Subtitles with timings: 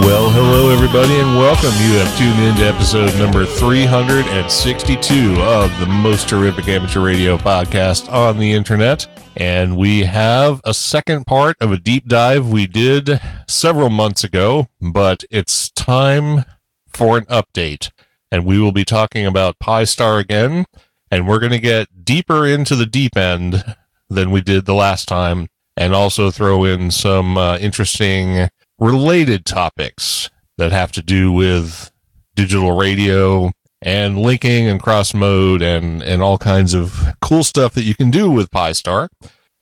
[0.00, 1.70] Well, hello, everybody, and welcome.
[1.80, 8.12] You have tuned in to episode number 362 of the most terrific amateur radio podcast
[8.12, 9.06] on the internet.
[9.36, 14.66] And we have a second part of a deep dive we did several months ago,
[14.80, 16.44] but it's time
[16.88, 17.92] for an update.
[18.32, 20.64] And we will be talking about Pi-Star again,
[21.08, 23.64] and we're going to get deeper into the deep end
[24.10, 30.30] than we did the last time, and also throw in some uh, interesting related topics
[30.58, 31.90] that have to do with
[32.34, 33.50] digital radio
[33.82, 38.10] and linking and cross mode and, and all kinds of cool stuff that you can
[38.10, 39.10] do with Pi-Star.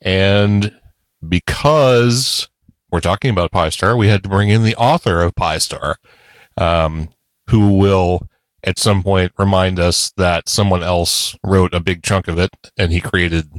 [0.01, 0.73] And
[1.27, 2.47] because
[2.91, 5.97] we're talking about Pi-Star, we had to bring in the author of Pi-Star,
[6.57, 7.09] um,
[7.49, 8.27] who will
[8.63, 12.91] at some point remind us that someone else wrote a big chunk of it and
[12.93, 13.49] he created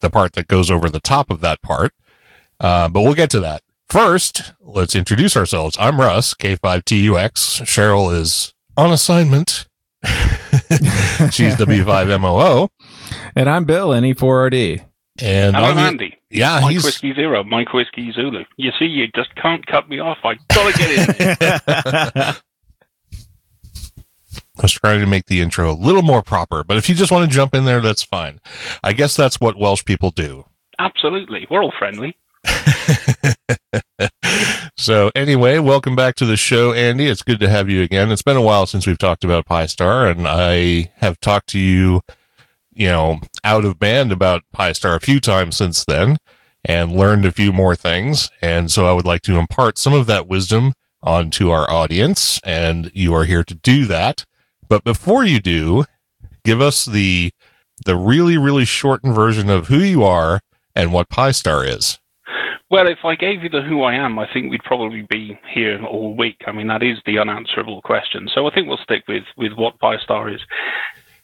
[0.00, 1.92] the part that goes over the top of that part.
[2.58, 3.62] Uh, but we'll get to that.
[3.88, 5.76] First, let's introduce ourselves.
[5.78, 7.62] I'm Russ, K5TUX.
[7.62, 9.68] Cheryl is on assignment.
[11.32, 12.68] She's W5MOO.
[13.36, 14.84] And I'm Bill, NE4RD.
[15.22, 16.16] And Hello, on the- Andy.
[16.30, 18.44] yeah, Mike he's Whiskey Zero, Mike Whiskey Zulu.
[18.58, 20.18] You see, you just can't cut me off.
[20.24, 21.58] I gotta get in there.
[24.58, 27.10] I was trying to make the intro a little more proper, but if you just
[27.12, 28.40] want to jump in there, that's fine.
[28.82, 30.44] I guess that's what Welsh people do.
[30.78, 31.46] Absolutely.
[31.50, 32.16] We're all friendly.
[34.76, 37.06] so anyway, welcome back to the show, Andy.
[37.06, 38.10] It's good to have you again.
[38.10, 42.00] It's been a while since we've talked about Pi-Star, and I have talked to you,
[42.74, 46.18] you know, out of band about Pi-Star a few times since then,
[46.64, 48.30] and learned a few more things.
[48.42, 52.90] And so I would like to impart some of that wisdom onto our audience, and
[52.94, 54.24] you are here to do that.
[54.68, 55.84] But before you do,
[56.44, 57.30] give us the
[57.84, 60.40] the really really shortened version of who you are
[60.74, 61.98] and what Pi-Star is.
[62.68, 65.80] Well, if I gave you the who I am, I think we'd probably be here
[65.84, 66.42] all week.
[66.48, 68.28] I mean, that is the unanswerable question.
[68.34, 70.40] So I think we'll stick with, with what Pi-Star is.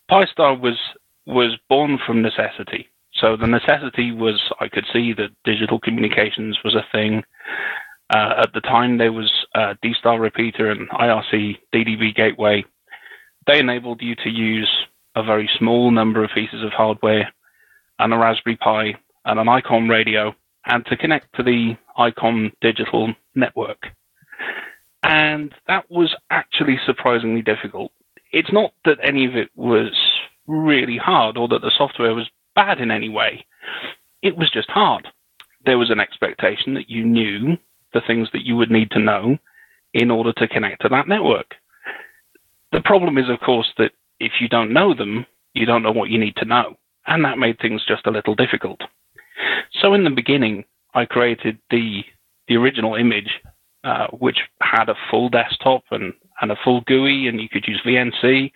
[0.09, 0.79] Pi-Star was
[1.25, 2.89] was born from necessity.
[3.15, 7.23] So the necessity was I could see that digital communications was a thing.
[8.11, 12.65] Uh, at the time, there was uh, D-Star repeater and IRC DDB gateway.
[13.47, 14.71] They enabled you to use
[15.15, 17.33] a very small number of pieces of hardware
[17.99, 18.95] and a Raspberry Pi
[19.25, 20.35] and an ICOM radio
[20.67, 23.87] and to connect to the ICOM digital network.
[25.03, 27.93] And that was actually surprisingly difficult.
[28.33, 29.93] It's not that any of it was
[30.47, 33.45] really hard or that the software was bad in any way.
[34.23, 35.09] It was just hard.
[35.65, 37.57] There was an expectation that you knew
[37.93, 39.39] the things that you would need to know
[39.93, 41.55] in order to connect to that network.
[42.73, 46.09] The problem is, of course, that if you don't know them, you don't know what
[46.09, 46.77] you need to know.
[47.07, 48.81] And that made things just a little difficult.
[49.81, 52.05] So in the beginning, I created the
[52.49, 53.31] the original image,
[53.85, 57.81] uh, which had a full desktop and, and a full GUI, and you could use
[57.87, 58.51] VNC,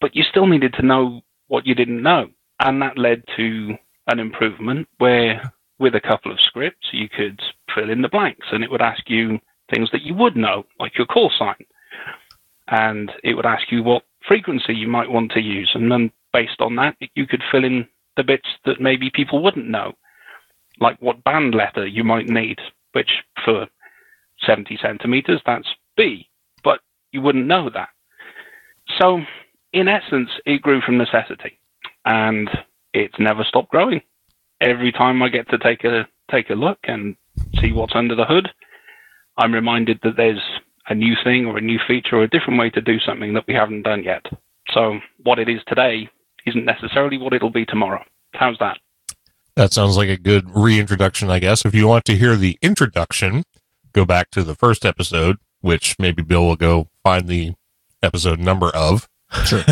[0.00, 2.28] but you still needed to know what you didn't know.
[2.60, 3.76] And that led to
[4.06, 7.40] an improvement where, with a couple of scripts, you could
[7.74, 9.38] fill in the blanks, and it would ask you
[9.72, 11.64] things that you would know, like your call sign.
[12.68, 15.70] And it would ask you what frequency you might want to use.
[15.74, 17.86] And then based on that, you could fill in
[18.16, 19.92] the bits that maybe people wouldn't know,
[20.80, 22.58] like what band letter you might need,
[22.92, 23.10] which
[23.44, 23.66] for
[24.44, 26.28] 70 centimeters, that's B,
[26.64, 26.80] but
[27.12, 27.88] you wouldn't know that.
[29.00, 29.20] So,
[29.72, 31.58] in essence, it grew from necessity,
[32.04, 32.50] and
[32.92, 34.02] it's never stopped growing.
[34.60, 37.16] Every time I get to take a take a look and
[37.60, 38.48] see what's under the hood,
[39.36, 40.42] I'm reminded that there's
[40.88, 43.46] a new thing or a new feature or a different way to do something that
[43.46, 44.24] we haven't done yet.
[44.72, 46.08] So, what it is today
[46.46, 48.04] isn't necessarily what it'll be tomorrow.
[48.32, 48.78] How's that?
[49.54, 51.64] That sounds like a good reintroduction, I guess.
[51.64, 53.44] If you want to hear the introduction,
[53.92, 57.54] go back to the first episode, which maybe Bill will go find the
[58.02, 59.08] episode number of.
[59.44, 59.62] Sure.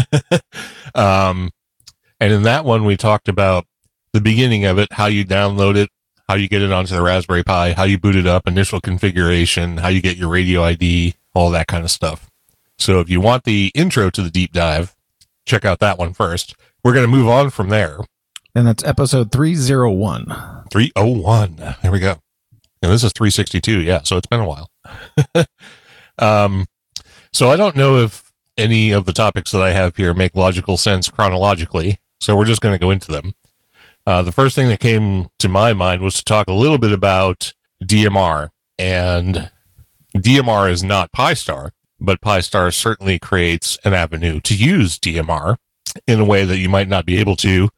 [0.95, 1.51] um,
[2.21, 3.67] and in that one, we talked about
[4.13, 5.89] the beginning of it, how you download it,
[6.29, 9.79] how you get it onto the Raspberry Pi, how you boot it up, initial configuration,
[9.79, 12.31] how you get your radio ID, all that kind of stuff.
[12.79, 14.95] So if you want the intro to the deep dive,
[15.51, 16.55] check out that one first.
[16.85, 17.99] We're going to move on from there.
[18.55, 20.25] And that's episode 301.
[20.71, 21.57] 301.
[21.83, 22.17] There we go.
[22.83, 23.81] And this is 362.
[23.81, 24.03] Yeah.
[24.05, 24.71] So it's been a while.
[26.19, 26.67] um,
[27.33, 30.77] so I don't know if any of the topics that I have here make logical
[30.77, 31.99] sense chronologically.
[32.21, 33.35] So we're just going to go into them.
[34.07, 36.93] Uh, the first thing that came to my mind was to talk a little bit
[36.93, 37.53] about
[37.85, 38.49] DMR.
[38.79, 39.51] And
[40.17, 45.57] DMR is not Pi-Star, but Pi-Star certainly creates an avenue to use DMR
[46.07, 47.69] in a way that you might not be able to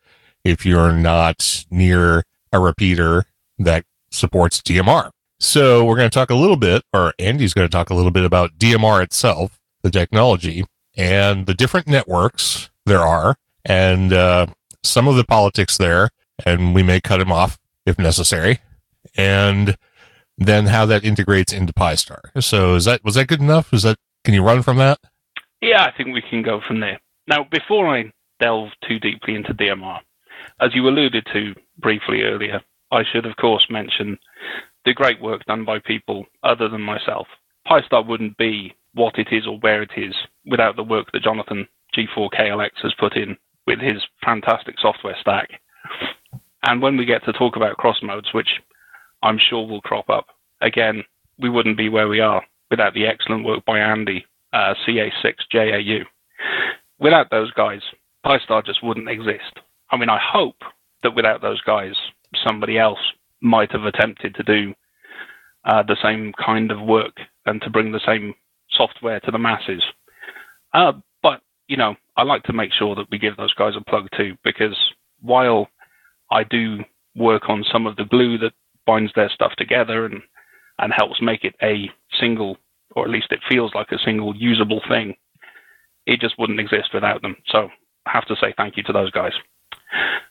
[0.45, 3.25] if you're not near a repeater
[3.59, 5.11] that supports DMR.
[5.39, 8.11] So we're going to talk a little bit, or Andy's going to talk a little
[8.11, 10.65] bit about DMR itself, the technology,
[10.97, 14.47] and the different networks there are, and uh,
[14.85, 16.11] some of the politics there,
[16.47, 18.61] and we may cut him off if necessary,
[19.17, 19.77] and
[20.39, 22.31] then how that integrates into Pi-Star.
[22.41, 23.73] So is that was that good enough?
[23.73, 24.99] Is that can you run from that?
[25.61, 27.01] Yeah, I think we can go from there.
[27.29, 30.01] Now, before I delve too deeply into DMR,
[30.61, 32.61] as you alluded to briefly earlier,
[32.91, 34.19] I should of course mention
[34.85, 37.27] the great work done by people other than myself.
[37.67, 40.15] Pi-Star wouldn't be what it is or where it is
[40.45, 41.67] without the work that Jonathan
[41.97, 43.37] G4KLX has put in
[43.67, 45.49] with his fantastic software stack.
[46.65, 48.49] And when we get to talk about cross modes, which
[49.23, 50.27] I'm sure will crop up,
[50.61, 51.05] again,
[51.39, 52.43] we wouldn't be where we are
[52.73, 56.05] without the excellent work by Andy, uh, CA6JAU.
[56.99, 57.83] Without those guys,
[58.25, 59.61] Pi-Star just wouldn't exist.
[59.91, 60.57] I mean, I hope
[61.03, 61.93] that without those guys,
[62.45, 62.99] somebody else
[63.43, 64.75] might have attempted to do
[65.67, 68.35] uh, the same kind of work and to bring the same
[68.71, 69.83] software to the masses.
[70.73, 70.93] Uh,
[71.23, 74.09] but, you know, I like to make sure that we give those guys a plug
[74.17, 74.77] too, because
[75.21, 75.69] while
[76.31, 76.79] I do
[77.15, 78.55] work on some of the glue that
[78.87, 80.23] binds their stuff together and,
[80.82, 81.88] and helps make it a
[82.20, 82.58] single,
[82.94, 85.14] or at least it feels like a single usable thing,
[86.06, 87.37] it just wouldn't exist without them.
[87.46, 87.69] So
[88.05, 89.32] I have to say thank you to those guys.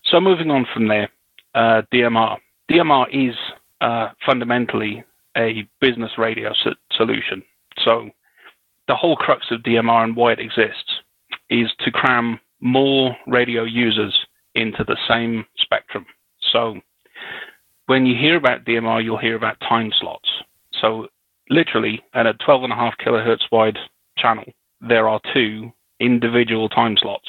[0.04, 1.10] So moving on from there,
[1.56, 2.38] uh, DMR.
[2.70, 3.36] DMR is
[3.80, 5.04] uh, fundamentally
[5.38, 7.42] a business radio so- solution.
[7.84, 8.10] So
[8.88, 11.00] the whole crux of DMR and why it exists
[11.50, 14.18] is to cram more radio users
[14.56, 16.06] into the same spectrum.
[16.52, 16.82] So
[17.92, 20.30] when you hear about DMR, you'll hear about time slots.
[20.82, 21.10] So
[21.50, 23.78] literally at a 12.5 kilohertz wide
[24.18, 24.46] channel,
[24.80, 27.28] there are two individual time slots.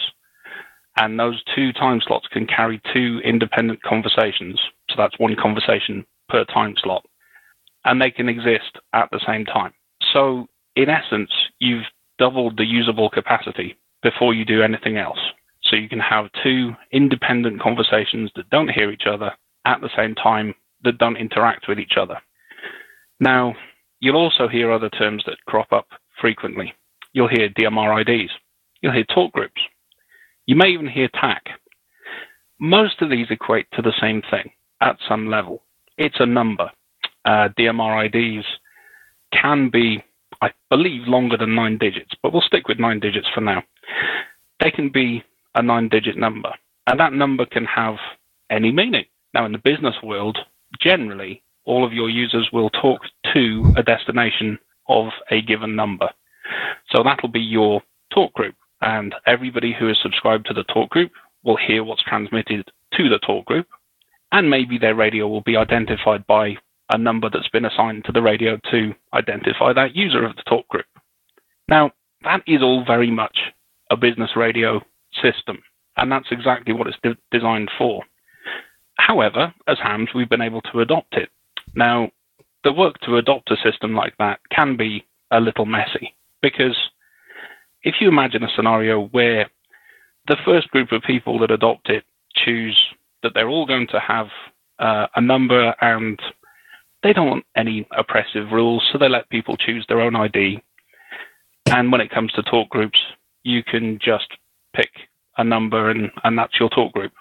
[0.99, 4.61] And those two time slots can carry two independent conversations.
[4.89, 7.05] So that's one conversation per time slot.
[7.85, 9.73] And they can exist at the same time.
[10.13, 11.87] So in essence, you've
[12.21, 15.19] doubled the usable capacity before you do anything else.
[15.65, 19.33] So you can have two independent conversations that don't hear each other
[19.67, 20.55] at the same time,
[20.85, 22.19] that don't interact with each other.
[23.21, 23.55] Now,
[24.01, 25.87] you'll also hear other terms that crop up
[26.21, 26.73] frequently.
[27.13, 28.33] You'll hear DMR IDs.
[28.81, 29.61] You'll hear talk groups.
[30.47, 31.45] You may even hear TAC.
[32.59, 34.51] Most of these equate to the same thing
[34.81, 35.63] at some level.
[35.99, 36.71] It's a number.
[37.25, 38.45] Uh, DMR IDs
[39.33, 40.03] can be,
[40.41, 43.63] I believe, longer than nine digits, but we'll stick with nine digits for now.
[44.61, 45.23] They can be
[45.55, 46.51] a nine digit number,
[46.87, 47.97] and that number can have
[48.51, 49.05] any meaning.
[49.35, 50.39] Now, in the business world,
[50.81, 53.01] generally, all of your users will talk
[53.33, 54.59] to a destination
[54.89, 56.11] of a given number.
[56.91, 61.13] So that'll be your talk group, and everybody who is subscribed to the talk group
[61.45, 63.67] will hear what's transmitted to the talk group,
[64.33, 66.57] and maybe their radio will be identified by
[66.91, 70.69] a number that's been assigned to the radio to identify that user of the talk
[70.69, 70.85] group.
[71.69, 71.93] Now,
[72.25, 73.39] that is all very much
[73.91, 74.81] a business radio
[75.23, 75.63] system,
[75.97, 78.03] and that's exactly what it's de- designed for.
[79.07, 81.29] However, as hams, we've been able to adopt it.
[81.75, 82.11] Now,
[82.63, 86.77] the work to adopt a system like that can be a little messy because
[87.83, 89.51] if you imagine a scenario where
[90.29, 92.05] the first group of people that adopt it
[92.37, 92.79] choose
[93.25, 94.29] that they're all going to have
[94.79, 96.21] uh, a number and
[97.03, 100.63] they don't want any oppressive rules, so they let people choose their own ID.
[101.67, 103.01] And when it comes to talk groups,
[103.43, 104.29] you can just
[104.77, 104.91] pick
[105.39, 107.13] a number and, and that's your talk group.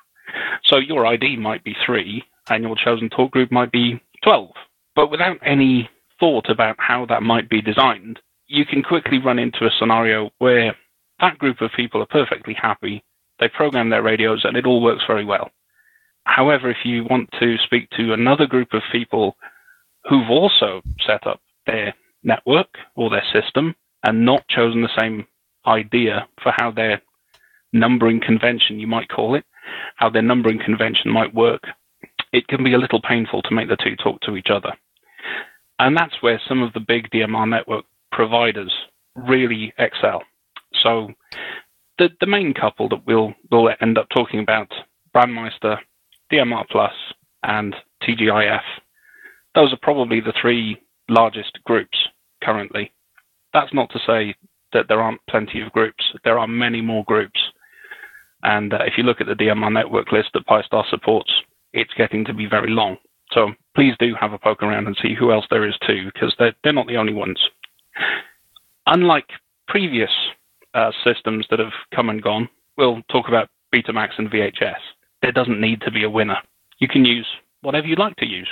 [0.63, 4.49] So your ID might be three and your chosen talk group might be 12.
[4.95, 9.65] But without any thought about how that might be designed, you can quickly run into
[9.65, 10.75] a scenario where
[11.19, 13.03] that group of people are perfectly happy.
[13.39, 15.51] They program their radios and it all works very well.
[16.25, 19.35] However, if you want to speak to another group of people
[20.05, 25.25] who've also set up their network or their system and not chosen the same
[25.65, 27.01] idea for how their
[27.73, 29.45] numbering convention, you might call it,
[29.95, 31.63] how their numbering convention might work,
[32.33, 34.71] it can be a little painful to make the two talk to each other.
[35.79, 38.71] And that's where some of the big DMR network providers
[39.15, 40.23] really excel.
[40.83, 41.09] So
[41.97, 44.71] the, the main couple that we'll, we'll end up talking about,
[45.15, 45.77] Brandmeister,
[46.31, 46.93] DMR Plus,
[47.43, 48.61] and TGIF,
[49.55, 50.77] those are probably the three
[51.09, 51.97] largest groups
[52.43, 52.91] currently.
[53.53, 54.35] That's not to say
[54.73, 56.03] that there aren't plenty of groups.
[56.23, 57.39] There are many more groups.
[58.43, 61.31] And uh, if you look at the DMR network list that Pi-Star supports,
[61.73, 62.97] it's getting to be very long.
[63.31, 66.35] So please do have a poke around and see who else there is too, because
[66.37, 67.39] they're, they're not the only ones.
[68.87, 69.29] Unlike
[69.67, 70.11] previous
[70.73, 74.79] uh, systems that have come and gone, we'll talk about Betamax and VHS.
[75.21, 76.37] There doesn't need to be a winner.
[76.79, 77.27] You can use
[77.61, 78.49] whatever you'd like to use.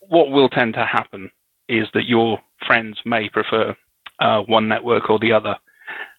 [0.00, 1.30] What will tend to happen
[1.68, 3.76] is that your friends may prefer
[4.18, 5.56] uh, one network or the other.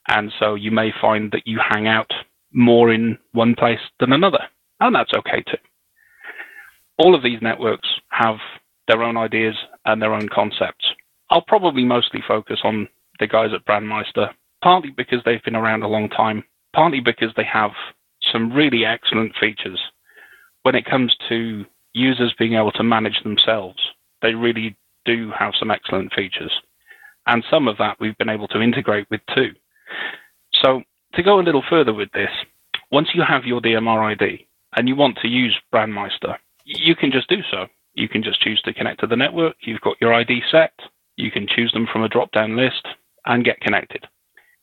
[0.07, 2.11] And so you may find that you hang out
[2.53, 4.43] more in one place than another.
[4.79, 5.57] And that's okay too.
[6.97, 8.37] All of these networks have
[8.87, 9.55] their own ideas
[9.85, 10.85] and their own concepts.
[11.29, 12.87] I'll probably mostly focus on
[13.19, 14.29] the guys at Brandmeister,
[14.63, 16.43] partly because they've been around a long time,
[16.73, 17.71] partly because they have
[18.31, 19.79] some really excellent features.
[20.63, 23.79] When it comes to users being able to manage themselves,
[24.21, 26.51] they really do have some excellent features.
[27.27, 29.51] And some of that we've been able to integrate with too.
[30.61, 32.29] So to go a little further with this,
[32.91, 37.29] once you have your DMR ID and you want to use Brandmeister, you can just
[37.29, 37.67] do so.
[37.93, 39.55] You can just choose to connect to the network.
[39.61, 40.73] You've got your ID set.
[41.17, 42.87] You can choose them from a drop down list
[43.25, 44.07] and get connected.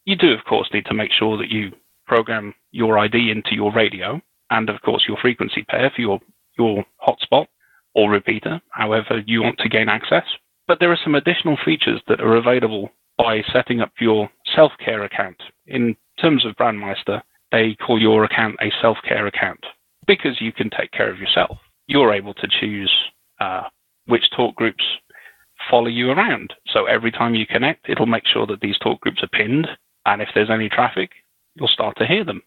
[0.04, 1.72] You do, of course, need to make sure that you
[2.06, 6.20] program your ID into your radio and, of course, your frequency pair for your,
[6.58, 7.46] your hotspot
[7.94, 10.24] or repeater, however you want to gain access.
[10.66, 15.04] But there are some additional features that are available by setting up your self care
[15.04, 15.37] account.
[15.66, 17.20] In terms of Brandmeister,
[17.52, 19.60] they call your account a self care account
[20.06, 21.58] because you can take care of yourself.
[21.87, 22.92] You're able to choose
[23.40, 23.64] uh,
[24.06, 24.84] which talk groups
[25.70, 26.54] follow you around.
[26.72, 29.66] So every time you connect, it'll make sure that these talk groups are pinned.
[30.06, 31.10] And if there's any traffic,
[31.54, 32.42] you'll start to hear them.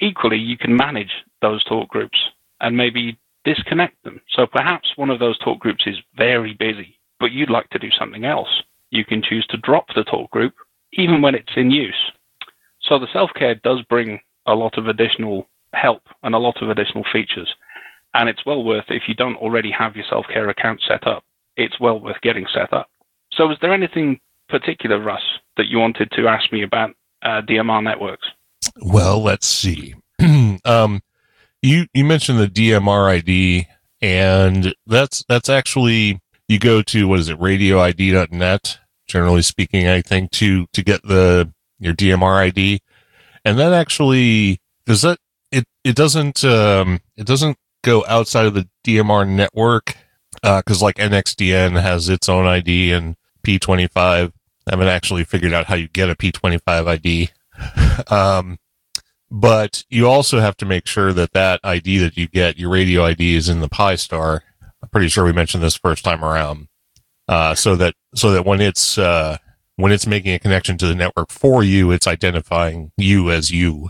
[0.00, 2.18] Equally, you can manage those talk groups
[2.60, 4.20] and maybe disconnect them.
[4.30, 7.90] So perhaps one of those talk groups is very busy but you'd like to do
[7.96, 8.48] something else.
[8.90, 10.54] You can choose to drop the talk group
[10.92, 12.12] even when it's in use.
[12.82, 16.70] So the self care does bring a lot of additional help and a lot of
[16.70, 17.48] additional features.
[18.14, 21.24] And it's well worth, if you don't already have your self care account set up,
[21.56, 22.88] it's well worth getting set up.
[23.32, 24.18] So, is there anything
[24.48, 25.22] particular, Russ,
[25.56, 26.90] that you wanted to ask me about
[27.22, 28.26] uh, DMR networks?
[28.82, 29.94] Well, let's see.
[30.64, 31.02] um,
[31.62, 33.68] you you mentioned the DMR ID,
[34.02, 38.79] and that's that's actually you go to what is it radioid.net
[39.10, 42.80] generally speaking i think to to get the your dmr id
[43.44, 45.18] and that actually does that
[45.50, 49.96] it it doesn't um it doesn't go outside of the dmr network
[50.42, 55.66] because uh, like nxdn has its own id and p25 i haven't actually figured out
[55.66, 57.30] how you get a p25 id
[58.14, 58.58] um
[59.32, 63.04] but you also have to make sure that that id that you get your radio
[63.04, 64.44] id is in the pi-star
[64.82, 66.68] I'm pretty sure we mentioned this first time around.
[67.30, 69.36] Uh, so that so that when it's uh,
[69.76, 73.88] when it's making a connection to the network for you, it's identifying you as you.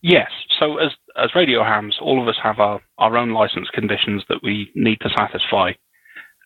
[0.00, 0.30] Yes.
[0.58, 4.42] So as as radio hams, all of us have our, our own license conditions that
[4.42, 5.72] we need to satisfy.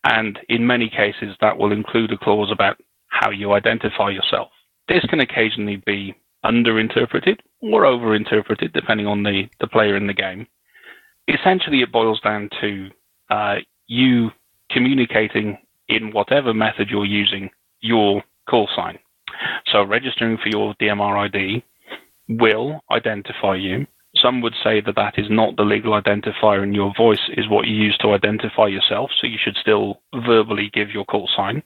[0.03, 2.75] And in many cases, that will include a clause about
[3.07, 4.49] how you identify yourself.
[4.89, 6.13] This can occasionally be
[6.43, 10.47] underinterpreted or overinterpreted, depending on the, the player in the game.
[11.27, 12.89] Essentially, it boils down to
[13.29, 13.55] uh,
[13.87, 14.31] you
[14.71, 15.57] communicating
[15.91, 17.49] in whatever method you're using
[17.81, 18.97] your call sign.
[19.71, 21.63] So registering for your DMR ID
[22.29, 23.87] will identify you.
[24.15, 27.67] Some would say that that is not the legal identifier and your voice is what
[27.67, 29.09] you use to identify yourself.
[29.19, 31.63] So you should still verbally give your call sign.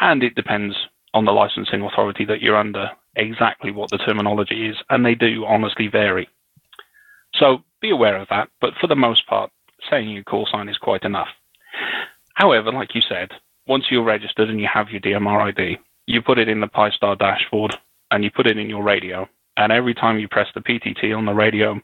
[0.00, 0.74] And it depends
[1.12, 4.76] on the licensing authority that you're under exactly what the terminology is.
[4.90, 6.28] And they do honestly vary.
[7.34, 8.48] So be aware of that.
[8.60, 9.50] But for the most part,
[9.90, 11.28] saying your call sign is quite enough.
[12.34, 13.30] However, like you said,
[13.66, 17.16] once you're registered and you have your DMR ID, you put it in the Pi-Star
[17.16, 17.76] dashboard
[18.10, 19.28] and you put it in your radio.
[19.56, 21.80] And every time you press the PTT on the radio,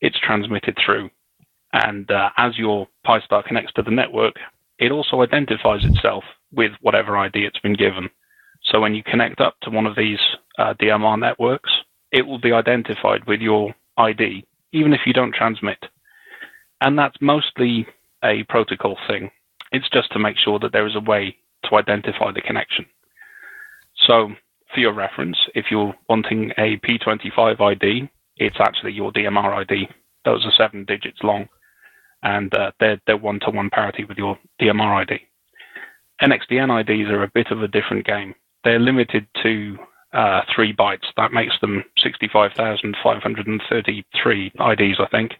[0.00, 1.10] it's transmitted through.
[1.72, 4.34] And uh, as your Pi-Star connects to the network,
[4.78, 8.10] it also identifies itself with whatever ID it's been given.
[8.64, 10.18] So when you connect up to one of these
[10.58, 11.70] uh, DMR networks,
[12.10, 15.78] it will be identified with your ID, even if you don't transmit.
[16.80, 17.86] And that's mostly
[18.22, 19.30] a protocol thing.
[19.72, 21.36] It's just to make sure that there is a way
[21.70, 22.86] to identify the connection.
[24.06, 24.30] So,
[24.74, 29.88] for your reference, if you're wanting a P25 ID, it's actually your DMR ID.
[30.24, 31.48] Those are seven digits long.
[32.22, 35.20] and uh, they're they're one-to-one parity with your DMR ID.
[36.22, 38.34] NXDN IDs are a bit of a different game.
[38.64, 39.76] They're limited to
[40.12, 41.06] uh, three bytes.
[41.16, 45.32] That makes them 65,533 IDs, I think.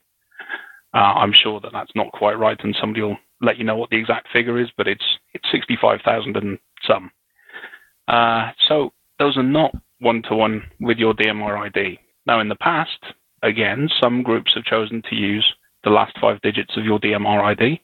[0.94, 3.90] Uh, I'm sure that that's not quite right, and somebody will let you know what
[3.90, 7.10] the exact figure is, but it's it's 65,000 and some.
[8.08, 11.98] Uh, so those are not one-to-one with your DMR ID.
[12.26, 12.98] Now, in the past,
[13.42, 15.46] again, some groups have chosen to use
[15.84, 17.80] the last five digits of your DMR ID.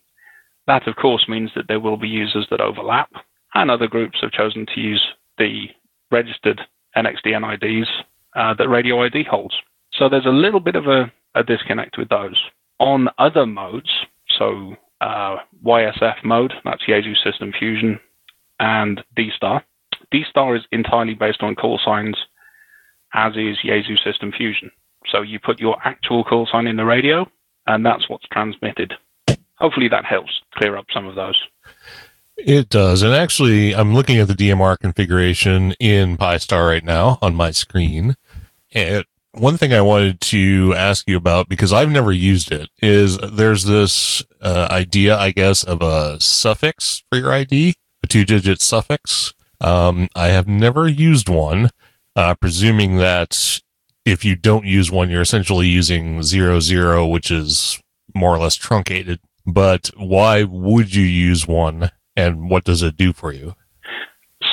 [0.67, 3.11] That, of course, means that there will be users that overlap,
[3.55, 5.03] and other groups have chosen to use
[5.39, 5.67] the
[6.11, 6.61] registered
[6.97, 7.89] NXDN IDs
[8.37, 9.55] uh, that Radio ID holds.
[9.93, 12.39] So there's a little bit of a, a disconnect with those.
[12.79, 13.91] On other modes,
[14.39, 18.01] so uh, YSF mode, that's Yaesu System Fusion,
[18.61, 19.65] and D-Star.
[20.11, 22.17] D-Star is entirely based on call signs,
[23.15, 24.71] as is Yaesu System Fusion.
[25.11, 27.27] So you put your actual call sign in the radio,
[27.67, 28.95] and that's what's transmitted.
[29.57, 31.41] Hopefully that helps clear up some of those.
[32.37, 33.03] It does.
[33.03, 38.17] And actually, I'm looking at the DMR configuration in Pi-Star right now on my screen.
[38.73, 43.19] And one thing I wanted to ask you about, because I've never used it, is
[43.19, 48.61] there's this uh, idea, I guess, of a suffix for your ID, a two digit
[48.61, 49.35] suffix.
[49.61, 51.71] Um, I have never used one,
[52.17, 53.61] uh, presuming that
[54.05, 57.81] if you don't use one, you're essentially using zero zero, which is
[58.15, 59.21] more or less truncated.
[59.47, 63.55] But why would you use one, and what does it do for you?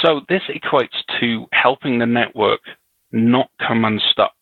[0.02, 2.62] So this equates to helping the network
[3.12, 4.34] not come unstuck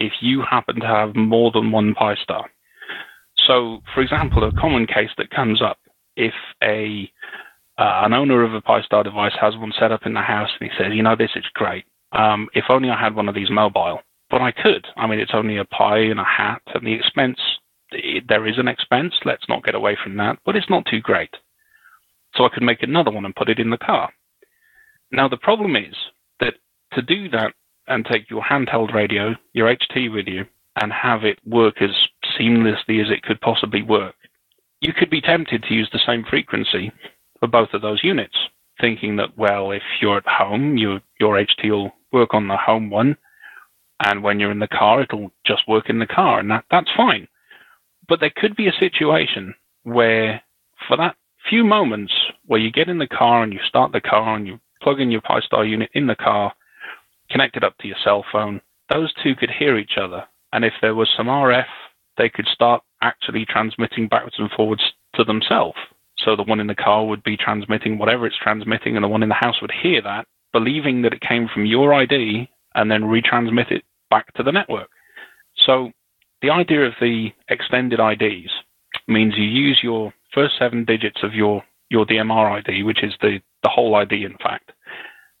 [0.00, 2.50] if you happen to have more than one Pi-Star.
[3.46, 5.78] So, for example, a common case that comes up
[6.16, 7.10] if a
[7.78, 10.68] uh, an owner of a Pi-Star device has one set up in the house and
[10.68, 11.84] he says, you know, this is great.
[12.10, 14.00] Um, if only I had one of these mobile.
[14.30, 14.86] But I could.
[14.96, 17.38] I mean, it's only a Pi and a hat, and the expense,
[18.28, 19.14] there is an expense.
[19.24, 21.30] Let's not get away from that, but it's not too great.
[22.34, 24.10] So I could make another one and put it in the car.
[25.10, 25.94] Now, the problem is
[26.40, 26.54] that
[26.92, 27.54] to do that
[27.88, 30.44] and take your handheld radio, your HT with you,
[30.80, 31.90] and have it work as
[32.38, 34.14] seamlessly as it could possibly work,
[34.80, 36.92] you could be tempted to use the same frequency
[37.40, 38.36] for both of those units,
[38.80, 42.90] thinking that, well, if you're at home, you, your HT will work on the home
[42.90, 43.16] one,
[44.04, 46.90] and when you're in the car, it'll just work in the car, and that, that's
[46.96, 47.26] fine.
[48.08, 50.42] But there could be a situation where,
[50.86, 51.16] for that
[51.48, 52.12] few moments
[52.46, 55.10] where you get in the car and you start the car and you plug in
[55.10, 56.52] your Pi-Star unit in the car,
[57.30, 58.60] connect it up to your cell phone,
[58.90, 60.24] those two could hear each other.
[60.52, 61.66] And if there was some RF,
[62.16, 64.82] they could start actually transmitting backwards and forwards
[65.14, 65.78] to themselves.
[66.18, 69.22] So the one in the car would be transmitting whatever it's transmitting, and the one
[69.22, 73.02] in the house would hear that, believing that it came from your ID, and then
[73.02, 74.88] retransmit it back to the network.
[75.66, 75.92] So
[76.42, 78.50] the idea of the extended IDs
[79.06, 83.40] means you use your first seven digits of your, your DMR ID, which is the,
[83.62, 84.72] the whole ID, in fact,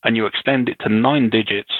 [0.04, 1.72] and you extend it to nine digits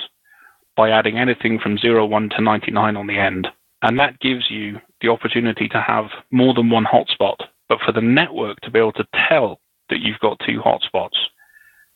[0.76, 3.48] by adding anything from 01 to 99 on the end.
[3.82, 7.36] And that gives you the opportunity to have more than one hotspot,
[7.68, 11.16] but for the network to be able to tell that you've got two hotspots.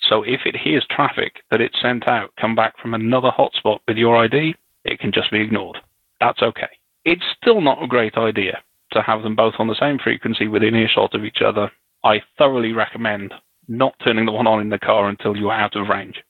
[0.08, 3.96] So if it hears traffic that it's sent out come back from another hotspot with
[3.96, 4.54] your ID,
[4.84, 5.78] it can just be ignored.
[6.20, 6.68] That's okay.
[7.04, 10.74] It's still not a great idea to have them both on the same frequency within
[10.74, 11.70] earshot of each other.
[12.04, 13.32] I thoroughly recommend
[13.68, 16.22] not turning the one on in the car until you're out of range.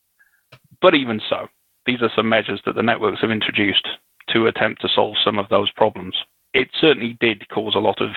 [0.80, 1.48] But even so,
[1.86, 3.86] these are some measures that the networks have introduced
[4.28, 6.16] to attempt to solve some of those problems.
[6.54, 8.10] It certainly did cause a lot of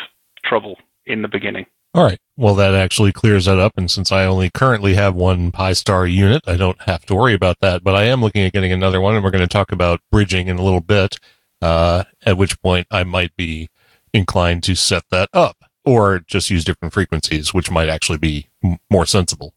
[0.43, 1.65] trouble in the beginning.
[1.93, 2.19] All right.
[2.35, 3.71] Well, that actually clears that up.
[3.77, 7.61] And since I only currently have one Pi-Star unit, I don't have to worry about
[7.61, 7.85] that.
[7.85, 10.47] But I am looking at getting another one, and we're going to talk about bridging
[10.49, 11.17] in a little bit.
[11.61, 13.69] Uh, at which point I might be
[14.13, 18.49] inclined to set that up, or just use different frequencies, which might actually be
[18.89, 19.53] more sensible.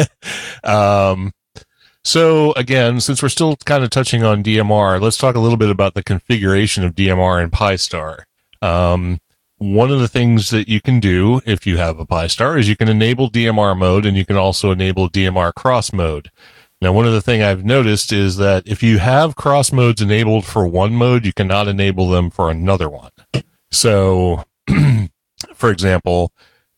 [0.64, 1.32] um,
[2.04, 5.70] so again, since we're still kind of touching on DMR, let's talk a little bit
[5.70, 8.26] about the configuration of DMR in Pi-Star.
[8.60, 9.20] Um,
[9.58, 12.76] one of the things that you can do if you have a Pi-Star is you
[12.76, 16.30] can enable DMR mode and you can also enable DMR cross mode.
[16.80, 20.44] Now, one of the things I've noticed is that if you have cross modes enabled
[20.44, 23.12] for one mode, you cannot enable them for another one.
[23.70, 24.42] So,
[25.54, 26.32] for example,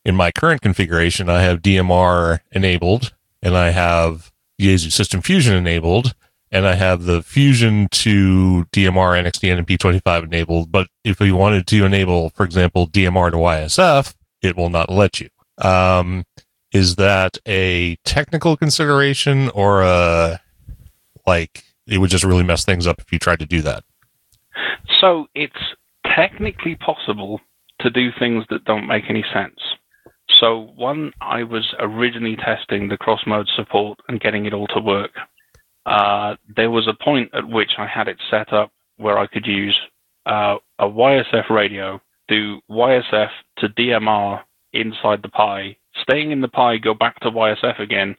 [0.04, 6.14] in my current configuration, I have DMR enabled and I have Yaesu System Fusion enabled
[6.50, 10.70] and I have the Fusion to DMR, NXDN, and P25 enabled.
[10.70, 15.20] But if we wanted to enable, for example, DMR to YSF, it will not let
[15.20, 15.28] you.
[15.58, 16.24] Um,
[16.72, 20.40] is that a technical consideration or a
[21.26, 23.84] like it would just really mess things up if you tried to do that?
[25.00, 25.54] So it's
[26.04, 27.40] technically possible
[27.80, 29.58] to do things that don't make any sense.
[30.44, 34.80] So, one, I was originally testing the cross mode support and getting it all to
[34.80, 35.12] work.
[35.86, 39.46] Uh, there was a point at which I had it set up where I could
[39.46, 39.74] use
[40.26, 44.42] uh, a YSF radio, do YSF to DMR
[44.74, 48.14] inside the Pi, staying in the Pi, go back to YSF again,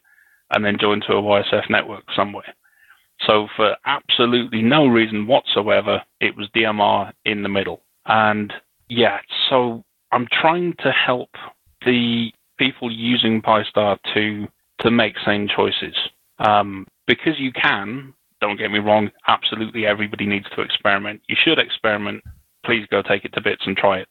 [0.49, 2.55] and then join to a YSF network somewhere.
[3.27, 7.83] So for absolutely no reason whatsoever, it was DMR in the middle.
[8.07, 8.51] And
[8.89, 11.29] yeah, so I'm trying to help
[11.85, 14.47] the people using Pi-Star to
[14.81, 15.95] to make sane choices.
[16.39, 21.21] Um, because you can, don't get me wrong, absolutely everybody needs to experiment.
[21.29, 22.23] You should experiment.
[22.65, 24.07] Please go take it to bits and try it.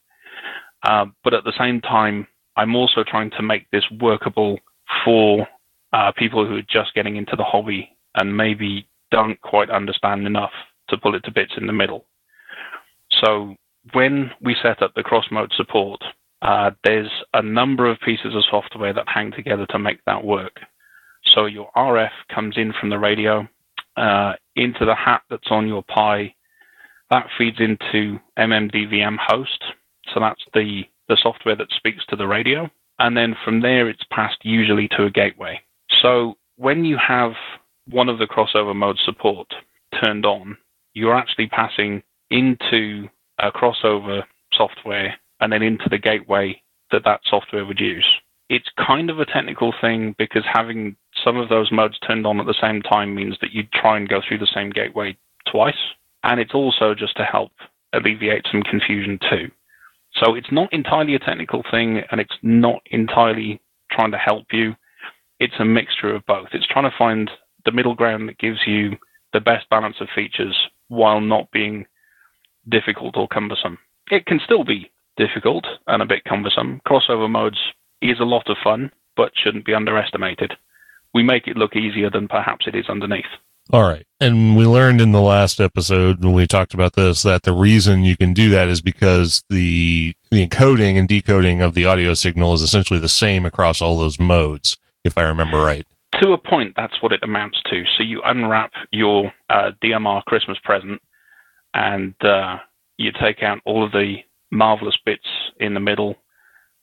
[0.85, 4.59] Uh, but at the same time, I'm also trying to make this workable
[5.05, 5.47] for
[5.93, 10.53] uh, people who are just getting into the hobby and maybe don't quite understand enough
[10.89, 12.05] to pull it to bits in the middle.
[13.23, 13.55] So
[13.93, 16.01] when we set up the cross mode support,
[16.45, 20.61] uh, there's a number of pieces of software that hang together to make that work.
[21.35, 23.49] So your RF comes in from the radio
[23.97, 26.35] uh, into the hat that's on your Pi.
[27.11, 29.65] That feeds into MMDVM host.
[30.13, 32.69] So that's the, the software that speaks to the radio.
[32.99, 35.61] And then from there, it's passed usually to a gateway.
[36.03, 37.33] So when you have
[37.89, 39.49] one of the crossover mode support
[40.03, 40.59] turned on,
[40.93, 46.59] you're actually passing into a crossover software and then into the gateway
[46.91, 48.07] that that software would use.
[48.49, 52.47] It's kind of a technical thing because having some of those modes turned on at
[52.47, 55.15] the same time means that you try and go through the same gateway
[55.47, 55.75] twice.
[56.23, 57.53] And it's also just to help
[57.93, 59.51] alleviate some confusion too.
[60.15, 64.75] So it's not entirely a technical thing and it's not entirely trying to help you.
[65.41, 66.49] It's a mixture of both.
[66.53, 67.31] It's trying to find
[67.67, 68.93] the middle ground that gives you
[69.35, 70.57] the best balance of features
[70.89, 71.85] while not being
[72.71, 73.77] difficult or cumbersome.
[74.11, 76.81] It can still be difficult and a bit cumbersome.
[76.87, 77.59] Crossover modes
[78.03, 80.53] is a lot of fun, but shouldn't be underestimated.
[81.13, 83.25] We make it look easier than perhaps it is underneath.
[83.73, 84.07] All right.
[84.21, 88.05] And we learned in the last episode when we talked about this that the reason
[88.05, 92.53] you can do that is because the the encoding and decoding of the audio signal
[92.53, 95.87] is essentially the same across all those modes, if I remember right.
[96.21, 97.85] To a point, that's what it amounts to.
[97.97, 101.01] So you unwrap your uh, DMR Christmas present
[101.73, 102.59] and uh,
[102.99, 104.17] you take out all of the
[104.55, 105.27] marvelous bits
[105.61, 106.17] in the middle,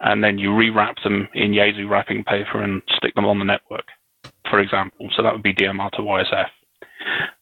[0.02, 3.86] and then you rewrap them in Yaesu wrapping paper and stick them on the network,
[4.50, 5.10] for example.
[5.16, 6.48] So that would be DMR to YSF.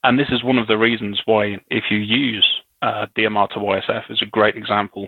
[0.04, 2.48] And this is one of the reasons why, if you use
[2.82, 5.08] uh, DMR to YSF, is a great example.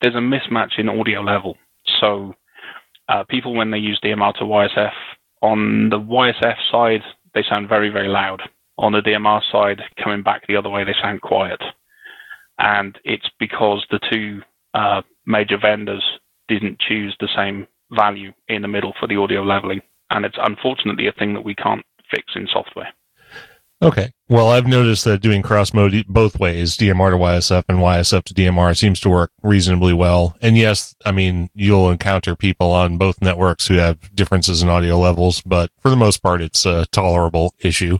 [0.00, 1.56] There's a mismatch in audio level.
[2.00, 2.34] So
[3.08, 4.92] uh, people, when they use DMR to YSF,
[5.42, 7.02] on the YSF side,
[7.34, 8.42] they sound very, very loud.
[8.78, 11.60] On the DMR side, coming back the other way, they sound quiet
[12.58, 14.42] and it's because the two
[14.74, 16.04] uh, major vendors
[16.48, 21.06] didn't choose the same value in the middle for the audio leveling, and it's unfortunately
[21.06, 22.88] a thing that we can't fix in software.
[23.80, 24.12] Okay.
[24.28, 28.34] Well, I've noticed that doing cross mode both ways, DMR to YSF and YSF to
[28.34, 30.36] DMR, seems to work reasonably well.
[30.42, 34.98] And yes, I mean, you'll encounter people on both networks who have differences in audio
[34.98, 37.98] levels, but for the most part, it's a tolerable issue.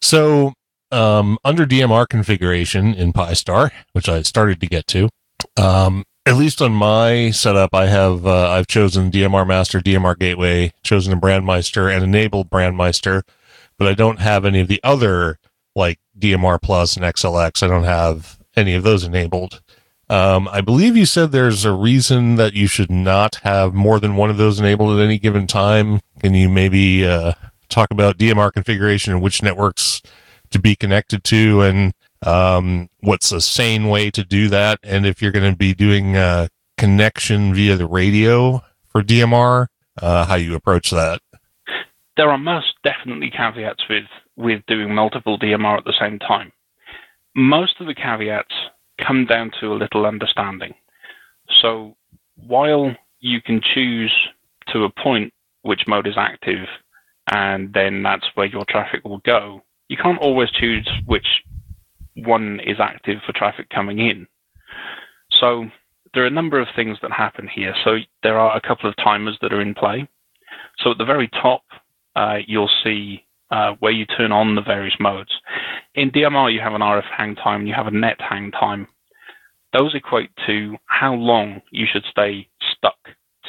[0.00, 0.54] So
[0.94, 5.08] um, under DMR configuration in Pi-Star, which I started to get to,
[5.56, 10.72] um, at least on my setup, I have uh, I've chosen DMR Master, DMR Gateway,
[10.82, 13.22] chosen a Brandmeister, and enabled Brandmeister,
[13.76, 15.38] but I don't have any of the other
[15.74, 17.62] like DMR Plus and XLX.
[17.62, 19.60] I don't have any of those enabled.
[20.08, 24.16] Um, I believe you said there's a reason that you should not have more than
[24.16, 26.00] one of those enabled at any given time.
[26.20, 27.32] Can you maybe uh,
[27.68, 30.02] talk about DMR configuration and which networks
[30.54, 31.92] to be connected to and
[32.24, 34.78] um, what's a sane way to do that.
[34.82, 39.66] And if you're going to be doing a connection via the radio for DMR,
[40.00, 41.20] uh, how you approach that.
[42.16, 44.04] There are most definitely caveats with,
[44.36, 46.52] with doing multiple DMR at the same time.
[47.34, 48.54] Most of the caveats
[48.98, 50.72] come down to a little understanding.
[51.60, 51.96] So
[52.36, 54.14] while you can choose
[54.68, 56.68] to a point which mode is active,
[57.32, 61.26] and then that's where your traffic will go, you can't always choose which
[62.16, 64.26] one is active for traffic coming in.
[65.40, 65.66] So
[66.12, 67.74] there are a number of things that happen here.
[67.84, 70.08] So there are a couple of timers that are in play.
[70.78, 71.62] So at the very top,
[72.16, 75.30] uh, you'll see uh, where you turn on the various modes.
[75.94, 78.86] In DMR, you have an RF hang time and you have a net hang time.
[79.72, 82.98] Those equate to how long you should stay stuck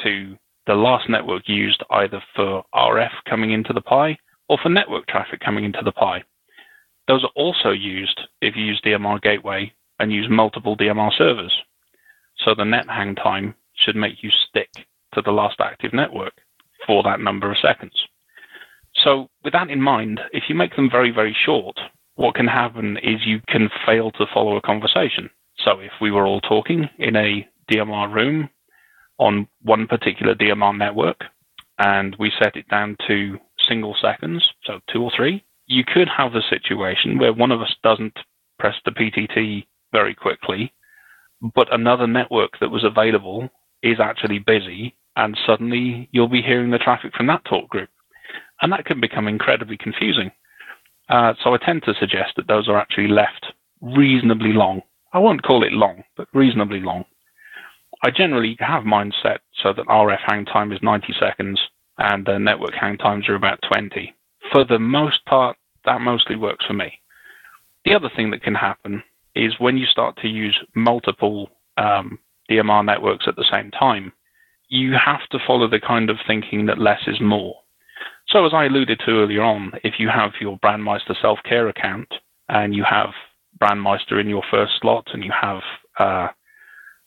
[0.02, 5.06] to the last network used either for RF coming into the Pi or for network
[5.06, 6.22] traffic coming into the Pi.
[7.08, 11.52] Those are also used if you use DMR Gateway and use multiple DMR servers.
[12.44, 14.70] So the net hang time should make you stick
[15.14, 16.34] to the last active network
[16.86, 17.94] for that number of seconds.
[19.04, 21.78] So with that in mind, if you make them very, very short,
[22.16, 25.30] what can happen is you can fail to follow a conversation.
[25.64, 28.48] So if we were all talking in a DMR room
[29.18, 31.24] on one particular DMR network
[31.78, 36.34] and we set it down to single seconds, so two or three, you could have
[36.34, 38.16] a situation where one of us doesn't
[38.58, 40.72] press the PTT very quickly,
[41.54, 43.48] but another network that was available
[43.82, 47.88] is actually busy, and suddenly you'll be hearing the traffic from that talk group.
[48.62, 50.30] And that can become incredibly confusing.
[51.08, 53.46] Uh, so I tend to suggest that those are actually left
[53.80, 54.82] reasonably long.
[55.12, 57.04] I won't call it long, but reasonably long.
[58.02, 61.60] I generally have mine set so that RF hang time is 90 seconds
[61.98, 64.14] and the network hang times are about 20.
[64.52, 66.92] For the most part, that mostly works for me.
[67.84, 69.02] The other thing that can happen
[69.34, 72.18] is when you start to use multiple um,
[72.50, 74.12] DMR networks at the same time,
[74.68, 77.54] you have to follow the kind of thinking that less is more.
[78.28, 82.08] So, as I alluded to earlier on, if you have your Brandmeister self care account
[82.48, 83.10] and you have
[83.60, 85.60] Brandmeister in your first slot and you have,
[85.98, 86.28] uh,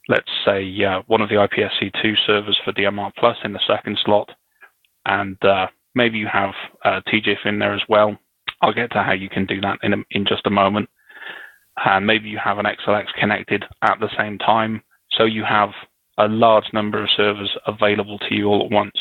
[0.07, 4.29] let's say, uh, one of the IPSC2 servers for DMR Plus in the second slot,
[5.09, 6.51] and uh, maybe you have
[6.85, 8.17] uh, TGIF in there as well.
[8.61, 10.87] I'll get to how you can do that in, a, in just a moment.
[11.83, 15.69] And maybe you have an XLX connected at the same time, so you have
[16.17, 18.97] a large number of servers available to you all at once.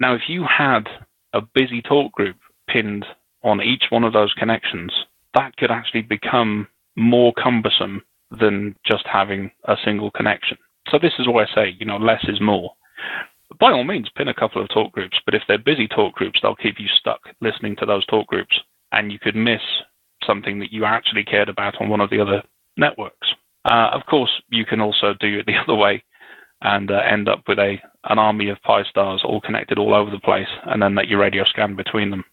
[0.00, 0.88] Now, if you had
[1.32, 2.36] a busy talk group
[2.68, 3.04] pinned
[3.44, 4.92] on each one of those connections,
[5.34, 6.66] that could actually become
[6.96, 10.56] more cumbersome than just having a single connection.
[10.88, 12.72] So this is why I say, you know, less is more
[13.58, 16.40] by all means, pin a couple of talk groups, but if they're busy talk groups,
[16.42, 18.58] they'll keep you stuck listening to those talk groups,
[18.92, 19.60] and you could miss
[20.26, 22.42] something that you actually cared about on one of the other
[22.76, 23.28] networks.
[23.64, 26.02] Uh, of course, you can also do it the other way
[26.62, 30.10] and uh, end up with a an army of Pi stars all connected all over
[30.10, 32.24] the place, and then let your radio scan between them.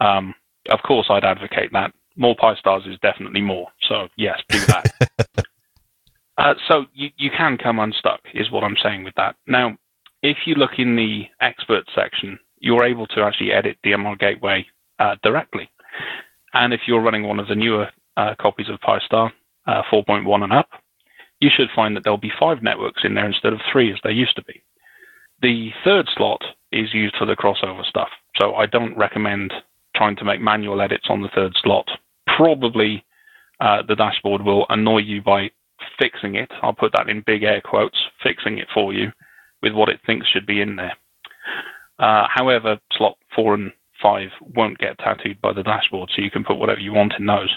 [0.00, 0.34] Um,
[0.70, 1.92] of course, I'd advocate that.
[2.16, 3.68] More Pi stars is definitely more.
[3.88, 4.92] So yes, do that.
[6.38, 9.36] uh, so you, you can come unstuck, is what I'm saying with that.
[9.46, 9.76] Now,
[10.22, 14.66] if you look in the expert section, you're able to actually edit DMR Gateway
[14.98, 15.68] uh, directly.
[16.52, 19.32] And if you're running one of the newer uh, copies of Pi-Star
[19.66, 20.68] uh, 4.1 and up,
[21.40, 24.12] you should find that there'll be five networks in there instead of three as there
[24.12, 24.62] used to be.
[25.40, 28.10] The third slot is used for the crossover stuff.
[28.38, 29.52] So I don't recommend
[29.96, 31.88] trying to make manual edits on the third slot.
[32.36, 33.04] Probably
[33.60, 35.50] uh, the dashboard will annoy you by
[35.98, 36.50] fixing it.
[36.62, 39.12] I'll put that in big air quotes, fixing it for you
[39.62, 40.96] with what it thinks should be in there.
[41.98, 46.44] Uh, however, slot four and five won't get tattooed by the dashboard, so you can
[46.44, 47.54] put whatever you want in those.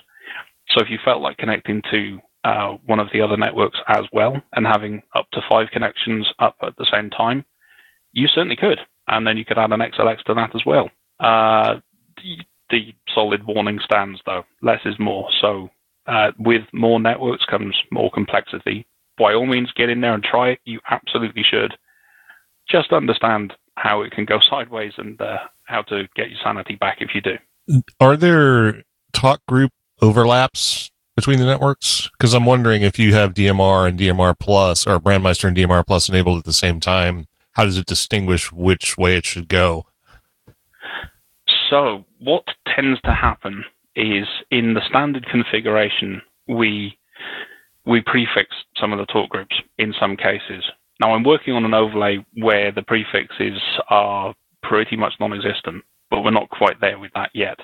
[0.69, 4.41] So if you felt like connecting to uh, one of the other networks as well
[4.53, 7.45] and having up to five connections up at the same time,
[8.11, 8.79] you certainly could.
[9.07, 10.89] And then you could add an XLX to that as well.
[11.19, 11.75] Uh,
[12.17, 12.37] the,
[12.69, 15.27] the, solid warning stands though, less is more.
[15.41, 15.69] So
[16.07, 18.85] uh, with more networks comes more complexity.
[19.17, 20.59] By all means, get in there and try it.
[20.65, 21.73] You absolutely should
[22.69, 26.97] just understand how it can go sideways and uh, how to get your sanity back
[26.99, 27.37] if you do.
[27.99, 29.71] Are there talk group
[30.01, 32.09] overlaps between the networks?
[32.11, 36.09] Because I'm wondering if you have DMR and DMR Plus or Brandmeister and DMR Plus
[36.09, 39.85] enabled at the same time, how does it distinguish which way it should go?
[41.69, 42.45] So, what
[42.75, 43.63] tends to happen
[43.95, 46.97] is in the standard configuration, we
[47.85, 50.63] we prefix some of the talk groups in some cases.
[51.03, 56.31] Now I'm working on an overlay where the prefixes are pretty much non-existent, but we're
[56.31, 57.59] not quite there with that yet.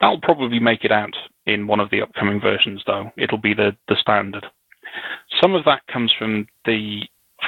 [0.00, 1.14] That'll probably make it out
[1.46, 3.12] in one of the upcoming versions though.
[3.16, 4.44] It'll be the, the standard.
[5.40, 7.02] Some of that comes from the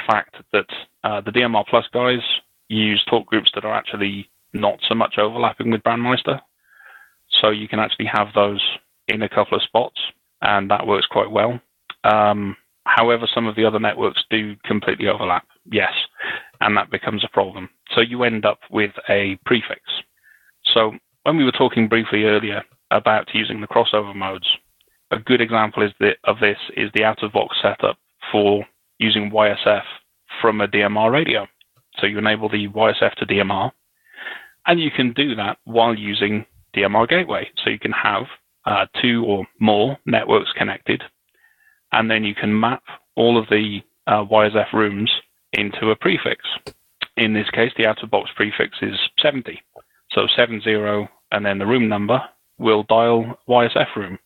[0.09, 0.67] fact that
[1.03, 2.23] uh, the DMR Plus guys
[2.69, 6.39] use talk groups that are actually not so much overlapping with Brandmeister.
[7.41, 8.63] So you can actually have those
[9.09, 9.99] in a couple of spots,
[10.41, 11.59] and that works quite well.
[12.05, 12.55] Um,
[12.87, 15.91] However, some of the other networks do completely overlap, yes,
[16.61, 17.69] and that becomes a problem.
[17.93, 19.81] So you end up with a prefix.
[20.73, 24.47] So when we were talking briefly earlier about using the crossover modes,
[25.11, 27.97] a good example is the, of this is the out-of-box setup
[28.31, 28.65] for
[28.99, 29.83] using YSF
[30.41, 31.45] from a DMR radio.
[31.99, 33.71] So you enable the YSF to DMR,
[34.65, 36.45] and you can do that while using
[36.75, 37.49] DMR Gateway.
[37.63, 38.23] So you can have
[38.65, 41.03] uh, two or more networks connected
[41.91, 42.83] and then you can map
[43.15, 45.11] all of the uh, YSF rooms
[45.53, 46.43] into a prefix.
[47.15, 49.61] In this case, the out-of-box prefix is 70.
[50.11, 52.21] So 70 and then the room number
[52.57, 54.19] will dial YSF room.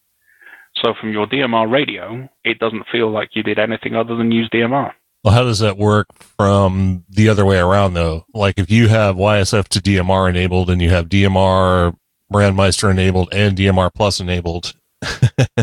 [0.76, 4.50] So from your DMR radio, it doesn't feel like you did anything other than use
[4.54, 4.92] DMR.
[5.24, 8.26] Well, how does that work from the other way around though?
[8.34, 11.96] Like if you have YSF to DMR enabled and you have DMR
[12.32, 14.74] Brandmeister enabled and DMR plus enabled,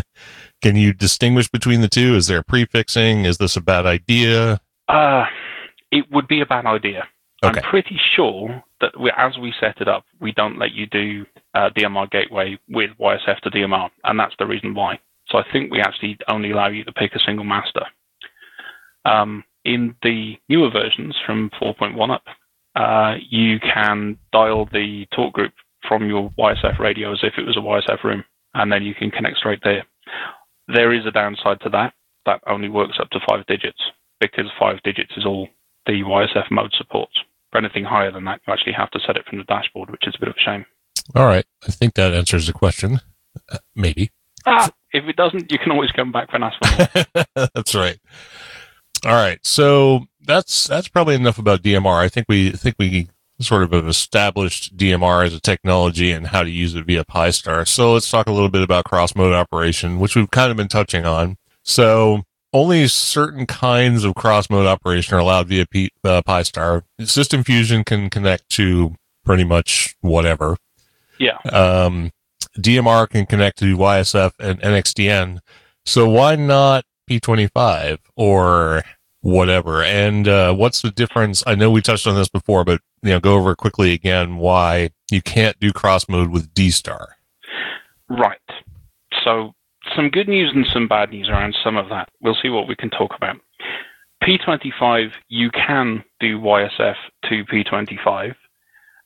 [0.63, 2.15] can you distinguish between the two?
[2.15, 3.25] Is there prefixing?
[3.25, 4.61] Is this a bad idea?
[4.89, 5.25] Uh,
[5.91, 7.07] it would be a bad idea.
[7.45, 7.61] Okay.
[7.61, 11.25] I'm pretty sure that we, as we set it up, we don't let you do
[11.55, 14.99] uh, DMR gateway with YSF to DMR, and that's the reason why.
[15.29, 17.83] So I think we actually only allow you to pick a single master.
[19.05, 22.25] Um, in the newer versions from 4.1 up,
[22.75, 25.53] uh, you can dial the talk group
[25.87, 29.11] from your YSF radio as if it was a YSF room, and then you can
[29.11, 29.85] connect straight there.
[30.69, 31.95] There is a downside to that.
[32.27, 33.81] That only works up to five digits
[34.21, 35.49] because five digits is all
[35.87, 37.15] the YSF mode supports.
[37.51, 40.07] For anything higher than that, you actually have to set it from the dashboard, which
[40.07, 40.67] is a bit of a shame.
[41.15, 41.47] All right.
[41.67, 43.01] I think that answers the question.
[43.51, 44.11] Uh, maybe.
[44.45, 47.49] Ah, if it doesn't, you can always come back and ask for more.
[47.55, 47.99] that's right.
[49.07, 49.39] All right.
[49.43, 51.97] So that's that's probably enough about DMR.
[51.97, 53.09] I think we I think we
[53.41, 57.65] sort of established DMR as a technology and how to use it via Pi-Star.
[57.67, 60.69] So let's talk a little bit about cross mode operation, which we've kind of been
[60.69, 61.37] touching on.
[61.63, 62.23] So
[62.53, 66.85] only certain kinds of cross mode operation are allowed via P, uh, Pi-Star.
[67.05, 70.57] System Fusion can connect to pretty much whatever.
[71.19, 71.39] yeah.
[71.53, 72.11] Um,
[72.59, 75.39] DMR can connect to YSF and NXDN.
[75.85, 78.83] So why not P25 or
[79.21, 79.83] whatever?
[79.83, 81.45] And uh, what's the difference?
[81.47, 84.91] I know we touched on this before, but you know, go over quickly again why
[85.11, 87.17] you can't do cross mode with D Star.
[88.09, 88.39] Right.
[89.25, 89.55] So,
[89.97, 92.09] some good news and some bad news around some of that.
[92.21, 93.37] We'll see what we can talk about.
[94.23, 96.97] P25, you can do YSF
[97.29, 98.35] to P25.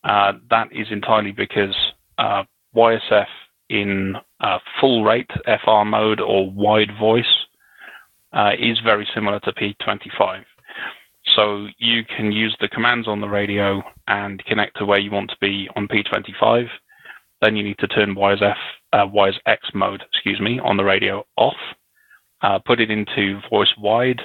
[0.04, 1.74] Uh, that is entirely because
[2.18, 2.42] uh,
[2.74, 3.26] YSF
[3.68, 7.24] in uh, full rate FR mode or wide voice
[8.32, 10.44] uh, is very similar to P25.
[11.36, 15.30] So you can use the commands on the radio and connect to where you want
[15.30, 16.66] to be on P25.
[17.40, 18.56] Then you need to turn YSF,
[18.92, 21.56] uh, YSX mode, excuse me, on the radio off,
[22.42, 24.20] uh, put it into voice wide,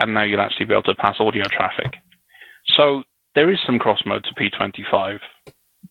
[0.00, 1.94] and now you'll actually be able to pass audio traffic.
[2.76, 3.02] So
[3.34, 5.18] there is some cross mode to P25,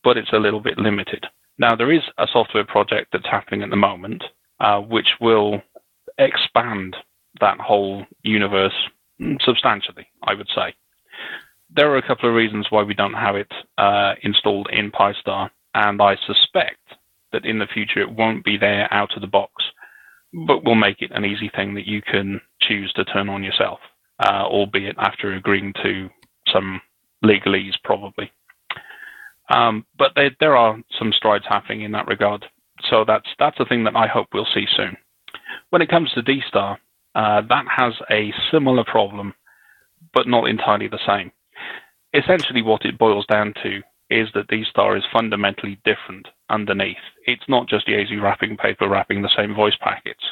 [0.03, 1.25] but it's a little bit limited.
[1.57, 4.23] Now there is a software project that's happening at the moment,
[4.59, 5.61] uh, which will
[6.17, 6.95] expand
[7.39, 8.73] that whole universe
[9.41, 10.73] substantially, I would say.
[11.75, 15.49] There are a couple of reasons why we don't have it uh, installed in Pi-Star,
[15.73, 16.79] and I suspect
[17.31, 19.51] that in the future it won't be there out of the box,
[20.47, 23.79] but we'll make it an easy thing that you can choose to turn on yourself,
[24.19, 26.09] uh, albeit after agreeing to
[26.51, 26.79] some
[27.23, 28.31] legalese, probably.
[29.49, 32.45] Um, but there, there are some strides happening in that regard,
[32.89, 34.95] so that's that's a thing that I hope we'll see soon.
[35.69, 36.79] When it comes to D-Star,
[37.15, 39.33] uh, that has a similar problem,
[40.13, 41.31] but not entirely the same.
[42.13, 46.97] Essentially, what it boils down to is that D-Star is fundamentally different underneath.
[47.25, 50.23] It's not just Yaesu wrapping paper wrapping the same voice packets.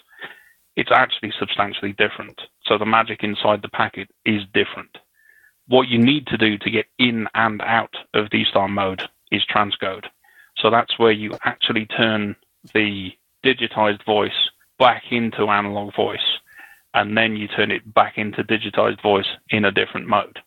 [0.76, 2.39] It's actually substantially different.
[2.65, 4.98] So the magic inside the packet is different.
[5.67, 10.06] What you need to do to get in and out of D-Star mode is transcode.
[10.58, 12.36] So that's where you actually turn
[12.74, 13.12] the
[13.44, 16.20] digitized voice back into analog voice
[16.93, 20.39] and then you turn it back into digitized voice in a different mode.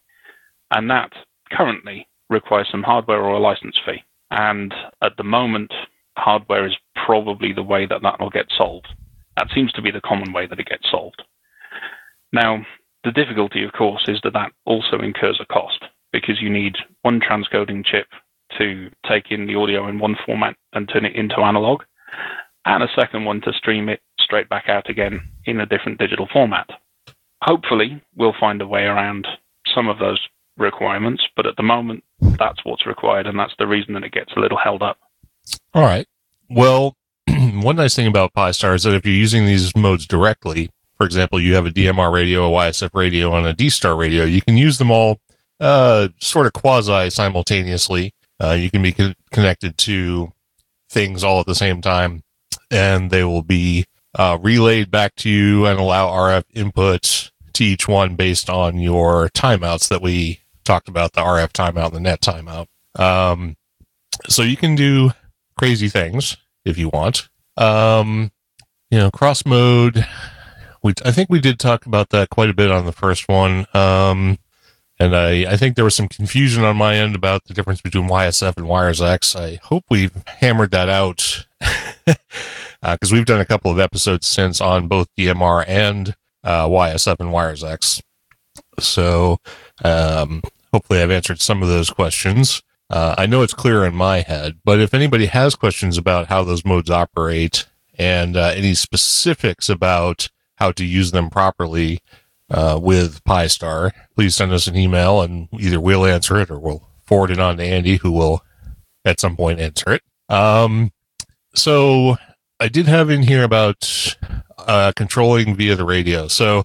[0.70, 1.12] And that
[1.50, 4.02] currently requires some hardware or a license fee.
[4.30, 5.72] And at the moment,
[6.16, 6.76] hardware is
[7.06, 8.88] probably the way that that will get solved.
[9.36, 11.22] That seems to be the common way that it gets solved.
[12.32, 12.64] Now,
[13.04, 17.20] the difficulty, of course, is that that also incurs a cost because you need one
[17.20, 18.06] transcoding chip
[18.58, 21.82] to take in the audio in one format and turn it into analog,
[22.64, 26.28] and a second one to stream it straight back out again in a different digital
[26.32, 26.68] format.
[27.42, 29.26] Hopefully, we'll find a way around
[29.74, 30.20] some of those
[30.56, 32.02] requirements, but at the moment,
[32.38, 34.98] that's what's required, and that's the reason that it gets a little held up.
[35.74, 36.06] All right.
[36.48, 36.96] Well,
[37.28, 41.40] one nice thing about Pi-Star is that if you're using these modes directly, for example,
[41.40, 44.78] you have a DMR radio, a YSF radio, and a D-Star radio, you can use
[44.78, 45.18] them all
[45.60, 48.12] uh, sort of quasi simultaneously.
[48.42, 50.32] Uh, you can be con- connected to
[50.88, 52.22] things all at the same time,
[52.70, 53.84] and they will be
[54.14, 59.28] uh, relayed back to you and allow RF inputs to each one based on your
[59.30, 62.66] timeouts that we talked about the RF timeout and the net timeout.
[62.98, 63.56] Um,
[64.28, 65.10] so you can do
[65.56, 67.28] crazy things if you want.
[67.56, 68.32] Um,
[68.90, 70.06] you know, cross mode.
[71.04, 73.66] I think we did talk about that quite a bit on the first one.
[73.72, 74.38] Um,
[74.98, 78.08] and I, I think there was some confusion on my end about the difference between
[78.08, 79.34] YSF and WiresX.
[79.34, 81.46] I hope we've hammered that out
[82.92, 87.30] because we've done a couple of episodes since on both DMR and uh, YSF and
[87.30, 88.02] WiresX.
[88.78, 89.38] So
[89.84, 92.62] um, hopefully I've answered some of those questions.
[92.90, 96.44] Uh, I know it's clear in my head, but if anybody has questions about how
[96.44, 97.66] those modes operate
[97.98, 102.00] and uh, any specifics about how to use them properly
[102.50, 106.86] uh, with Pi-Star, please send us an email and either we'll answer it or we'll
[107.06, 108.42] forward it on to Andy, who will
[109.04, 110.02] at some point answer it.
[110.28, 110.92] Um,
[111.54, 112.16] so
[112.64, 114.16] I did have in here about
[114.56, 116.28] uh, controlling via the radio.
[116.28, 116.60] So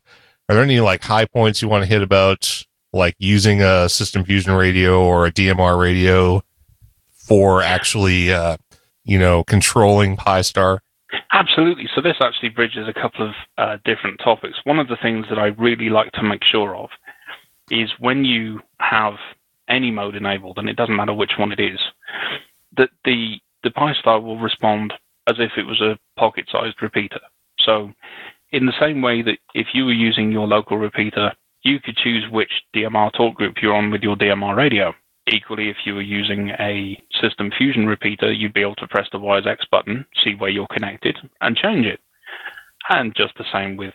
[0.47, 4.23] are there any like high points you want to hit about like using a system
[4.23, 6.41] fusion radio or a DMR radio
[7.11, 8.55] for actually, uh,
[9.03, 10.81] you know, controlling Pi-Star?
[11.33, 11.89] Absolutely.
[11.93, 14.57] So this actually bridges a couple of uh, different topics.
[14.63, 16.91] One of the things that I really like to make sure of
[17.71, 19.15] is when you have
[19.67, 21.79] any mode enabled, and it doesn't matter which one it is,
[22.77, 24.93] that the the Pi-Star will respond
[25.30, 27.19] as if it was a pocket-sized repeater.
[27.59, 27.91] So,
[28.51, 31.32] in the same way that if you were using your local repeater,
[31.63, 34.93] you could choose which DMR talk group you're on with your DMR radio.
[35.32, 39.19] Equally, if you were using a System Fusion repeater, you'd be able to press the
[39.19, 41.99] Wires X button, see where you're connected, and change it.
[42.89, 43.93] And just the same with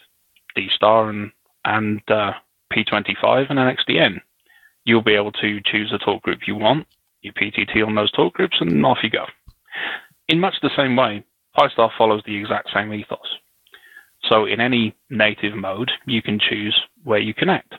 [0.54, 1.32] D Star and,
[1.64, 2.32] and uh,
[2.72, 4.20] P25 and NXDN.
[4.84, 6.86] You'll be able to choose the talk group you want,
[7.22, 9.24] you PTT on those talk groups, and off you go.
[10.28, 13.18] In much the same way, Pi-Star follows the exact same ethos.
[14.28, 17.74] So in any native mode, you can choose where you connect.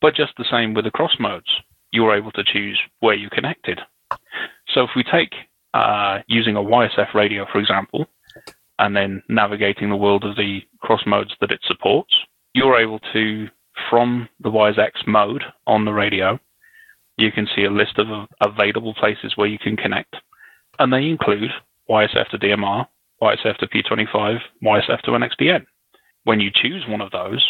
[0.00, 1.50] But just the same with the cross modes,
[1.92, 3.80] you're able to choose where you connected.
[4.74, 5.34] So if we take
[5.74, 8.06] uh, using a YSF radio, for example,
[8.78, 12.14] and then navigating the world of the cross modes that it supports,
[12.54, 13.48] you're able to,
[13.90, 16.38] from the WiresX mode on the radio,
[17.16, 20.16] you can see a list of available places where you can connect.
[20.78, 21.50] And they include
[21.88, 22.86] YSF to DMR,
[23.22, 25.66] YSF to P25, YSF to NXDN.
[26.24, 27.44] When you choose one of those,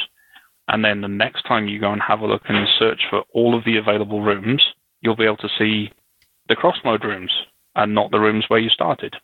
[0.68, 3.56] and then the next time you go and have a look and search for all
[3.56, 4.62] of the available rooms,
[5.00, 5.92] you'll be able to see
[6.48, 7.32] the cross mode rooms
[7.76, 9.14] and not the rooms where you started.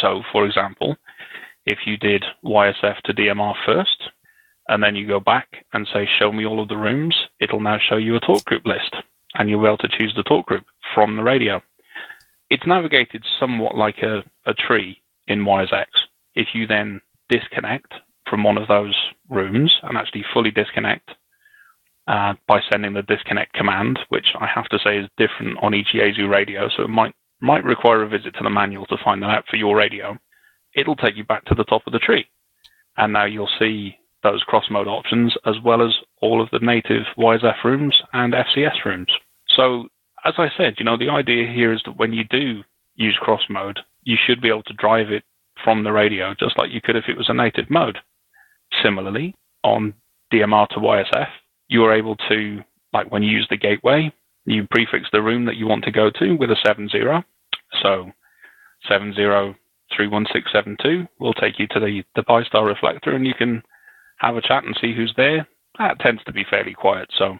[0.00, 0.96] So, for example,
[1.66, 4.10] if you did YSF to DMR first,
[4.68, 7.78] and then you go back and say, show me all of the rooms, it'll now
[7.78, 8.94] show you a talk group list,
[9.34, 10.64] and you'll be able to choose the talk group
[10.94, 11.60] from the radio.
[12.50, 15.86] It's navigated somewhat like a, a tree in WiresX.
[16.34, 17.92] If you then disconnect
[18.28, 18.94] from one of those
[19.28, 21.10] rooms and actually fully disconnect
[22.06, 25.88] uh, by sending the disconnect command, which I have to say is different on each
[25.94, 29.30] Yaesu radio, so it might might require a visit to the manual to find that
[29.30, 30.18] out for your radio.
[30.74, 32.26] It'll take you back to the top of the tree,
[32.96, 37.04] and now you'll see those cross mode options as well as all of the native
[37.16, 39.10] YSF rooms and FCS rooms.
[39.56, 39.88] So,
[40.24, 42.62] as I said, you know, the idea here is that when you do
[42.96, 45.22] use cross mode, you should be able to drive it
[45.62, 47.98] from the radio just like you could if it was a native mode.
[48.82, 49.94] Similarly, on
[50.32, 51.28] DMR to YSF,
[51.68, 52.62] you are able to,
[52.92, 54.12] like when you use the gateway,
[54.46, 56.90] you prefix the room that you want to go to with a 70.
[57.82, 58.10] So
[58.90, 63.62] 70316672 will take you to the, the Pi-Star reflector and you can
[64.18, 65.46] have a chat and see who's there.
[65.78, 67.38] That tends to be fairly quiet, so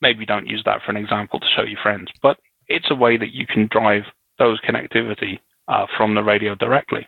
[0.00, 2.10] maybe don't use that for an example to show your friends.
[2.22, 2.38] But
[2.68, 4.02] it's a way that you can drive
[4.38, 7.06] those connectivity uh, from the radio directly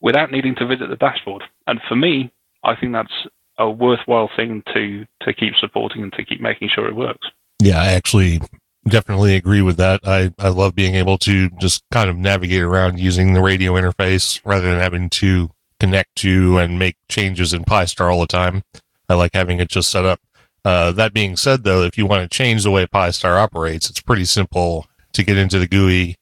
[0.00, 1.42] without needing to visit the dashboard.
[1.66, 2.32] And for me,
[2.64, 3.26] I think that's
[3.58, 7.28] a worthwhile thing to to keep supporting and to keep making sure it works.
[7.60, 8.40] Yeah, I actually
[8.88, 10.00] definitely agree with that.
[10.04, 14.40] I, I love being able to just kind of navigate around using the radio interface
[14.44, 18.62] rather than having to connect to and make changes in Pi-Star all the time.
[19.08, 20.20] I like having it just set up.
[20.64, 24.00] Uh, that being said, though, if you want to change the way Pi-Star operates, it's
[24.00, 26.16] pretty simple to get into the GUI.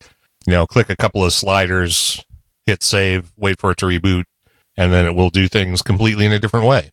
[0.46, 2.24] You know, click a couple of sliders,
[2.66, 4.24] hit save, wait for it to reboot,
[4.76, 6.90] and then it will do things completely in a different way.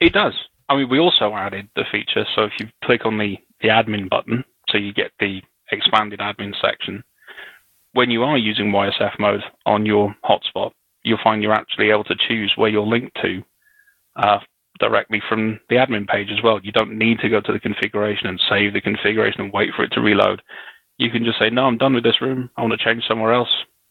[0.00, 0.34] It does.
[0.68, 2.24] I mean, we also added the feature.
[2.34, 6.54] So if you click on the, the admin button, so you get the expanded admin
[6.62, 7.02] section,
[7.92, 10.70] when you are using YSF mode on your hotspot,
[11.02, 13.42] you'll find you're actually able to choose where you're linked to
[14.16, 14.38] uh,
[14.82, 16.60] directly from the admin page as well.
[16.62, 19.84] You don't need to go to the configuration and save the configuration and wait for
[19.84, 20.42] it to reload.
[20.98, 22.50] You can just say, no, I'm done with this room.
[22.56, 23.48] I want to change somewhere else.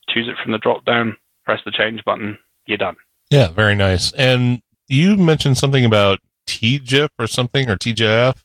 [0.09, 1.15] Choose it from the drop down,
[1.45, 2.97] press the change button, you're done.
[3.29, 4.11] Yeah, very nice.
[4.11, 8.35] And you mentioned something about TGIF or something or TGIF.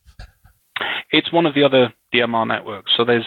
[1.11, 2.93] It's one of the other DMR networks.
[2.97, 3.27] So there's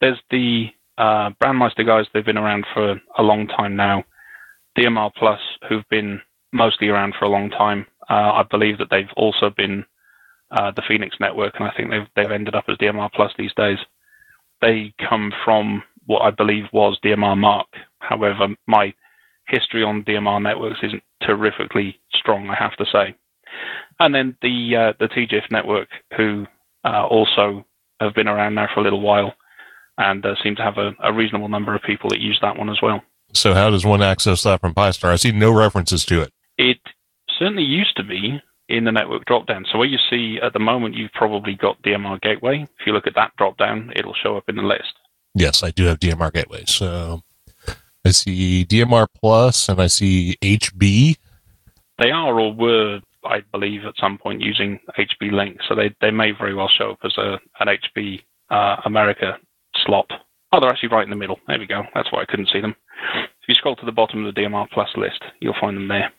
[0.00, 0.66] there's the
[0.98, 2.06] uh, Brandmeister guys.
[2.12, 4.04] They've been around for a long time now.
[4.78, 6.20] DMR Plus, who've been
[6.54, 7.86] mostly around for a long time.
[8.08, 9.84] Uh, I believe that they've also been
[10.50, 13.54] uh, the Phoenix network, and I think they've they've ended up as DMR Plus these
[13.56, 13.78] days.
[14.60, 17.66] They come from what I believe was DMR Mark.
[18.00, 18.92] However, my
[19.48, 23.14] history on DMR networks isn't terrifically strong, I have to say.
[24.00, 26.46] And then the uh, the TGIF network, who
[26.84, 27.64] uh, also
[28.00, 29.34] have been around now for a little while,
[29.98, 32.68] and uh, seem to have a, a, reasonable number of people that use that one
[32.68, 33.00] as well.
[33.32, 35.12] So, how does one access that from Pi-Star?
[35.12, 36.32] I see no references to it.
[36.58, 36.78] It
[37.38, 39.64] certainly used to be in the network dropdown.
[39.70, 42.62] So, where you see at the moment, you've probably got DMR Gateway.
[42.62, 44.94] If you look at that dropdown, it'll show up in the list.
[45.34, 46.64] Yes, I do have DMR Gateway.
[46.66, 47.22] So,
[48.04, 51.16] I see DMR Plus and I see HB.
[51.98, 55.58] They are or were, I believe, at some point using HB Link.
[55.68, 59.38] So, they, they may very well show up as a, an HB uh, America
[59.84, 60.10] slot.
[60.52, 61.38] Oh, they're actually right in the middle.
[61.48, 61.82] There we go.
[61.94, 62.76] That's why I couldn't see them.
[63.16, 66.12] If you scroll to the bottom of the DMR Plus list, you'll find them there.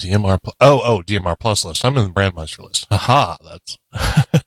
[0.00, 0.38] DMR.
[0.60, 1.84] Oh, oh, DMR Plus list.
[1.84, 2.86] I'm in the Brandmeister list.
[2.90, 3.78] Aha, that's.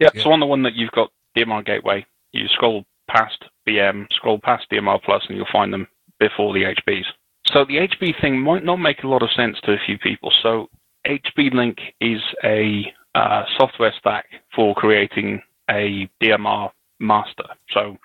[0.00, 4.06] yeah, yeah, so on the one that you've got DMR Gateway, you scroll past BM,
[4.12, 5.86] scroll past DMR Plus, and you'll find them
[6.18, 7.04] before the HBs.
[7.52, 10.32] So the HB thing might not make a lot of sense to a few people.
[10.42, 10.68] So
[11.06, 15.40] HB Link is a uh, software stack for creating
[15.70, 17.44] a DMR master.
[17.72, 17.96] So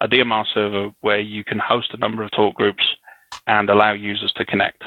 [0.00, 2.84] a DMR server where you can host a number of talk groups
[3.46, 4.82] and allow users to connect.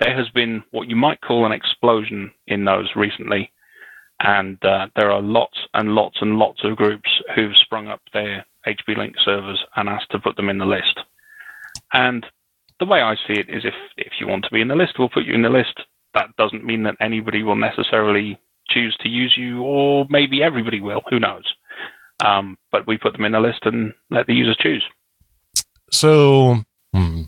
[0.00, 3.52] There has been what you might call an explosion in those recently,
[4.20, 8.44] and uh, there are lots and lots and lots of groups who've sprung up their
[8.66, 11.00] HB Link servers and asked to put them in the list.
[11.92, 12.24] And
[12.78, 14.94] the way I see it is if, if you want to be in the list,
[14.98, 15.80] we'll put you in the list.
[16.14, 18.38] That doesn't mean that anybody will necessarily
[18.68, 21.02] choose to use you, or maybe everybody will.
[21.10, 21.44] Who knows?
[22.24, 24.84] Um, but we put them in a list and let the users choose.
[25.90, 26.56] So
[26.94, 27.22] hmm,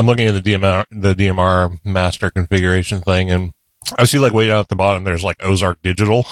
[0.00, 3.52] I'm looking at the DMR, the DMR master configuration thing, and
[3.98, 6.24] I see like way down at the bottom, there's like Ozark Digital.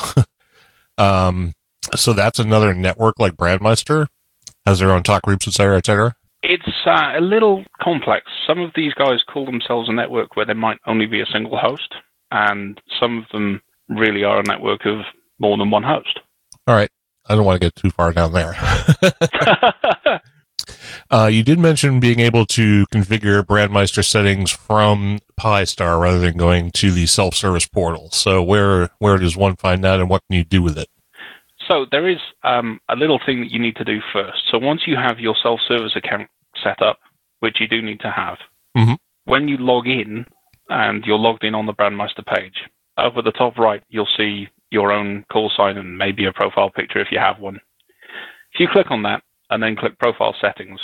[0.99, 1.53] um,
[1.95, 4.07] so that's another network like Brandmeister
[4.65, 6.17] has their own talk groups, et cetera, et cetera.
[6.43, 8.25] It's uh, a little complex.
[8.47, 11.59] Some of these guys call themselves a network where there might only be a single
[11.59, 11.95] host,
[12.31, 13.61] and some of them
[13.91, 15.01] really are a network of
[15.39, 16.21] more than one host.
[16.67, 16.91] All right.
[17.29, 18.55] I don't want to get too far down there.
[21.11, 26.71] uh, you did mention being able to configure Brandmeister settings from Pi-Star rather than going
[26.73, 28.11] to the self-service portal.
[28.11, 30.89] So where where does one find that, and what can you do with it?
[31.69, 34.39] So there is um, a little thing that you need to do first.
[34.51, 36.29] So once you have your self-service account
[36.63, 36.99] set up,
[37.41, 38.39] which you do need to have,
[38.77, 38.95] mm-hmm.
[39.25, 40.25] when you log in
[40.71, 42.55] and you're logged in on the Brandmeister page,
[42.97, 47.01] over the top right, you'll see your own call sign and maybe a profile picture
[47.01, 47.57] if you have one.
[48.53, 50.81] If you click on that and then click profile settings,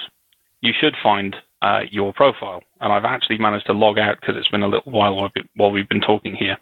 [0.64, 2.62] you should find uh, your profile.
[2.80, 5.88] And I've actually managed to log out because it's been a little while while we've
[5.88, 6.56] been talking here.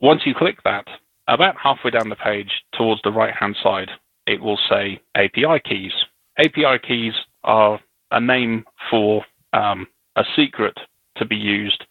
[0.00, 0.86] Once you click that,
[1.28, 3.90] about halfway down the page towards the right hand side,
[4.26, 5.92] it will say API keys.
[6.38, 7.12] API keys
[7.44, 7.78] are
[8.10, 9.86] a name for um,
[10.16, 10.76] a secret
[11.16, 11.84] to be used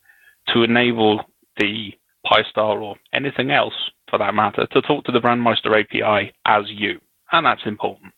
[0.48, 1.22] to enable
[1.58, 1.92] the
[2.26, 3.74] Pi-Star or anything else
[4.10, 7.00] for that matter, to talk to the Brandmeister API as you.
[7.32, 8.12] And that's important.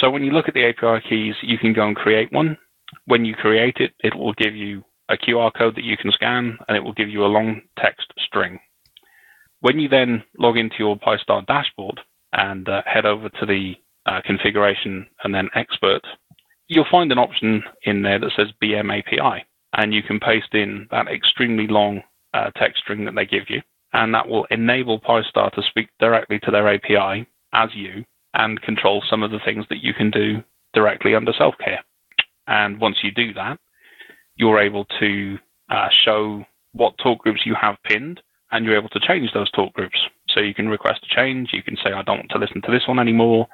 [0.00, 2.56] So when you look at the API keys, you can go and create one.
[3.04, 6.56] When you create it, it will give you a QR code that you can scan
[6.66, 8.58] and it will give you a long text string.
[9.60, 12.00] When you then log into your Pi-Star dashboard
[12.32, 13.74] and uh, head over to the
[14.06, 16.00] uh, configuration and then expert,
[16.68, 19.44] you'll find an option in there that says BM API.
[19.74, 23.60] And you can paste in that extremely long uh, text string that they give you
[23.92, 29.02] and that will enable Pi-Star to speak directly to their API as you and control
[29.08, 31.82] some of the things that you can do directly under self-care.
[32.46, 33.58] And once you do that,
[34.36, 38.20] you're able to uh, show what talk groups you have pinned,
[38.52, 39.98] and you're able to change those talk groups.
[40.28, 41.50] So you can request a change.
[41.52, 43.48] You can say, I don't want to listen to this one anymore.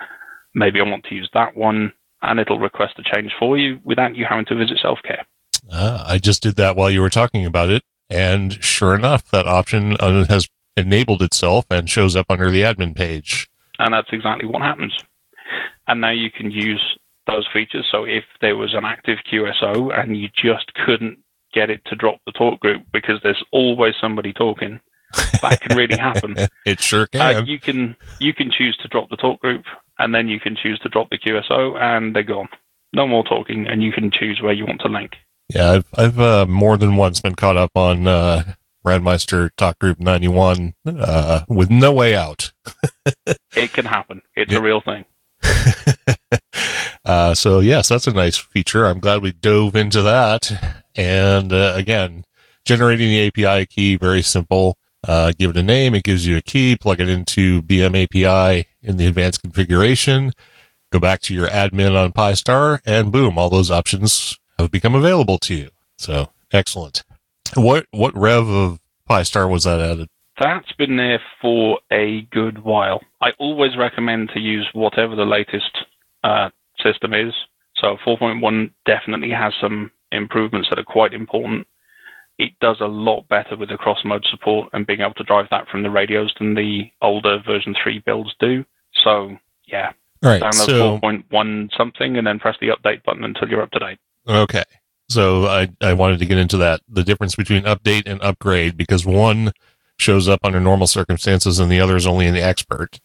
[0.55, 4.17] Maybe I want to use that one, and it'll request a change for you without
[4.17, 5.25] you having to visit self-care.
[5.71, 7.83] Uh, I just did that while you were talking about it.
[8.09, 12.95] And sure enough, that option uh, has enabled itself and shows up under the admin
[12.95, 13.49] page.
[13.79, 14.97] And that's exactly what happens.
[15.89, 16.83] And now you can use
[17.27, 17.87] those features.
[17.91, 21.19] So if there was an active QSO and you just couldn't
[21.53, 24.81] get it to drop the talk group because there's always somebody talking,
[25.43, 26.37] that can really happen.
[26.67, 27.37] it sure uh, can.
[27.37, 29.65] Uh, you can you can choose to drop the talk group,
[29.99, 32.49] and then you can choose to drop the QSO, and they're gone.
[32.93, 35.13] No more talking, and you can choose where you want to link.
[35.55, 38.55] Yeah, I've, I've uh, more than once been caught up on uh,
[38.87, 42.53] Brandmeister Talk Group 91 uh, with no way out.
[43.57, 44.23] it can happen.
[44.37, 44.59] It's yeah.
[44.59, 45.05] a real thing.
[47.05, 48.87] uh, so, yes, that's a nice feature.
[48.87, 50.77] I'm glad we dove into that.
[50.95, 52.25] And uh, again,
[52.65, 54.77] generating the API key, very simple.
[55.07, 58.69] Uh, give it a name, it gives you a key, plug it into BM API
[58.83, 60.33] in the advanced configuration,
[60.91, 65.39] go back to your admin on Pi-Star, and boom, all those options have become available
[65.39, 65.71] to you.
[65.97, 67.05] So excellent.
[67.55, 70.09] What what rev of Pi-Star was that added?
[70.39, 73.01] That's been there for a good while.
[73.23, 75.79] I always recommend to use whatever the latest
[76.25, 76.51] uh,
[76.83, 77.33] system is.
[77.77, 81.67] So 4.1 definitely has some improvements that are quite important.
[82.39, 85.47] It does a lot better with the cross mode support and being able to drive
[85.51, 88.63] that from the radios than the older version 3 builds do.
[89.05, 89.37] So,
[89.67, 89.93] yeah,
[90.23, 90.43] All right.
[90.43, 93.99] download So 4.1 something and then press the update button until you're up to date.
[94.29, 94.65] okay.
[95.09, 99.07] So I I wanted to get into that the difference between update and upgrade because
[99.07, 99.53] one
[99.99, 103.01] shows up under normal circumstances and the other is only in the expert.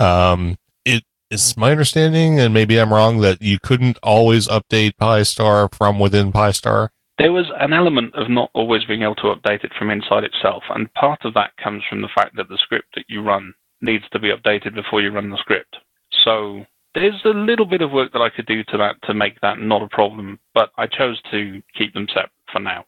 [0.00, 5.68] Um, it is my understanding, and maybe I'm wrong, that you couldn't always update Pi-Star
[5.72, 6.90] from within Pi-Star.
[7.18, 10.64] There was an element of not always being able to update it from inside itself,
[10.70, 14.04] and part of that comes from the fact that the script that you run needs
[14.12, 15.76] to be updated before you run the script.
[16.24, 16.66] So
[16.96, 19.58] there's a little bit of work that I could do to that to make that
[19.58, 22.86] not a problem, but I chose to keep them separate for now.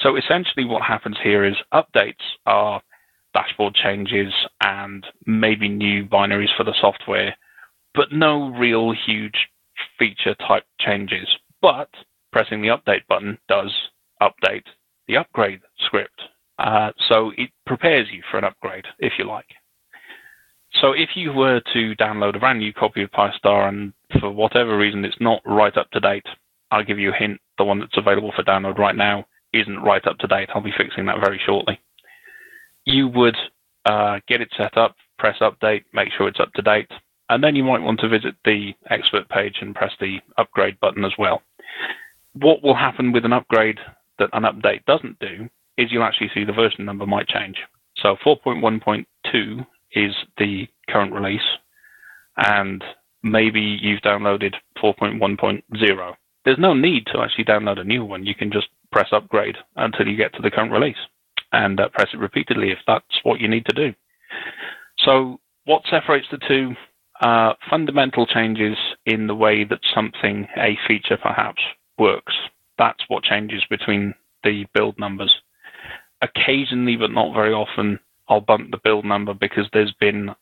[0.00, 2.82] So essentially, what happens here is updates are
[3.32, 7.34] dashboard changes and maybe new binaries for the software,
[7.94, 9.48] but no real huge
[9.98, 11.26] feature type changes.
[11.62, 11.88] But
[12.32, 13.72] pressing the update button does
[14.22, 14.64] update
[15.06, 16.20] the upgrade script.
[16.58, 19.46] Uh, so it prepares you for an upgrade, if you like.
[20.74, 24.76] So if you were to download a brand new copy of Pi-Star and for whatever
[24.76, 26.26] reason it's not right up to date,
[26.70, 27.40] I'll give you a hint.
[27.56, 30.50] The one that's available for download right now isn't right up to date.
[30.54, 31.80] I'll be fixing that very shortly.
[32.84, 33.36] You would
[33.86, 36.90] uh, get it set up, press update, make sure it's up to date,
[37.30, 41.04] and then you might want to visit the expert page and press the upgrade button
[41.04, 41.42] as well.
[42.34, 43.78] What will happen with an upgrade
[44.18, 47.56] that an update doesn't do is you'll actually see the version number might change.
[47.96, 51.40] So 4.1.2 is the current release,
[52.36, 52.82] and
[53.22, 56.14] maybe you've downloaded 4.1.0.
[56.44, 58.24] There's no need to actually download a new one.
[58.24, 60.96] You can just press upgrade until you get to the current release
[61.52, 63.94] and uh, press it repeatedly if that's what you need to do.
[65.04, 66.74] So, what separates the two?
[67.20, 71.60] Uh, fundamental changes in the way that something, a feature perhaps,
[71.98, 72.34] works.
[72.78, 74.14] That's what changes between
[74.44, 75.34] the build numbers.
[76.22, 77.98] Occasionally, but not very often,
[78.28, 80.34] I'll bump the build number because there's been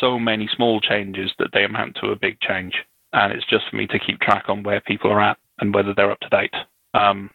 [0.00, 2.74] so many small changes that they amount to a big change.
[3.12, 5.94] And it's just for me to keep track on where people are at and whether
[5.94, 6.54] they're up to date.
[6.94, 7.30] Um,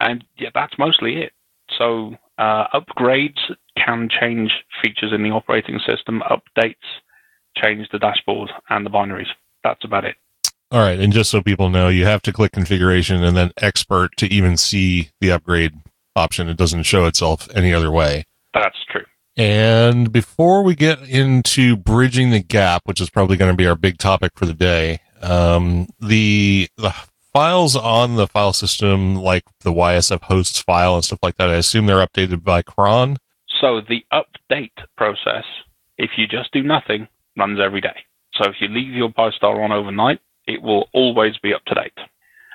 [0.00, 1.32] and yeah, that's mostly it.
[1.76, 3.38] So uh, upgrades
[3.76, 4.52] can change
[4.82, 6.22] features in the operating system.
[6.30, 6.74] Updates
[7.56, 9.28] change the dashboard and the binaries.
[9.64, 10.16] That's about it.
[10.70, 14.16] All right, and just so people know, you have to click configuration and then expert
[14.18, 15.72] to even see the upgrade
[16.14, 16.48] option.
[16.48, 18.24] It doesn't show itself any other way.
[18.52, 19.04] That's true.
[19.38, 23.76] And before we get into bridging the gap, which is probably going to be our
[23.76, 26.92] big topic for the day, um, the the
[27.32, 31.54] files on the file system, like the YSF hosts file and stuff like that, I
[31.54, 33.18] assume they're updated by cron.
[33.60, 35.44] So the update process,
[35.98, 38.04] if you just do nothing, runs every day.
[38.34, 41.98] So if you leave your Pi-Star on overnight, it will always be up to date.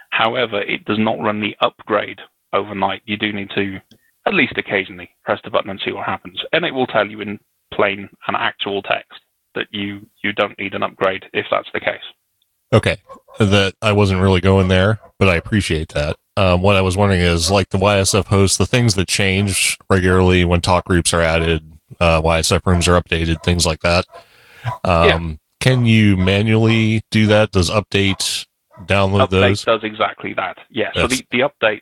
[0.10, 2.20] However, it does not run the upgrade
[2.52, 3.02] overnight.
[3.06, 3.80] You do need to,
[4.26, 6.42] at least occasionally, press the button and see what happens.
[6.52, 7.40] And it will tell you in
[7.74, 9.20] plain and actual text
[9.56, 12.02] that you, you don't need an upgrade if that's the case.
[12.72, 12.98] Okay,
[13.38, 16.18] that I wasn't really going there, but I appreciate that.
[16.36, 20.44] Um, what I was wondering is, like the YSF host, the things that change regularly
[20.44, 24.06] when talk groups are added, uh, YSF rooms are updated, things like that.
[24.84, 27.52] Um, Can you manually do that?
[27.52, 28.48] Does update
[28.86, 29.64] download update those?
[29.64, 30.58] does exactly that.
[30.70, 30.90] Yeah.
[30.96, 31.82] So the, the update,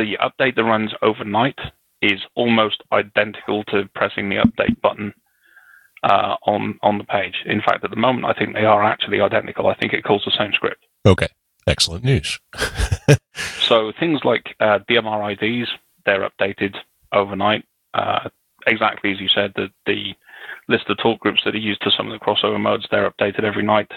[0.00, 1.58] the update that runs overnight
[2.02, 5.12] is almost identical to pressing the update button
[6.02, 7.34] uh, on on the page.
[7.46, 9.66] In fact, at the moment, I think they are actually identical.
[9.66, 10.84] I think it calls the same script.
[11.06, 11.28] Okay,
[11.66, 12.38] excellent news.
[13.66, 15.68] So things like uh, DMR IDs,
[16.04, 16.76] they're updated
[17.12, 17.64] overnight.
[17.94, 18.28] Uh,
[18.66, 20.14] exactly as you said, the, the
[20.68, 23.42] list of talk groups that are used to some of the crossover modes, they're updated
[23.42, 23.90] every night.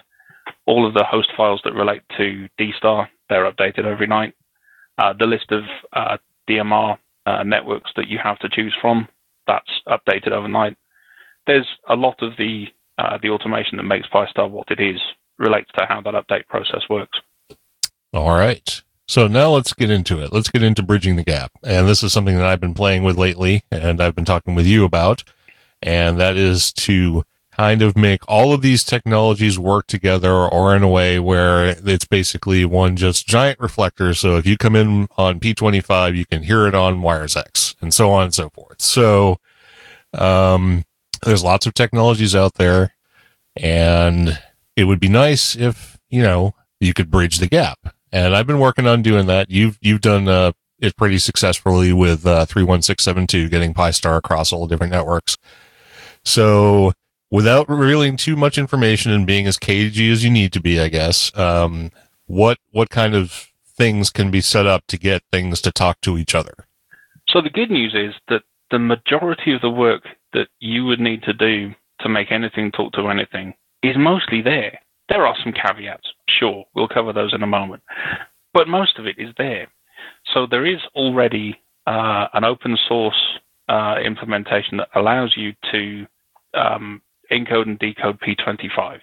[0.66, 4.34] All of the host files that relate to D-Star, they're updated every night.
[5.00, 6.18] Uh, the list of uh,
[6.50, 9.08] DMR uh, networks that you have to choose from,
[9.48, 10.78] that's updated overnight.
[11.48, 12.66] There's a lot of the
[13.22, 15.00] the automation that makes Pi-Star what it is
[15.38, 17.18] relates to how that update process works.
[18.14, 18.82] All right.
[19.08, 20.34] So now let's get into it.
[20.34, 21.52] Let's get into bridging the gap.
[21.64, 24.68] And this is something that I've been playing with lately and I've been talking with
[24.68, 25.24] you about.
[25.82, 27.24] And that is to
[27.60, 32.06] kind of make all of these technologies work together or in a way where it's
[32.06, 34.14] basically one just giant reflector.
[34.14, 37.94] So if you come in on P25, you can hear it on Wires X and
[37.94, 38.82] so on and so forth.
[38.82, 39.40] So,
[40.14, 40.86] um,
[41.26, 42.96] there's lots of technologies out there
[43.58, 44.42] and
[44.78, 47.94] it would be nice if, you know, you could bridge the gap.
[48.14, 49.50] And I've been working on doing that.
[49.50, 54.74] You've, you've done, uh, it pretty successfully with uh, 31672 getting Pi-Star across all the
[54.74, 55.36] different networks.
[56.24, 56.94] So
[57.32, 60.90] without revealing too much information and being as cagey as you need to be, I
[60.90, 61.92] guess, um,
[62.26, 66.18] what what kind of things can be set up to get things to talk to
[66.18, 66.54] each other?
[67.30, 70.04] So the good news is that the majority of the work
[70.34, 73.54] that you would need to do to make anything talk to anything
[73.84, 74.80] is mostly there.
[75.10, 77.82] There are some caveats, sure, we'll cover those in a moment,
[78.54, 79.68] but most of it is there.
[80.34, 83.20] So there is already uh, an open source
[83.68, 86.06] uh, implementation that allows you to
[86.54, 87.02] um,
[87.32, 89.00] encode and decode P25.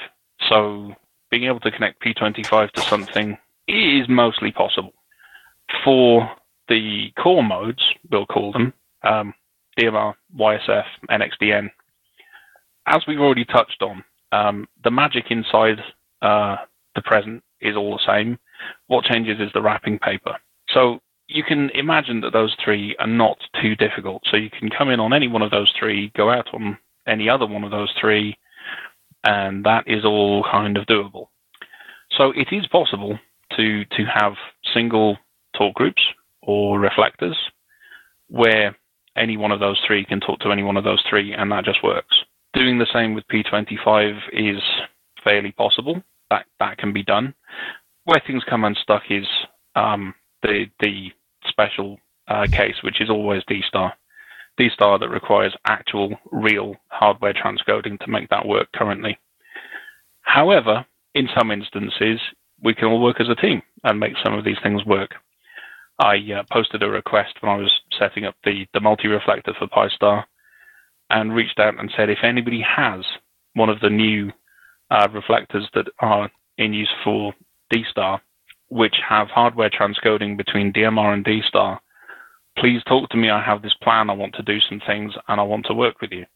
[0.49, 0.95] So
[1.31, 3.37] being able to connect P25 to something
[3.69, 4.93] is mostly possible.
[5.85, 6.31] For
[6.69, 8.73] the core modes, we'll call them
[9.03, 9.35] um,
[9.79, 11.71] DMR, YSF, NXDN.
[12.87, 15.79] As we've already touched on, um, the magic inside
[16.23, 16.57] uh,
[16.95, 18.39] the present is all the same.
[18.87, 20.37] What changes is the wrapping paper.
[20.69, 24.23] So you can imagine that those three are not too difficult.
[24.31, 27.29] So you can come in on any one of those three, go out on any
[27.29, 28.37] other one of those three,
[29.25, 31.27] and that is all kind of doable.
[32.17, 33.19] So it is possible
[33.57, 34.35] to to have
[34.75, 35.19] single
[35.57, 36.03] talk groups
[36.43, 37.37] or reflectors
[38.29, 38.77] where
[39.17, 41.65] any one of those three can talk to any one of those three, and that
[41.65, 42.17] just works.
[42.53, 44.63] Doing the same with P25 is
[45.23, 46.03] fairly possible.
[46.31, 47.35] That that can be done.
[48.05, 49.27] Where things come unstuck is
[49.75, 51.13] um, the the
[51.49, 51.99] special
[52.29, 53.43] uh, case, which is always
[54.59, 54.69] D-Star.
[54.69, 59.19] D-Star that requires actual real hardware transcoding to make that work currently.
[60.23, 60.85] However,
[61.15, 62.21] in some instances,
[62.63, 65.15] we can all work as a team and make some of these things work.
[65.99, 70.27] I uh, posted a request when I was setting up the, the multi-reflector for Pi-Star
[71.11, 73.05] and reached out and said if anybody has
[73.55, 74.33] one of the new
[74.91, 77.33] uh, reflectors that are in use for
[77.71, 78.21] D-Star,
[78.69, 81.81] which have hardware transcoding between DMR and D-Star,
[82.59, 83.31] please talk to me.
[83.31, 84.11] I have this plan.
[84.11, 86.27] I want to do some things and I want to work with you.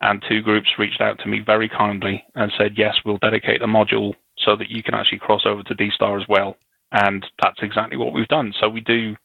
[0.00, 3.66] And two groups reached out to me very kindly and said, yes, we'll dedicate a
[3.66, 6.56] module so that you can actually cross over to D-Star as well.
[6.92, 8.52] And that's exactly what we've done.
[8.60, 9.16] So we do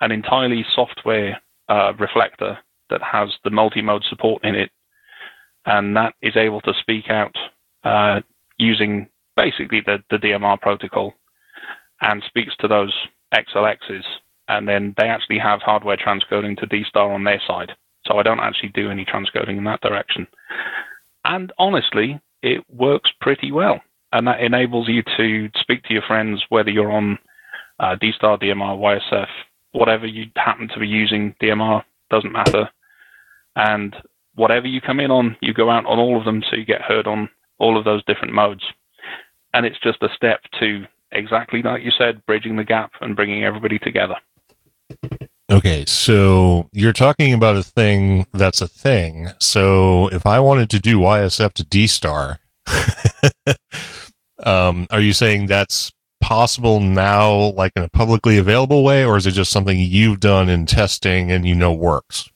[0.00, 2.58] an entirely software uh, reflector
[2.90, 4.70] that has the multi-mode support in it,
[5.66, 7.34] and that is able to speak out
[7.84, 8.20] uh,
[8.58, 11.14] using basically the, the DMR protocol
[12.00, 12.92] and speaks to those
[13.34, 14.02] XLXs,
[14.48, 17.72] and then they actually have hardware transcoding to D-Star on their side.
[18.06, 20.26] So I don't actually do any transcoding in that direction.
[21.24, 23.80] And honestly, it works pretty well.
[24.12, 27.18] And that enables you to speak to your friends, whether you're on
[27.80, 29.26] uh, D-Star, DMR, YSF,
[29.72, 32.68] whatever you happen to be using, DMR, doesn't matter.
[33.56, 33.96] And
[34.34, 36.82] whatever you come in on, you go out on all of them so you get
[36.82, 37.28] heard on
[37.58, 38.64] all of those different modes.
[39.52, 43.44] And it's just a step to exactly like you said, bridging the gap and bringing
[43.44, 44.16] everybody together.
[45.50, 49.28] Okay, so you're talking about a thing that's a thing.
[49.40, 52.38] So if I wanted to do YSF to D star,
[54.42, 59.26] um, are you saying that's possible now, like in a publicly available way, or is
[59.26, 62.28] it just something you've done in testing and you know works?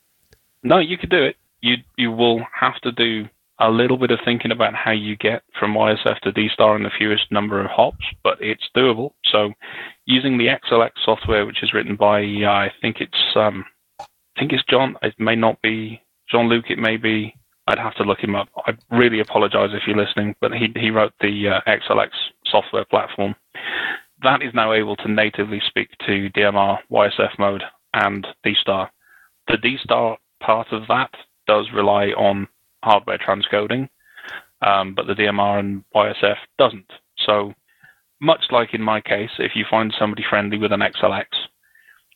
[0.61, 1.35] No, you could do it.
[1.61, 3.27] You you will have to do
[3.59, 6.91] a little bit of thinking about how you get from YSF to D-Star in the
[6.97, 9.11] fewest number of hops, but it's doable.
[9.31, 9.51] So
[10.05, 13.65] using the XLX software, which is written by, uh, I think it's, um,
[13.99, 14.05] I
[14.39, 14.95] think it's John.
[15.01, 16.01] It may not be
[16.31, 16.69] Jean-Luc.
[16.69, 17.35] It may be.
[17.67, 18.47] I'd have to look him up.
[18.65, 22.09] I really apologize if you're listening, but he he wrote the uh, XLX
[22.47, 23.35] software platform.
[24.23, 28.89] That is now able to natively speak to DMR, YSF mode, and D-Star.
[29.47, 31.11] The D-Star part of that
[31.47, 32.47] does rely on
[32.83, 33.89] hardware transcoding,
[34.61, 36.91] um, but the DMR and YSF doesn't.
[37.25, 37.53] So,
[38.21, 41.25] much like in my case, if you find somebody friendly with an XLX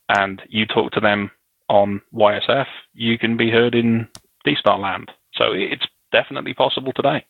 [0.09, 1.32] and you talk to them
[1.70, 4.07] on YSF, you can be heard in
[4.43, 5.09] D-Star land.
[5.36, 7.26] So it's definitely possible today.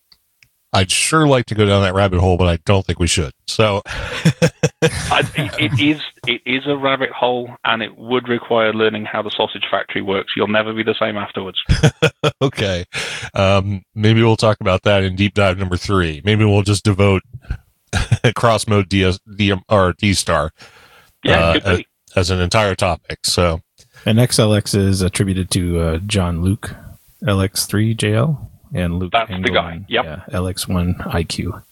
[0.74, 3.32] I'd sure like to go down that rabbit hole, but I don't think we should.
[3.47, 5.24] So I,
[5.59, 9.65] it is it is a rabbit hole, and it would require learning how the sausage
[9.69, 10.34] factory works.
[10.36, 11.59] You'll never be the same afterwards.
[12.41, 12.86] okay,
[13.36, 16.21] um, maybe we'll talk about that in deep dive number three.
[16.26, 17.21] Maybe we'll just devote
[18.36, 20.51] cross mode DS, D, or D star
[21.24, 21.82] Yeah, uh, as,
[22.15, 23.19] as an entire topic.
[23.26, 23.61] So
[24.05, 26.76] And XLX is attributed to uh, Jean-Luc,
[27.24, 30.05] LX3JL, and Luke That's the Engelmann, guy, yep.
[30.05, 31.63] Yeah, LX1 IQ.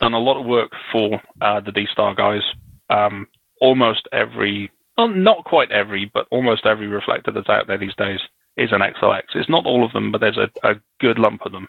[0.00, 2.42] done a lot of work for uh, the D Star guys.
[2.90, 3.26] Um,
[3.60, 8.20] almost every, well, not quite every, but almost every reflector that's out there these days
[8.56, 9.22] is an XLX.
[9.34, 11.68] It's not all of them, but there's a, a good lump of them.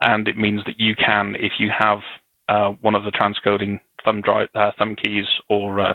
[0.00, 2.00] And it means that you can, if you have
[2.48, 5.94] uh, one of the transcoding thumb drive, uh, thumb keys, or uh,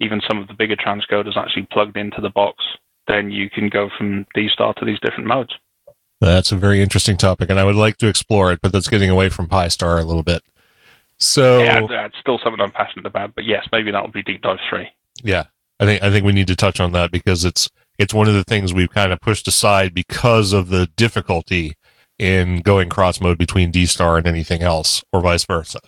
[0.00, 2.64] even some of the bigger transcoders actually plugged into the box,
[3.08, 5.52] then you can go from D star to these different modes.
[6.26, 9.10] That's a very interesting topic, and I would like to explore it, but that's getting
[9.10, 10.42] away from Pi-Star a little bit.
[11.18, 13.34] So yeah, it's still something I'm passionate about.
[13.34, 14.88] But yes, maybe that'll be deep dive three.
[15.22, 15.44] Yeah,
[15.80, 17.68] I think I think we need to touch on that because it's
[17.98, 21.76] it's one of the things we've kind of pushed aside because of the difficulty
[22.18, 25.80] in going cross mode between D Star and anything else, or vice versa.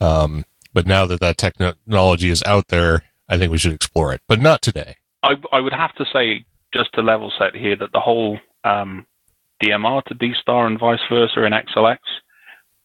[0.00, 4.22] Um, but now that that technology is out there, I think we should explore it,
[4.28, 4.96] but not today.
[5.22, 9.06] I, I would have to say, just to level set here, that the whole um,
[9.64, 11.98] DMR to D Star and vice versa in XLX,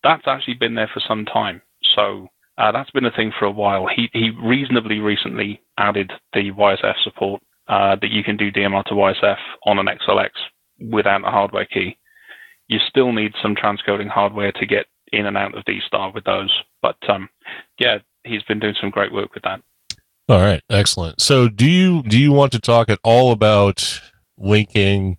[0.03, 1.61] that's actually been there for some time.
[1.95, 2.27] So
[2.57, 3.87] uh, that's been a thing for a while.
[3.93, 8.93] He, he reasonably recently added the YSF support uh, that you can do DMR to
[8.93, 10.29] YSF on an XLX
[10.91, 11.97] without a hardware key.
[12.67, 16.23] You still need some transcoding hardware to get in and out of D star with
[16.23, 16.51] those.
[16.81, 17.29] But um,
[17.79, 19.61] yeah, he's been doing some great work with that.
[20.27, 21.21] All right, excellent.
[21.21, 24.01] So do you do you want to talk at all about
[24.37, 25.17] linking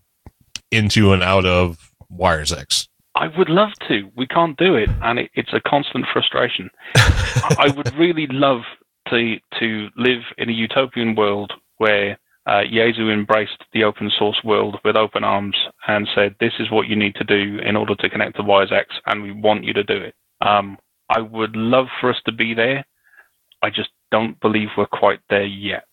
[0.71, 2.89] into and out of WiresX?
[3.15, 4.11] I would love to.
[4.17, 6.71] We can't do it, and it, it's a constant frustration.
[6.97, 8.63] I would really love
[9.09, 14.79] to to live in a utopian world where uh, Yaesu embraced the open source world
[14.85, 15.57] with open arms
[15.89, 18.85] and said, "This is what you need to do in order to connect to WiresX,
[19.07, 22.55] and we want you to do it." Um, I would love for us to be
[22.55, 22.85] there.
[23.63, 25.89] I just don't believe we're quite there yet.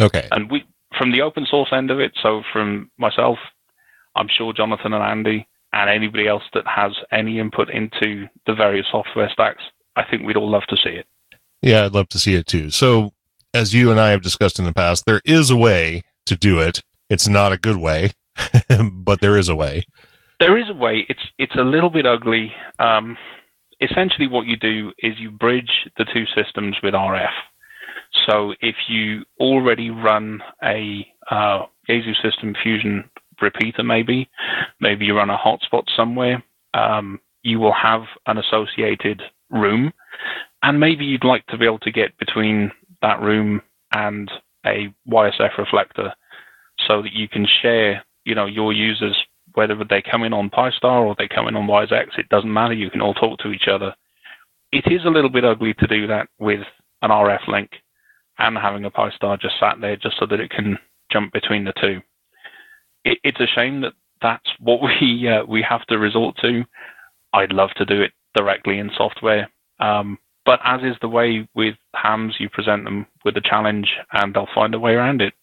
[0.00, 0.28] Okay.
[0.30, 0.64] And we,
[0.96, 3.38] from the open source end of it, so from myself,
[4.16, 8.86] I'm sure Jonathan and Andy, and anybody else that has any input into the various
[8.90, 9.62] software stacks,
[9.94, 11.06] I think we'd all love to see it.
[11.62, 12.70] Yeah, I'd love to see it too.
[12.70, 13.12] So,
[13.52, 16.60] as you and I have discussed in the past, there is a way to do
[16.60, 16.82] it.
[17.08, 18.12] It's not a good way,
[18.92, 19.84] but there is a way.
[20.40, 21.06] There is a way.
[21.08, 22.52] It's it's a little bit ugly.
[22.78, 23.16] Um,
[23.80, 27.32] essentially, what you do is you bridge the two systems with RF.
[28.26, 33.08] So if you already run a uh, Yaesu System Fusion
[33.40, 34.28] repeater, maybe,
[34.80, 36.42] maybe you run a hotspot somewhere,
[36.74, 39.92] um, you will have an associated room,
[40.62, 42.70] and maybe you'd like to be able to get between
[43.02, 43.62] that room
[43.92, 44.30] and
[44.64, 46.12] a YSF reflector,
[46.86, 49.16] so that you can share, you know, your users
[49.56, 52.74] whether they come in on Pi-Star or they come in on WiresX, it doesn't matter.
[52.74, 53.94] You can all talk to each other.
[54.70, 56.60] It is a little bit ugly to do that with
[57.00, 57.70] an RF link
[58.38, 60.78] and having a Pi-Star just sat there just so that it can
[61.10, 62.02] jump between the two.
[63.06, 66.64] It, it's a shame that that's what we uh, we have to resort to.
[67.32, 69.48] I'd love to do it directly in software,
[69.80, 74.34] um, but as is the way with hams, you present them with a challenge and
[74.34, 75.34] they'll find a way around it.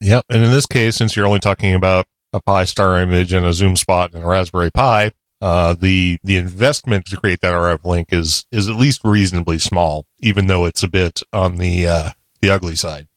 [0.00, 3.50] Yep, and in this case, since you're only talking about a Pi-Star image and a
[3.50, 8.44] ZUMspot and a Raspberry Pi, uh, the the investment to create that RF link is
[8.52, 12.10] is at least reasonably small, even though it's a bit on the uh,
[12.40, 13.08] the ugly side.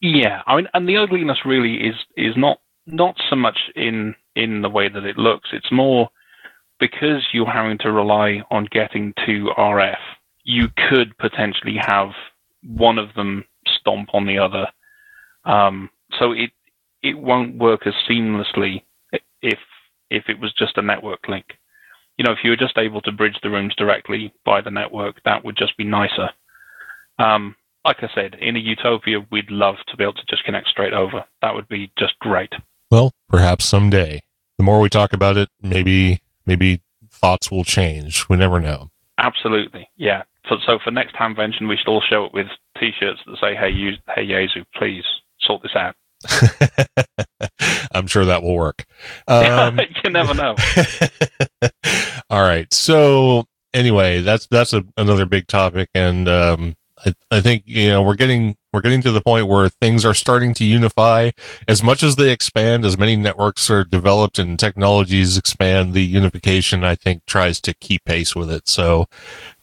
[0.00, 4.62] Yeah, I mean, and the ugliness really is is not not so much in in
[4.62, 5.50] the way that it looks.
[5.52, 6.08] It's more
[6.80, 9.98] because you're having to rely on getting to RF.
[10.44, 12.10] You could potentially have
[12.64, 14.66] one of them stomp on the other.
[15.44, 16.50] Um, so it
[17.02, 18.82] it won't work as seamlessly
[19.42, 19.58] if
[20.10, 21.44] if it was just a network link.
[22.18, 25.22] You know, if you were just able to bridge the rooms directly by the network,
[25.24, 26.28] that would just be nicer.
[27.18, 30.68] Um, like I said, in a utopia, we'd love to be able to just connect
[30.68, 31.24] straight over.
[31.40, 32.52] That would be just great.
[32.92, 34.22] Well, perhaps someday.
[34.58, 38.28] The more we talk about it, maybe maybe thoughts will change.
[38.28, 38.90] We never know.
[39.16, 40.24] Absolutely, yeah.
[40.46, 43.70] So, so for next Hamvention, we should all show up with T-shirts that say, "Hey,
[43.70, 45.04] you, hey, Yaesu, please
[45.40, 45.96] sort this out."
[47.92, 48.84] I'm sure that will work.
[49.26, 50.54] Um, you never know.
[52.28, 52.70] all right.
[52.74, 56.76] So anyway, that's that's a, another big topic, and um,
[57.06, 60.14] I, I think you know we're getting we're getting to the point where things are
[60.14, 61.30] starting to unify.
[61.68, 66.82] As much as they expand, as many networks are developed and technologies expand, the unification
[66.82, 68.68] I think tries to keep pace with it.
[68.68, 69.06] So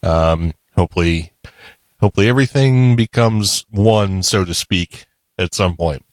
[0.04, 1.34] um, hopefully,
[2.00, 5.06] hopefully everything becomes one, so to speak,
[5.38, 6.06] at some point.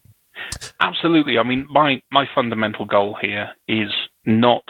[0.80, 1.38] Absolutely.
[1.38, 3.90] I mean, my, my fundamental goal here is
[4.24, 4.64] not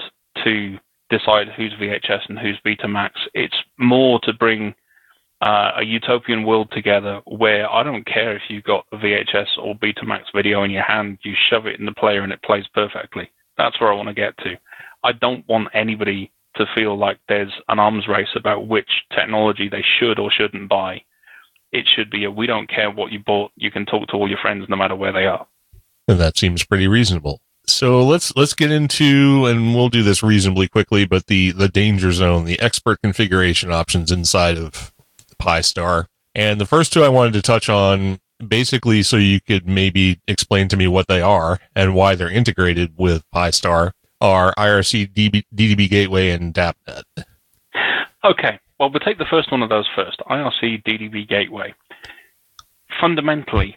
[0.44, 0.78] to
[1.10, 3.10] decide who's VHS and who's Betamax.
[3.34, 4.74] It's more to bring
[5.40, 9.74] uh, a utopian world together where I don't care if you've got a VHS or
[9.74, 13.30] Betamax video in your hand, you shove it in the player and it plays perfectly.
[13.58, 14.56] That's where I want to get to.
[15.04, 19.84] I don't want anybody to feel like there's an arms race about which technology they
[19.98, 21.02] should or shouldn't buy.
[21.70, 24.28] It should be a we don't care what you bought, you can talk to all
[24.28, 25.46] your friends no matter where they are.
[26.08, 27.40] And that seems pretty reasonable.
[27.66, 32.12] So let's let's get into and we'll do this reasonably quickly, but the the danger
[32.12, 34.92] zone, the expert configuration options inside of
[35.38, 36.08] Pi-Star.
[36.34, 40.68] And the first two I wanted to touch on basically, so you could maybe explain
[40.68, 45.88] to me what they are and why they're integrated with Pi-Star, are IRC DB, DDB
[45.88, 47.02] Gateway and DAPNet.
[48.24, 51.74] Okay, well, we'll take the first one of those first IRC DDB Gateway.
[53.00, 53.76] Fundamentally,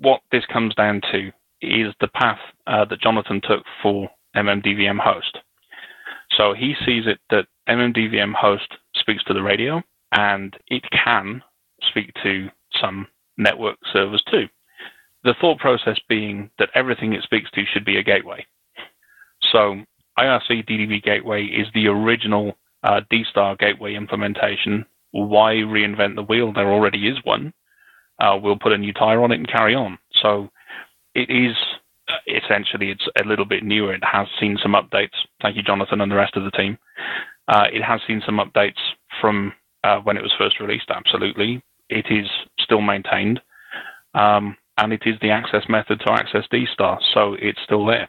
[0.00, 5.38] what this comes down to is the path uh, that Jonathan took for MMDVM host.
[6.36, 11.42] So he sees it that MMDVM host speaks to the radio and it can
[11.88, 12.48] speak to
[12.80, 13.06] some
[13.36, 14.48] network servers too.
[15.24, 18.46] The thought process being that everything it speaks to should be a gateway.
[19.52, 19.76] So
[20.18, 24.84] IRC DDB gateway is the original uh, D-Star gateway implementation.
[25.10, 26.52] Why reinvent the wheel?
[26.52, 27.52] There already is one.
[28.18, 29.98] Uh, we'll put a new tire on it and carry on.
[30.22, 30.50] So
[31.14, 31.56] it is
[32.08, 33.94] uh, essentially it's a little bit newer.
[33.94, 35.16] It has seen some updates.
[35.42, 36.78] Thank you, Jonathan, and the rest of the team.
[37.46, 38.78] Uh, it has seen some updates
[39.20, 39.52] from
[39.84, 40.90] uh, when it was first released.
[40.90, 42.28] Absolutely, it is
[42.60, 43.40] still maintained,
[44.14, 48.08] um, and it is the access method to access D-Star, so it's still there.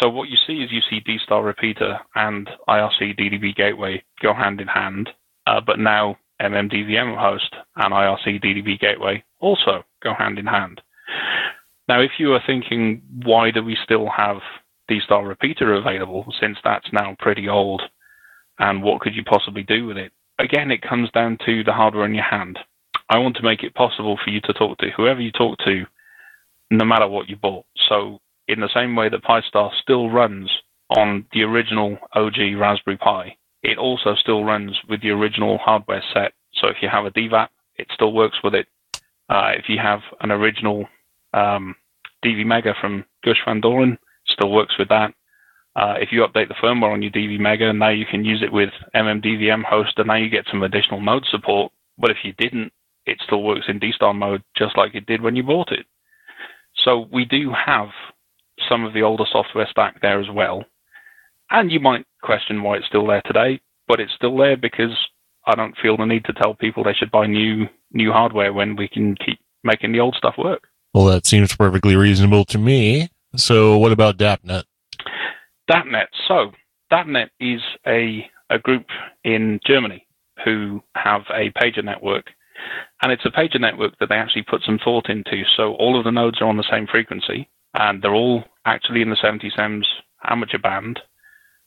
[0.00, 4.60] So what you see is you see D-Star repeater and IRC DDB gateway go hand
[4.60, 5.10] in hand,
[5.46, 10.80] uh, but now MMDVM host and IRC DDB gateway also go hand in hand.
[11.88, 14.38] Now, if you are thinking, why do we still have
[14.88, 17.82] D-Star repeater available since that's now pretty old,
[18.58, 20.12] and what could you possibly do with it?
[20.40, 22.58] Again, it comes down to the hardware in your hand.
[23.10, 25.84] I want to make it possible for you to talk to whoever you talk to,
[26.70, 27.66] no matter what you bought.
[27.90, 30.50] So, in the same way that Pi-Star still runs
[30.88, 36.32] on the original OG Raspberry Pi, it also still runs with the original hardware set.
[36.54, 38.66] So, if you have a DVAP, it still works with it.
[39.28, 40.86] Uh, if you have an original
[41.34, 41.76] um,
[42.24, 45.12] DV Mega from Guus Van Dooren, still works with that.
[45.76, 48.52] Uh, if you update the firmware on your DV Mega, now you can use it
[48.52, 51.72] with MMDVM host, and now you get some additional mode support.
[51.96, 52.72] But if you didn't,
[53.06, 55.86] it still works in D-Star mode just like it did when you bought it.
[56.84, 57.88] So we do have
[58.68, 60.64] some of the older software stack there as well.
[61.50, 64.96] And you might question why it's still there today, but it's still there because
[65.46, 68.76] I don't feel the need to tell people they should buy new new hardware when
[68.76, 70.68] we can keep making the old stuff work.
[70.94, 73.08] Well, that seems perfectly reasonable to me.
[73.36, 74.64] So, what about DAPNet?
[75.70, 76.06] DAPNet.
[76.26, 76.50] So,
[76.92, 78.86] DAPNet is a, a group
[79.24, 80.06] in Germany
[80.44, 82.26] who have a pager network.
[83.02, 85.42] And it's a pager network that they actually put some thought into.
[85.56, 89.10] So, all of the nodes are on the same frequency, and they're all actually in
[89.10, 89.86] the 70 SEMS
[90.28, 90.98] amateur band.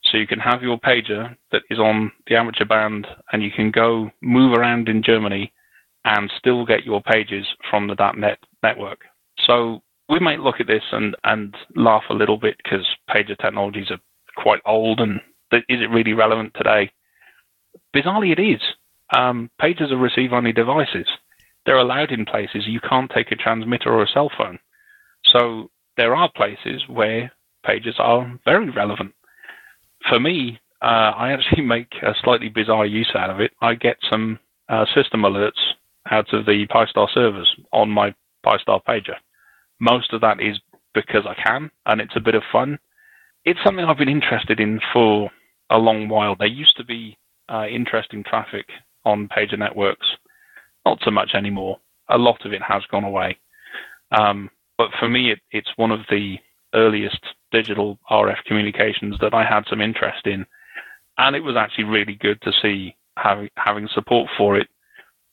[0.03, 3.71] So, you can have your pager that is on the amateur band, and you can
[3.71, 5.53] go move around in Germany
[6.05, 8.99] and still get your pages from the DAPNet network.
[9.47, 13.89] So we might look at this and, and laugh a little bit because pager technologies
[13.89, 13.99] are
[14.35, 16.91] quite old and th- is it really relevant today?
[17.95, 18.61] Bizarrely, it is.
[19.15, 21.07] Um, pagers are receive only devices.
[21.65, 24.59] They're allowed in places you can't take a transmitter or a cell phone.
[25.31, 27.31] So there are places where
[27.65, 29.13] pagers are very relevant.
[30.09, 33.51] For me, uh, I actually make a slightly bizarre use out of it.
[33.61, 34.39] I get some
[34.69, 35.61] uh, system alerts
[36.11, 39.15] out of the Pi-Star servers on my Pi-Star pager.
[39.83, 40.57] Most of that is
[40.93, 42.79] because I can, and it's a bit of fun.
[43.43, 45.29] It's something I've been interested in for
[45.69, 46.37] a long while.
[46.37, 47.17] There used to be
[47.49, 48.65] uh, interesting traffic
[49.03, 50.07] on pager networks,
[50.85, 51.79] not so much anymore.
[52.07, 53.37] A lot of it has gone away.
[54.13, 56.37] Um, but for me, it, it's one of the
[56.73, 57.19] earliest
[57.51, 60.45] digital RF communications that I had some interest in.
[61.17, 64.69] And it was actually really good to see having, having support for it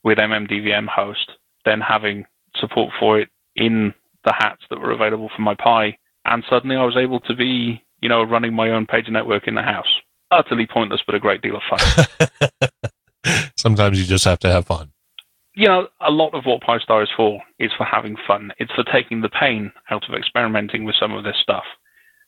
[0.02, 1.30] with MMDVM host,
[1.64, 2.24] then having
[2.56, 3.94] support for it in
[4.24, 7.82] the hats that were available for my Pi, and suddenly I was able to be,
[8.00, 9.88] you know, running my own pager network in the house.
[10.30, 12.50] Utterly pointless, but a great deal of fun.
[13.56, 14.92] Sometimes you just have to have fun.
[15.54, 18.52] You know, a lot of what Pi-Star is for is for having fun.
[18.58, 21.64] It's for taking the pain out of experimenting with some of this stuff.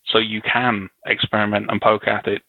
[0.06, 2.42] So you can experiment and poke at it.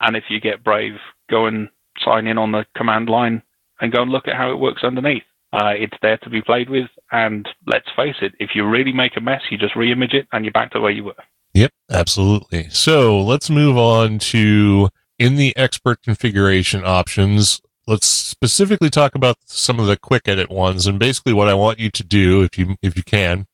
[0.00, 0.94] And if you get brave,
[1.30, 1.68] go and
[2.04, 3.42] sign in on the command line
[3.80, 5.22] and go and look at how it works underneath.
[5.52, 9.16] Uh, it's there to be played with, and let's face it, if you really make
[9.16, 11.14] a mess, you just reimage it and you're back to where you were.
[11.54, 12.70] Yep, absolutely.
[12.70, 14.88] So let's move on to
[15.18, 17.60] in the expert configuration options.
[17.86, 21.78] Let's specifically talk about some of the quick edit ones, and basically what I want
[21.78, 23.46] you to do, if you if you can,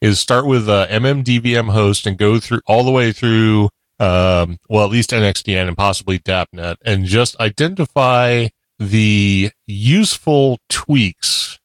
[0.00, 3.68] is start with uh, MMDVM host and go through all the way through,
[3.98, 8.48] um, well, at least NXDN and possibly DAPNet, and just identify
[8.78, 11.58] the useful tweaks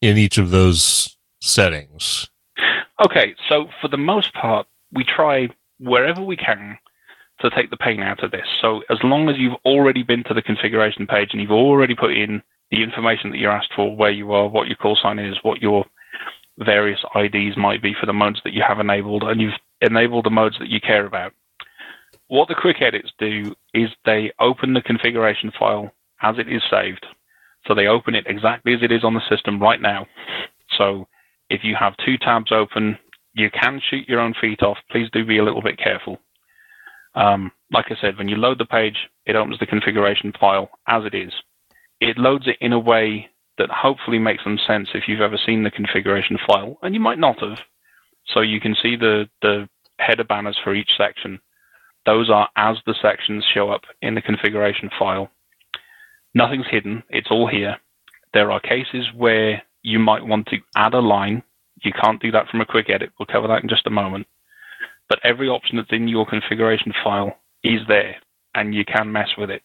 [0.00, 2.30] in each of those settings?
[3.04, 6.78] Okay, so for the most part, we try wherever we can
[7.40, 8.46] to take the pain out of this.
[8.60, 12.12] So as long as you've already been to the configuration page and you've already put
[12.12, 15.36] in the information that you're asked for, where you are, what your call sign is,
[15.42, 15.84] what your
[16.58, 20.30] various IDs might be for the modes that you have enabled, and you've enabled the
[20.30, 21.32] modes that you care about.
[22.26, 25.92] What the quick edits do is they open the configuration file
[26.22, 27.06] as it is saved.
[27.66, 30.06] So they open it exactly as it is on the system right now.
[30.76, 31.06] So
[31.50, 32.98] if you have two tabs open,
[33.34, 34.78] you can shoot your own feet off.
[34.90, 36.18] Please do be a little bit careful.
[37.14, 38.96] Um, like I said, when you load the page,
[39.26, 41.32] it opens the configuration file as it is.
[42.00, 45.64] It loads it in a way that hopefully makes some sense if you've ever seen
[45.64, 47.58] the configuration file, and you might not have.
[48.28, 51.40] So you can see the, the header banners for each section.
[52.06, 55.30] Those are as the sections show up in the configuration file.
[56.34, 57.76] Nothing's hidden, it's all here.
[58.34, 61.42] There are cases where you might want to add a line.
[61.82, 63.10] You can't do that from a quick edit.
[63.18, 64.26] We'll cover that in just a moment.
[65.08, 68.16] But every option that's in your configuration file is there,
[68.54, 69.62] and you can mess with it.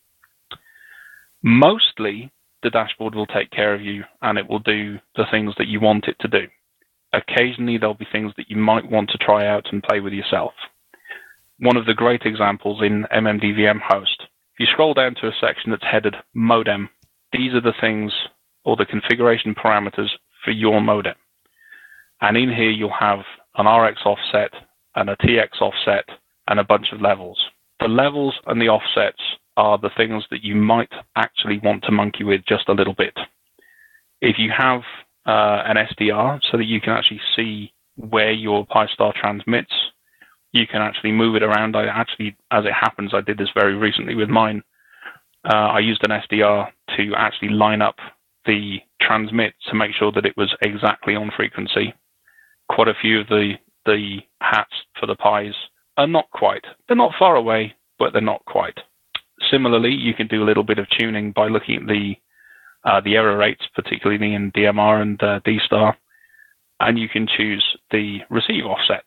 [1.43, 2.31] Mostly,
[2.63, 5.81] the dashboard will take care of you and it will do the things that you
[5.81, 6.47] want it to do.
[7.11, 10.53] Occasionally, there'll be things that you might want to try out and play with yourself.
[11.59, 15.71] One of the great examples in MMDVM host, if you scroll down to a section
[15.71, 16.89] that's headed modem,
[17.31, 18.13] these are the things
[18.63, 20.09] or the configuration parameters
[20.43, 21.15] for your modem.
[22.21, 23.19] And in here, you'll have
[23.55, 24.51] an RX offset
[24.95, 26.05] and a TX offset
[26.47, 27.39] and a bunch of levels.
[27.79, 29.21] The levels and the offsets
[29.57, 33.17] are the things that you might actually want to monkey with just a little bit.
[34.21, 34.81] If you have
[35.25, 39.73] uh, an SDR so that you can actually see where your Pi-Star transmits,
[40.53, 41.75] you can actually move it around.
[41.75, 44.63] I actually, as it happens, I did this very recently with mine.
[45.43, 47.95] Uh, I used an SDR to actually line up
[48.45, 51.93] the transmit to make sure that it was exactly on frequency.
[52.69, 53.53] Quite a few of the
[53.85, 55.53] the hats for the Pis
[55.97, 56.63] are not quite.
[56.87, 58.77] They're not far away, but they're not quite.
[59.51, 62.15] Similarly, you can do a little bit of tuning by looking at the
[62.85, 65.95] uh, the error rates, particularly in DMR and uh, DStar,
[66.79, 69.03] and you can choose the receive offset.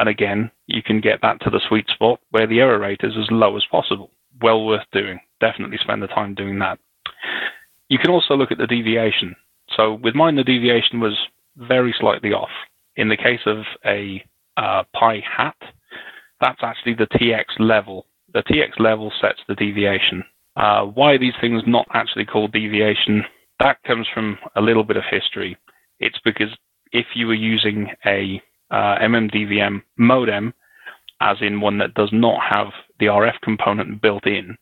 [0.00, 3.12] And again, you can get that to the sweet spot where the error rate is
[3.16, 4.10] as low as possible.
[4.42, 5.20] Well worth doing.
[5.40, 6.80] Definitely spend the time doing that.
[7.88, 9.36] You can also look at the deviation.
[9.76, 11.16] So with mine, the deviation was
[11.56, 12.50] very slightly off.
[12.96, 14.24] In the case of a
[14.56, 15.56] uh, Pi hat,
[16.40, 20.24] that's actually the TX level the TX level sets the deviation.
[20.56, 23.24] Uh, why are these things not actually called deviation?
[23.58, 25.56] That comes from a little bit of history.
[25.98, 26.48] It's because
[26.92, 28.40] if you were using a
[28.70, 30.54] uh, MMDVM modem,
[31.20, 32.68] as in one that does not have
[32.98, 34.56] the RF component built in,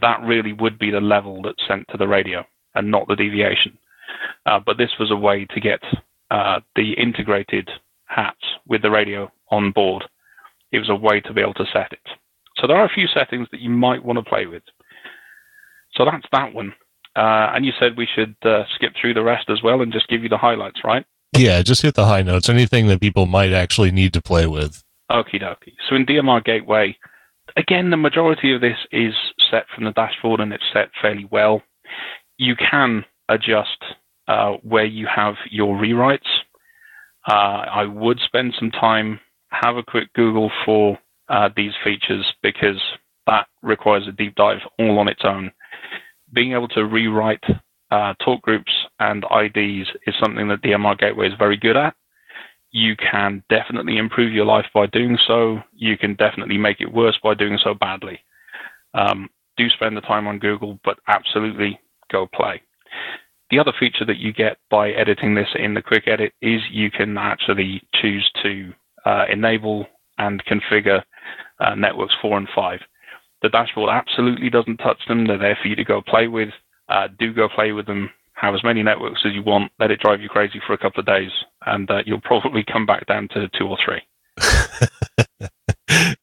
[0.00, 3.76] that really would be the level that's sent to the radio and not the deviation.
[4.46, 5.80] Uh, but this was a way to get
[6.30, 7.68] uh, the integrated
[8.06, 10.04] hats with the radio on board.
[10.70, 12.00] It was a way to be able to set it.
[12.56, 14.62] So there are a few settings that you might want to play with.
[15.94, 16.72] So that's that one.
[17.14, 20.08] Uh, and you said we should uh, skip through the rest as well and just
[20.08, 21.04] give you the highlights, right?
[21.36, 22.48] Yeah, just hit the high notes.
[22.48, 24.84] Anything that people might actually need to play with.
[25.10, 25.74] Okie dokie.
[25.88, 26.96] So in DMR Gateway,
[27.56, 29.14] again, the majority of this is
[29.50, 31.62] set from the dashboard and it's set fairly well.
[32.36, 33.82] You can adjust
[34.28, 36.20] uh, where you have your rewrites.
[37.28, 39.20] Uh, I would spend some time,
[39.50, 42.80] have a quick Google for uh, these features because
[43.26, 45.52] that requires a deep dive all on its own.
[46.32, 47.44] Being able to rewrite
[48.24, 51.94] talk groups and IDs is something that DMR Gateway is very good at.
[52.70, 55.60] You can definitely improve your life by doing so.
[55.74, 58.18] You can definitely make it worse by doing so badly.
[58.94, 61.78] Um, do spend the time on Google, but absolutely
[62.10, 62.62] go play.
[63.50, 66.90] The other feature that you get by editing this in the quick edit is you
[66.90, 68.72] can actually choose to
[69.04, 69.86] uh, enable
[70.16, 71.02] and configure
[71.60, 72.80] uh, networks four and five.
[73.42, 75.26] The dashboard absolutely doesn't touch them.
[75.26, 76.50] They're there for you to go play with.
[76.88, 78.10] Uh, do go play with them.
[78.34, 79.70] Have as many networks as you want.
[79.78, 81.30] Let it drive you crazy for a couple of days,
[81.66, 84.00] and uh, you'll probably come back down to two or three.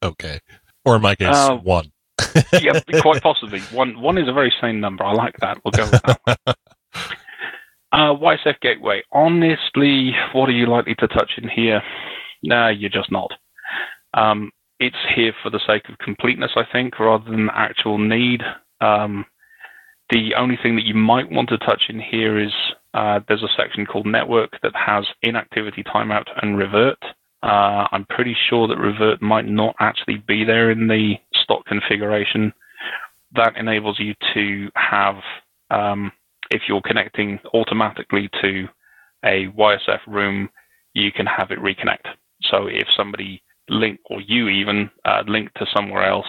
[0.02, 0.40] okay,
[0.84, 1.90] or in my case, uh, one.
[2.60, 3.60] yeah, quite possibly.
[3.72, 5.04] One one is a very sane number.
[5.04, 5.58] I like that.
[5.64, 6.56] We'll go with that.
[7.92, 9.02] Uh, YSF Gateway.
[9.12, 11.82] Honestly, what are you likely to touch in here?
[12.42, 13.30] No, you're just not.
[14.14, 18.42] Um, it's here for the sake of completeness, I think, rather than actual need.
[18.80, 19.26] Um,
[20.10, 22.52] the only thing that you might want to touch in here is
[22.94, 26.98] uh, there's a section called network that has inactivity timeout and revert.
[27.42, 32.52] Uh, I'm pretty sure that revert might not actually be there in the stock configuration.
[33.34, 35.16] That enables you to have,
[35.70, 36.12] um,
[36.50, 38.68] if you're connecting automatically to
[39.24, 40.50] a YSF room,
[40.94, 42.06] you can have it reconnect.
[42.50, 46.26] So if somebody link, or you even uh, link to somewhere else,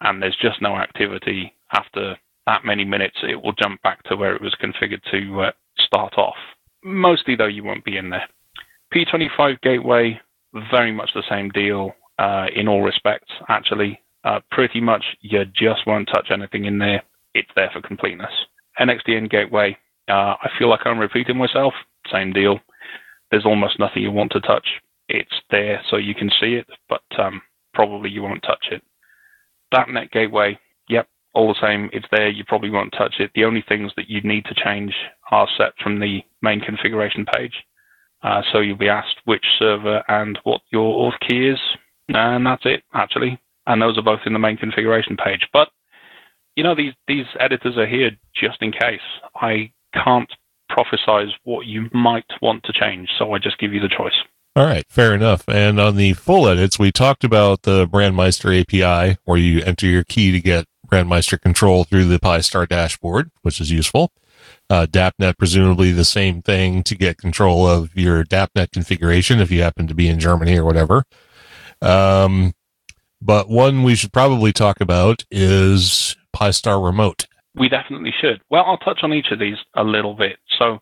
[0.00, 2.16] and there's just no activity after
[2.46, 6.14] that many minutes, it will jump back to where it was configured to uh, start
[6.16, 6.36] off.
[6.82, 8.28] Mostly, though, you won't be in there.
[8.94, 10.20] P25 gateway,
[10.70, 14.00] very much the same deal uh, in all respects, actually.
[14.24, 17.02] Uh, pretty much, you just won't touch anything in there.
[17.34, 18.32] It's there for completeness.
[18.78, 19.76] NXDN gateway,
[20.08, 21.74] uh, I feel like I'm repeating myself.
[22.12, 22.60] Same deal.
[23.30, 24.66] There's almost nothing you want to touch.
[25.08, 27.42] It's there so you can see it, but um,
[27.72, 28.82] probably you won't touch it.
[29.74, 30.58] DAPNet gateway,
[30.88, 31.90] yep, all the same.
[31.92, 32.28] It's there.
[32.28, 33.30] You probably won't touch it.
[33.34, 34.94] The only things that you need to change
[35.30, 37.54] are set from the main configuration page.
[38.22, 41.60] Uh, so you'll be asked which server and what your auth key is,
[42.08, 43.38] and that's it actually.
[43.66, 45.46] And those are both in the main configuration page.
[45.52, 45.68] But
[46.56, 49.00] you know these these editors are here just in case.
[49.34, 50.30] I can't
[50.70, 54.14] prophesize what you might want to change, so I just give you the choice.
[54.56, 55.48] All right, fair enough.
[55.48, 60.04] And on the full edits, we talked about the Brandmeister API, where you enter your
[60.04, 64.12] key to get Brandmeister control through the Pi-Star dashboard, which is useful.
[64.68, 69.62] Uh, DAPNet, presumably the same thing to get control of your DAPNet configuration if you
[69.62, 71.04] happen to be in Germany or whatever.
[71.82, 72.54] Um,
[73.20, 77.26] but one we should probably talk about is Pi-Star Remote.
[77.54, 78.40] We definitely should.
[78.50, 80.38] Well, I'll touch on each of these a little bit.
[80.58, 80.78] So,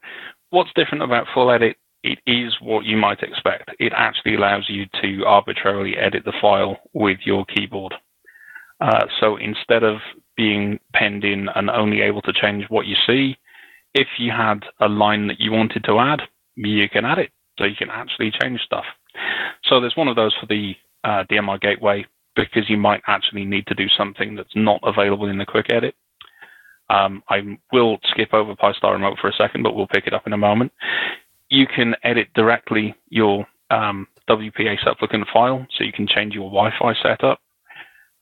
[0.50, 1.76] what's different about Full Edit?
[2.02, 3.70] It is what you might expect.
[3.78, 7.94] It actually allows you to arbitrarily edit the file with your keyboard.
[8.82, 9.98] Uh, so instead of
[10.36, 13.36] being penned in and only able to change what you see,
[13.94, 16.22] if you had a line that you wanted to add,
[16.56, 17.30] you can add it.
[17.59, 18.84] So you can actually change stuff.
[19.64, 22.04] So there's one of those for the uh, DMR gateway
[22.34, 25.94] because you might actually need to do something that's not available in the quick edit.
[26.90, 30.26] Um, I will skip over Pi-Star Remote for a second, but we'll pick it up
[30.26, 30.72] in a moment.
[31.50, 36.94] You can edit directly your um, WPA supplicant file, so you can change your Wi-Fi
[37.02, 37.41] setup.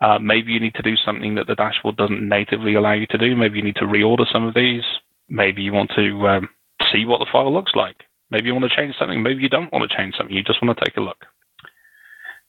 [0.01, 3.19] Uh, maybe you need to do something that the dashboard doesn't natively allow you to
[3.19, 3.37] do.
[3.37, 4.83] Maybe you need to reorder some of these.
[5.29, 6.49] Maybe you want to um,
[6.93, 7.97] see what the file looks like.
[8.31, 9.23] Maybe you want to change something.
[9.23, 10.35] Maybe you don't want to change something.
[10.35, 11.27] You just want to take a look.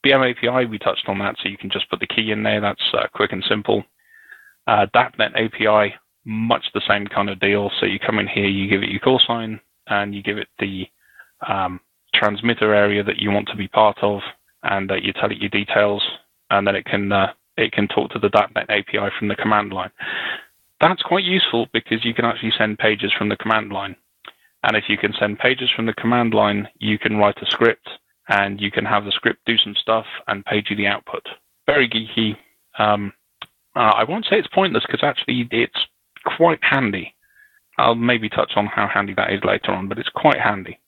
[0.06, 2.62] BM API, we touched on that, so you can just put the key in there.
[2.62, 3.84] That's uh, quick and simple.
[4.68, 5.96] Uh, DAPNet API,
[6.26, 7.70] much the same kind of deal.
[7.80, 10.48] So you come in here, you give it your call sign, and you give it
[10.60, 10.88] the
[11.48, 11.80] um,
[12.14, 14.22] transmitter area that you want to be part of,
[14.64, 16.04] and uh, you tell it your details,
[16.50, 19.74] and then it can uh, it can talk to the DAPNet API from the command
[19.74, 19.92] line.
[20.80, 23.96] That's quite useful because you can actually send pages from the command line.
[24.64, 27.88] And if you can send pages from the command line, you can write a script
[28.30, 31.24] and you can have the script do some stuff and page you the output.
[31.66, 32.38] Very geeky.
[32.80, 33.14] Um,
[33.76, 35.80] uh, I won't say it's pointless because actually it's
[36.38, 37.16] quite handy.
[37.78, 40.80] I'll maybe touch on how handy that is later on, but it's quite handy.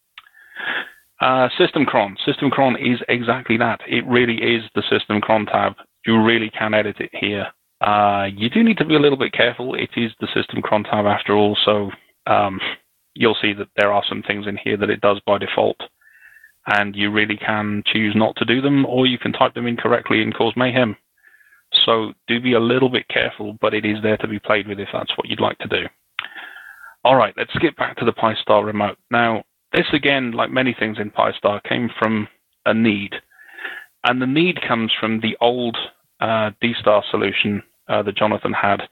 [1.20, 2.18] Uh, system cron.
[2.26, 3.80] System cron is exactly that.
[3.88, 5.74] It really is the system cron tab.
[6.06, 7.48] You really can edit it here.
[7.82, 9.76] Uh, you do need to be a little bit careful.
[9.76, 11.92] It is the system cron tab after all, so
[12.28, 12.60] um,
[13.14, 15.78] you'll see that there are some things in here that it does by default
[16.68, 20.22] and you really can choose not to do them, or you can type them incorrectly
[20.22, 20.96] and cause mayhem.
[21.86, 24.80] So do be a little bit careful, but it is there to be played with
[24.80, 25.86] if that's what you'd like to do.
[27.04, 28.98] All right, let's get back to the Pi-Star remote.
[29.12, 29.44] Now,
[29.74, 32.28] this again, like many things in Pi-Star, came from
[32.66, 33.14] a need.
[34.04, 35.78] And the need comes from the old
[36.20, 38.84] uh, D-Star solution uh, that Jonathan had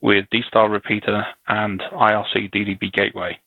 [0.00, 3.38] with D-Star Repeater and IRC DDB Gateway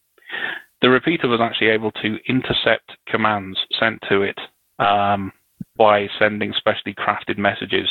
[0.81, 4.37] the repeater was actually able to intercept commands sent to it
[4.79, 5.31] um,
[5.77, 7.87] by sending specially crafted messages.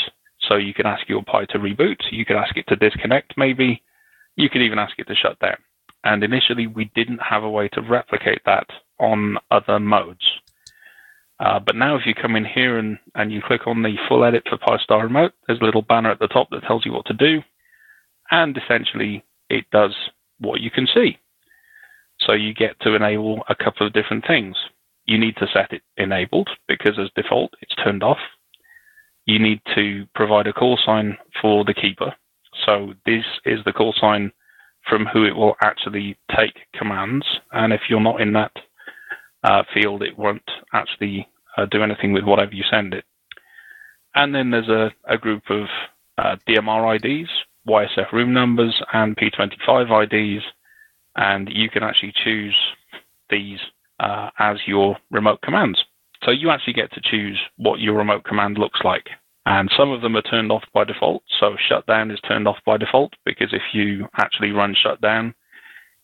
[0.48, 3.82] So you can ask your Pi to reboot, you could ask it to disconnect, maybe,
[4.36, 5.56] you could even ask it to shut down.
[6.02, 8.66] And initially, we didn't have a way to replicate that
[8.98, 10.24] on other modes.
[11.40, 14.24] Uh, but now, if you come in here and, and you click on the full
[14.24, 17.06] edit for Pi-Star Remote, there's a little banner at the top that tells you what
[17.06, 17.40] to do.
[18.30, 19.96] And essentially, it does
[20.38, 21.18] what you can see.
[22.20, 24.54] So you get to enable a couple of different things.
[25.06, 28.18] You need to set it enabled because as default it's turned off.
[29.24, 32.14] You need to provide a call sign for the keeper.
[32.66, 34.30] So this is the call sign
[34.88, 37.24] from who it will actually take commands.
[37.52, 38.52] And if you're not in that
[39.44, 43.04] uh, field, it won't actually uh, do anything with whatever you send it.
[44.14, 45.66] And then there's a, a group of
[46.18, 47.30] uh, DMR IDs,
[47.68, 50.44] YSF room numbers, and P25 IDs
[51.16, 52.56] and you can actually choose
[53.28, 53.58] these
[54.00, 55.78] uh, as your remote commands.
[56.24, 59.06] So you actually get to choose what your remote command looks like.
[59.46, 61.22] And some of them are turned off by default.
[61.40, 65.34] So shutdown is turned off by default because if you actually run shutdown,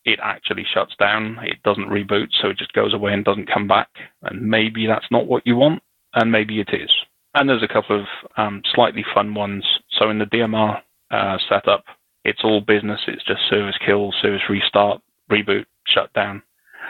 [0.07, 1.39] it actually shuts down.
[1.43, 3.89] It doesn't reboot, so it just goes away and doesn't come back.
[4.23, 5.83] And maybe that's not what you want,
[6.15, 6.91] and maybe it is.
[7.35, 8.07] And there's a couple of
[8.39, 9.65] um, slightly fun ones.
[9.99, 10.81] So in the DMR
[11.11, 11.85] uh, setup,
[12.25, 13.01] It's all business.
[13.07, 15.01] It's just service kill, service restart,
[15.31, 16.43] reboot, shutdown.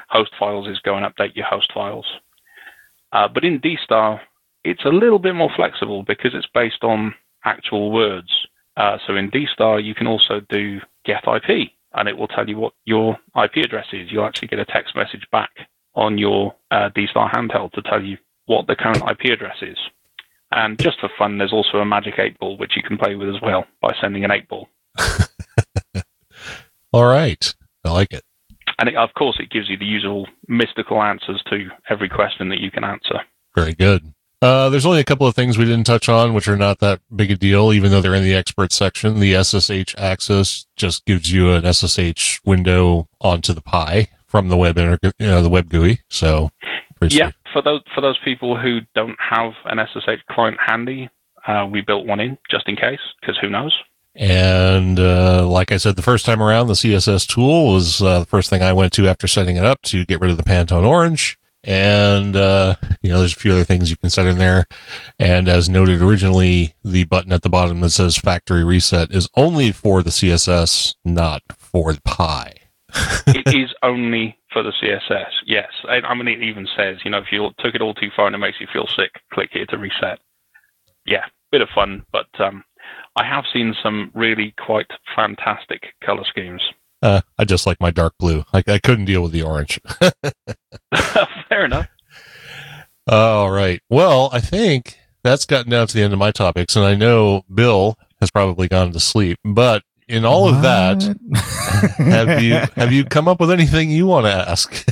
[0.09, 2.07] Host files is go and update your host files.
[3.13, 4.21] Uh, but in DStar,
[4.65, 7.15] it's a little bit more flexible because it's based on
[7.45, 8.31] actual words.
[8.79, 12.57] Uh, so in DStar, you can also do get IP, and it will tell you
[12.59, 14.13] what your IP address is.
[14.13, 15.51] You'll actually get a text message back
[15.95, 19.79] on your uh, DStar handheld to tell you what the current IP address is.
[20.53, 23.29] And just for fun, there's also a magic eight ball which you can play with
[23.29, 24.69] as well by sending an eight ball.
[26.93, 27.55] All right.
[27.85, 28.23] I like it.
[28.79, 32.61] And it, of course, it gives you the usual mystical answers to every question that
[32.61, 33.21] you can answer.
[33.55, 34.13] Very good.
[34.43, 37.01] Uh, there's only a couple of things we didn't touch on, which are not that
[37.15, 39.19] big a deal, even though they're in the expert section.
[39.19, 44.77] The SSH access just gives you an SSH window onto the Pi from the web,
[44.77, 46.01] inter- you know, the web GUI.
[46.11, 46.51] So,
[47.09, 51.09] yeah, for those for those people who don't have an SSH client handy,
[51.47, 53.75] uh, we built one in just in case, because who knows.
[54.15, 58.27] And uh, like I said, the first time around, the CSS tool was uh, the
[58.27, 60.87] first thing I went to after setting it up to get rid of the Pantone
[60.87, 61.39] Orange.
[61.67, 64.67] And, uh, you know, there's a few other things you can set in there.
[65.19, 69.73] And as noted originally, the button at the bottom that says factory reset is only
[69.73, 72.55] for the CSS, not for the Pi.
[73.27, 75.69] it is only for the CSS, yes.
[75.89, 78.27] I, I mean, it even says, you know, if you took it all too far
[78.27, 80.21] and it makes you feel sick, click here to reset.
[81.05, 82.65] Yeah, bit of fun, but um,
[83.17, 86.63] I have seen some really quite fantastic color schemes.
[87.03, 88.45] Uh, I just like my dark blue.
[88.53, 89.81] I, I couldn't deal with the orange.
[91.49, 91.89] Fair enough.
[93.07, 93.81] All right.
[93.89, 97.45] Well, I think that's gotten down to the end of my topics, and I know
[97.53, 99.39] Bill has probably gone to sleep.
[99.45, 100.55] But in all what?
[100.55, 101.17] of that,
[101.99, 104.87] have you have you come up with anything you want to ask?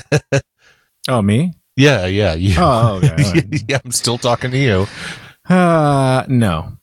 [1.08, 1.54] oh, me?
[1.76, 2.34] Yeah, yeah.
[2.34, 2.54] You.
[2.58, 3.42] Oh, okay.
[3.68, 4.86] yeah, I'm still talking to you.
[5.48, 6.78] Uh, no.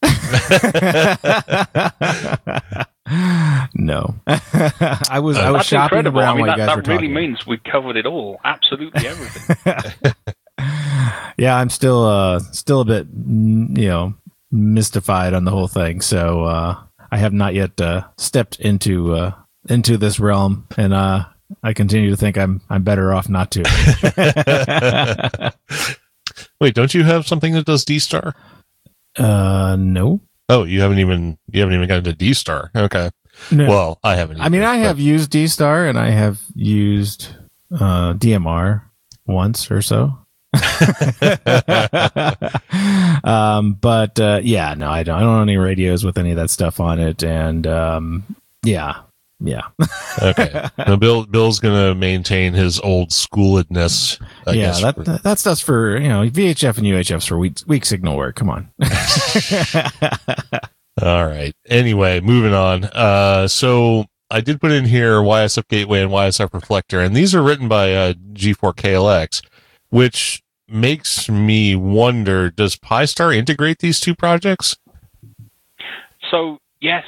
[3.74, 4.16] No.
[4.28, 6.20] I was I was That's shopping incredible.
[6.22, 7.14] around I mean, while that, you guys that were really talking.
[7.14, 8.40] means we covered it all.
[8.44, 10.14] Absolutely everything.
[11.38, 14.14] yeah, I'm still uh still a bit mm, you know
[14.52, 16.02] mystified on the whole thing.
[16.02, 16.76] So uh
[17.12, 19.32] I have not yet uh stepped into uh
[19.70, 21.26] into this realm and uh
[21.64, 23.64] I continue to think I'm I'm better off not to.
[26.62, 28.36] Wait, don't you have something that does D star?
[29.18, 30.22] uh no.
[30.48, 32.72] Oh, you haven't even you haven't even gotten to D star.
[32.76, 33.10] Okay.
[33.52, 33.68] No.
[33.68, 34.42] Well, I haven't.
[34.42, 37.30] I mean, I but- have used D Star and I have used
[37.74, 38.84] uh, DMR
[39.26, 40.18] once or so.
[43.24, 45.16] um, but uh, yeah, no, I don't.
[45.18, 49.02] I don't own any radios with any of that stuff on it, and um, yeah,
[49.40, 49.62] yeah,
[50.22, 50.68] okay.
[50.78, 54.22] Now Bill Bill's gonna maintain his old schooledness.
[54.46, 54.66] I yeah.
[54.66, 58.18] guess, That for- that stuff's for you know VHF and UHFs for weak weak signal
[58.18, 58.36] work.
[58.36, 58.70] Come on.
[61.02, 61.54] All right.
[61.68, 62.86] Anyway, moving on.
[62.86, 67.42] Uh, so I did put in here YSF Gateway and YSF Reflector, and these are
[67.42, 69.42] written by uh, G4KLX,
[69.90, 74.78] which makes me wonder: Does Pi-Star integrate these two projects?
[76.32, 77.04] so yes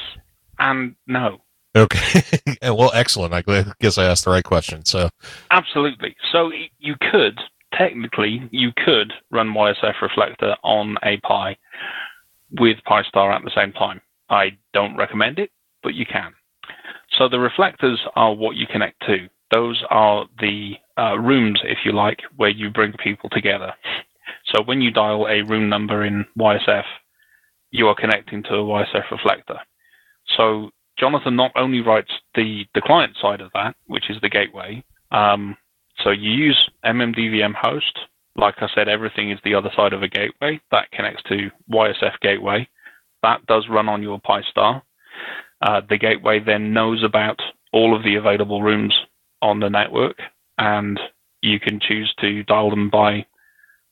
[0.60, 1.40] and no.
[1.76, 2.22] Okay.
[2.62, 3.34] well, excellent.
[3.34, 3.42] I
[3.80, 4.86] guess I asked the right question.
[4.86, 5.10] So,
[5.50, 6.16] Absolutely.
[6.32, 7.40] So you could
[7.74, 11.58] technically you could run YSF Reflector on a Pi
[12.60, 14.02] with Pi-Star at the same time.
[14.30, 15.52] I don't recommend it,
[15.82, 16.34] but you can.
[17.18, 19.28] So the reflectors are what you connect to.
[19.52, 23.74] Those are the uh, rooms, if you like, where you bring people together.
[24.54, 26.84] So when you dial a room number in YSF,
[27.72, 29.60] you are connecting to a YSF reflector.
[30.38, 34.84] So Jonathan not only writes the, the client side of that, which is the gateway.
[35.12, 35.58] Um,
[36.04, 38.00] so you use MMDVM host.
[38.36, 42.20] Like I said, everything is the other side of a gateway that connects to YSF
[42.22, 42.68] gateway.
[43.22, 44.82] That does run on your Pi-Star.
[45.62, 47.40] Uh, the gateway then knows about
[47.72, 48.94] all of the available rooms
[49.42, 50.18] on the network,
[50.58, 51.00] and
[51.42, 53.26] you can choose to dial them by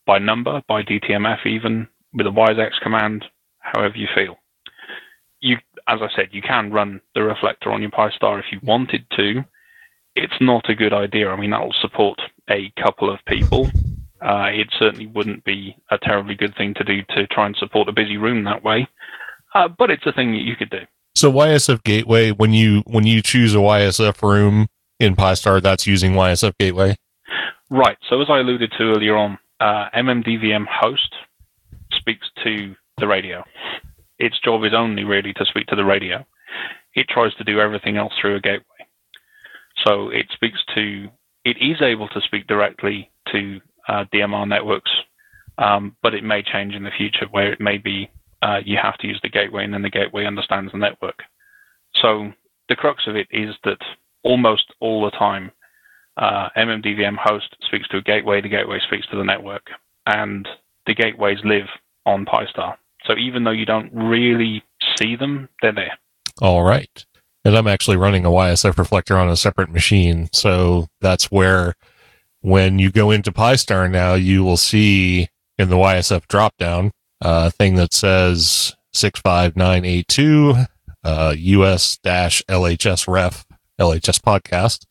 [0.08, 3.24] by number, by DTMF, even with a WiresX command,
[3.60, 4.36] however you feel.
[5.40, 5.58] You,
[5.88, 9.46] as I said, you can run the reflector on your Pi-Star if you wanted to.
[10.16, 11.30] It's not a good idea.
[11.30, 12.20] I mean, that will support
[12.50, 13.70] a couple of people.
[14.22, 17.90] Uh, it certainly wouldn't be a terribly good thing to do to try and support
[17.90, 18.88] a busy room that way.
[19.56, 20.80] Uh, but it's a thing that you could do.
[21.16, 24.68] so YSF Gateway when you when you choose a YSF room
[25.00, 26.96] in Pi-Star, that's using YSF Gateway.
[27.72, 27.98] Right.
[28.10, 31.16] So as I alluded to earlier on, uh, MMDVM host
[31.94, 33.44] speaks to the radio.
[34.20, 36.26] Its job is only really to speak to the radio.
[36.94, 38.66] It tries to do everything else through a gateway.
[39.86, 41.08] So it speaks to,
[41.46, 44.92] it is able to speak directly to uh, DMR networks,
[45.58, 48.10] um, but it may change in the future where it may be
[48.42, 51.20] uh, you have to use the gateway and then the gateway understands the network.
[52.02, 52.32] So
[52.70, 53.78] the crux of it is that
[54.24, 55.52] almost all the time,
[56.18, 59.68] uh, MMDVM host speaks to a gateway, the gateway speaks to the network,
[60.06, 60.48] and
[60.88, 61.68] the gateways live
[62.06, 62.78] on Pi-Star.
[63.06, 64.64] So even though you don't really
[64.98, 65.98] see them, they're there.
[66.42, 67.06] All right.
[67.44, 70.30] And I'm actually running a YSF reflector on a separate machine.
[70.32, 71.76] So that's where
[72.42, 75.28] when you go into Pi-Star now, you will see
[75.58, 76.92] in the YSF dropdown
[77.22, 80.56] uh, a thing that says 65982
[81.04, 83.46] uh, US LHS ref
[83.80, 84.86] LHS podcast.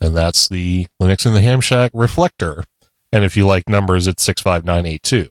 [0.00, 2.64] And that's the Linux in the Ham Shack reflector.
[3.12, 5.28] And if you like numbers, it's 65982.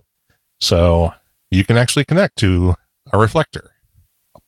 [0.60, 1.14] So
[1.50, 2.76] you can actually connect to
[3.12, 3.72] a reflector,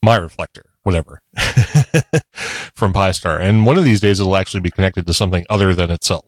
[0.02, 1.20] my reflector, whatever,
[2.76, 3.40] from Pi-Star.
[3.40, 6.26] And one of these days it'll actually be connected to something other than itself.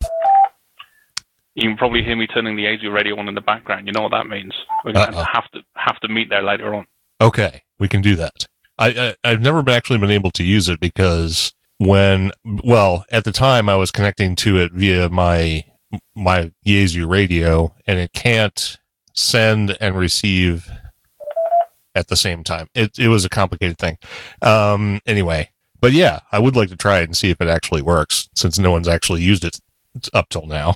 [1.55, 3.87] You can probably hear me turning the ASIO radio on in the background.
[3.87, 4.53] You know what that means.
[4.83, 6.85] We're going to have to have to meet there later on.
[7.21, 8.45] Okay, we can do that.
[8.77, 12.31] I, I have never been actually been able to use it because when
[12.63, 15.63] well at the time I was connecting to it via my
[16.13, 18.77] my Yaesu radio and it can't
[19.13, 20.69] send and receive
[21.93, 22.67] at the same time.
[22.75, 23.97] It it was a complicated thing.
[24.41, 27.81] Um anyway, but yeah, I would like to try it and see if it actually
[27.81, 29.59] works since no one's actually used it
[30.13, 30.75] up till now.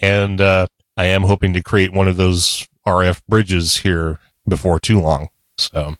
[0.00, 0.66] And uh
[0.96, 5.28] I am hoping to create one of those RF bridges here before too long.
[5.56, 5.96] So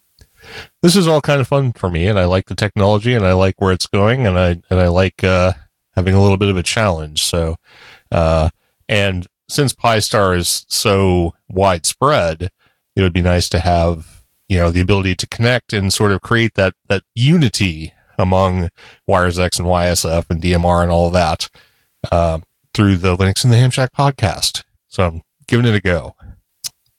[0.83, 3.33] this is all kind of fun for me and I like the technology and I
[3.33, 5.53] like where it's going and I and I like uh
[5.95, 7.23] having a little bit of a challenge.
[7.23, 7.57] So
[8.11, 8.51] uh
[8.89, 12.51] and since Pi-Star is so widespread,
[12.95, 16.21] it would be nice to have, you know, the ability to connect and sort of
[16.21, 18.69] create that, that unity among
[19.09, 21.49] WiresX and YSF and DMR and all that,
[22.13, 22.41] uh,
[22.79, 24.63] through the Linux in the Ham Shack podcast.
[24.87, 26.15] So I'm giving it a go.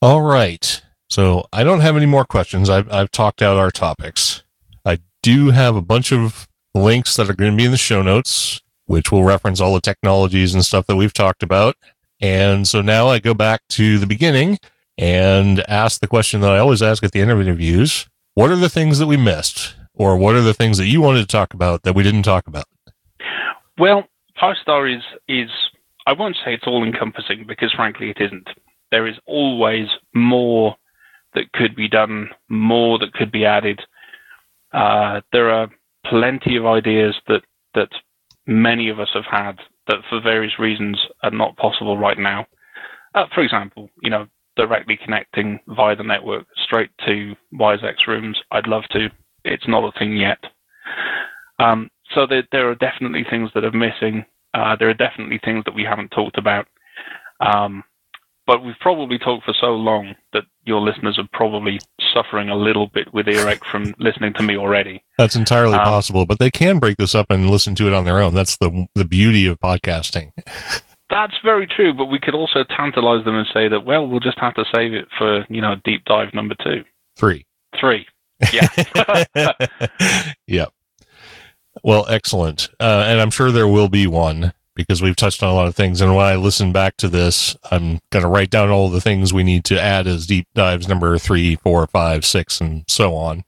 [0.02, 0.82] All right.
[1.08, 2.68] So I don't have any more questions.
[2.68, 4.42] I've, I've talked out our topics.
[4.84, 8.02] I do have a bunch of links that are going to be in the show
[8.02, 11.76] notes, which will reference all the technologies and stuff that we've talked about.
[12.20, 14.58] And so now I go back to the beginning
[14.98, 18.06] and ask the question that I always ask at the end of interviews.
[18.34, 19.76] What are the things that we missed?
[19.94, 22.46] Or what are the things that you wanted to talk about that we didn't talk
[22.46, 22.66] about?
[23.78, 24.04] Well,
[24.40, 25.50] Pi-Star is, is,
[26.06, 28.48] I won't say it's all encompassing because frankly it isn't.
[28.90, 30.76] There is always more
[31.34, 33.80] that could be done, more that could be added.
[34.72, 35.68] Uh, there are
[36.06, 37.42] plenty of ideas that,
[37.74, 37.90] that
[38.46, 42.46] many of us have had that for various reasons are not possible right now.
[43.14, 48.38] Uh, for example, you know, directly connecting via the network straight to WiresX rooms.
[48.50, 49.08] I'd love to.
[49.44, 50.38] It's not a thing yet.
[51.58, 54.24] Um, so there, there, are definitely things that are missing.
[54.54, 56.66] Uh, there are definitely things that we haven't talked about.
[57.40, 57.84] Um,
[58.46, 61.78] but we've probably talked for so long that your listeners are probably
[62.12, 65.04] suffering a little bit with earache from listening to me already.
[65.18, 68.04] That's entirely um, possible, but they can break this up and listen to it on
[68.04, 68.34] their own.
[68.34, 70.32] That's the the beauty of podcasting.
[71.10, 74.38] That's very true, but we could also tantalize them and say that well, we'll just
[74.40, 76.82] have to save it for you know deep dive number two,
[77.16, 77.46] three,
[77.78, 78.04] three.
[78.52, 78.68] Yeah.
[80.48, 80.72] yep.
[81.82, 85.54] Well, excellent, uh, and I'm sure there will be one because we've touched on a
[85.54, 86.00] lot of things.
[86.00, 89.32] And when I listen back to this, I'm going to write down all the things
[89.32, 93.44] we need to add as deep dives number three, four, five, six, and so on.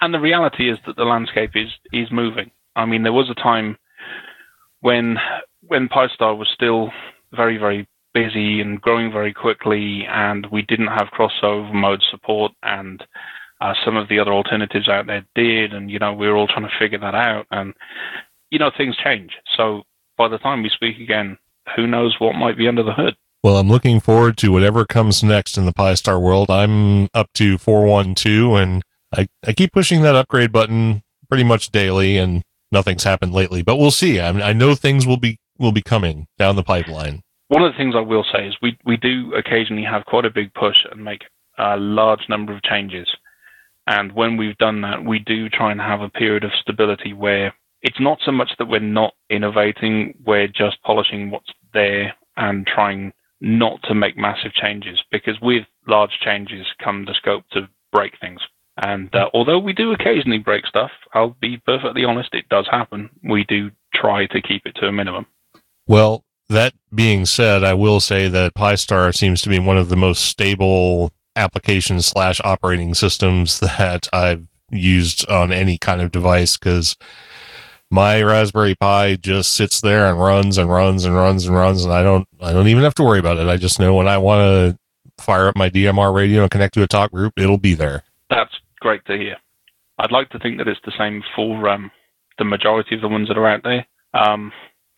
[0.00, 2.50] And the reality is that the landscape is is moving.
[2.76, 3.76] I mean, there was a time
[4.80, 5.18] when
[5.62, 6.90] when Pi-Star was still
[7.34, 13.02] very very busy and growing very quickly, and we didn't have crossover mode support, and
[13.62, 16.48] uh, some of the other alternatives out there did, and you know we were all
[16.48, 17.72] trying to figure that out, and
[18.50, 19.30] you know things change.
[19.56, 19.82] So
[20.18, 21.38] by the time we speak again,
[21.76, 23.14] who knows what might be under the hood.
[23.42, 26.48] Well, I'm looking forward to whatever comes next in the Pi-Star world.
[26.50, 28.82] I'm up to 412 and
[29.12, 33.78] I, I keep pushing that upgrade button pretty much daily and nothing's happened lately, but
[33.78, 34.20] we'll see.
[34.20, 37.22] I, mean, I know things will be, will be coming down the pipeline.
[37.48, 40.30] One of the things I will say is we, we do occasionally have quite a
[40.30, 41.22] big push and make
[41.58, 43.08] a large number of changes.
[43.92, 47.52] And when we've done that, we do try and have a period of stability where
[47.82, 53.12] it's not so much that we're not innovating, we're just polishing what's there and trying
[53.42, 58.40] not to make massive changes because with large changes come the scope to break things.
[58.78, 63.10] And uh, although we do occasionally break stuff, I'll be perfectly honest, it does happen.
[63.22, 65.26] We do try to keep it to a minimum.
[65.86, 69.96] Well, that being said, I will say that Pi-Star seems to be one of the
[69.96, 76.96] most stable applications slash operating systems that I've used on any kind of device because
[77.90, 81.92] my Raspberry Pi just sits there and runs and runs and runs and runs, and
[81.92, 83.48] I don't I don't even have to worry about it.
[83.48, 86.82] I just know when I want to fire up my DMR radio and connect to
[86.82, 88.02] a talk group, it'll be there.
[88.30, 89.36] That's great to hear.
[89.98, 91.90] I'd like to think that it's the same for um,
[92.38, 93.86] the majority of the ones that are out there.
[94.14, 94.52] Um,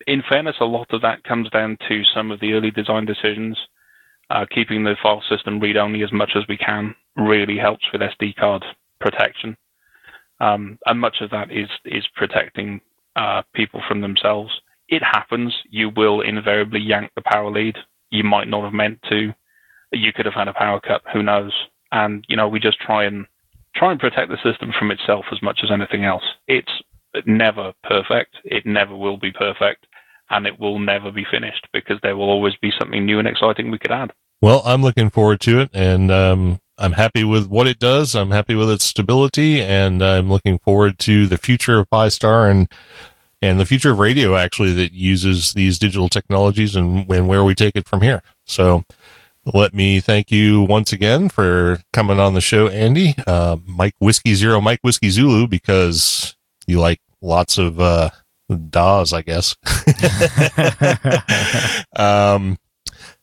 [0.07, 3.57] in fairness, a lot of that comes down to some of the early design decisions.
[4.29, 8.01] Uh, keeping the file system read only as much as we can really helps with
[8.01, 8.63] SD card
[8.99, 9.55] protection.
[10.39, 12.81] Um, and much of that is is protecting
[13.15, 14.51] uh, people from themselves.
[14.89, 15.53] It happens.
[15.69, 17.77] You will invariably yank the power lead.
[18.09, 19.33] You might not have meant to.
[19.91, 21.01] You could have had a power cut.
[21.13, 21.53] Who knows?
[21.91, 23.25] And you know, we just try and
[23.75, 26.23] try and protect the system from itself as much as anything else.
[26.47, 26.71] It's
[27.25, 28.35] never perfect.
[28.43, 29.85] It never will be perfect,
[30.29, 33.71] and it will never be finished because there will always be something new and exciting
[33.71, 34.11] we could add.
[34.41, 38.15] Well, I'm looking forward to it, and um, I'm happy with what it does.
[38.15, 42.67] I'm happy with its stability, and I'm looking forward to the future of Pi-Star and
[43.41, 47.53] and the future of radio actually that uses these digital technologies and, and where we
[47.53, 48.23] take it from here.
[48.45, 48.83] So
[49.45, 53.13] let me thank you once again for coming on the show, Andy.
[53.27, 56.35] Uh, Mike Whiskey Zero, Mike Whiskey Zulu, because
[56.65, 58.09] you like lots of uh,
[58.49, 59.55] dahs, I guess.
[61.95, 62.57] um,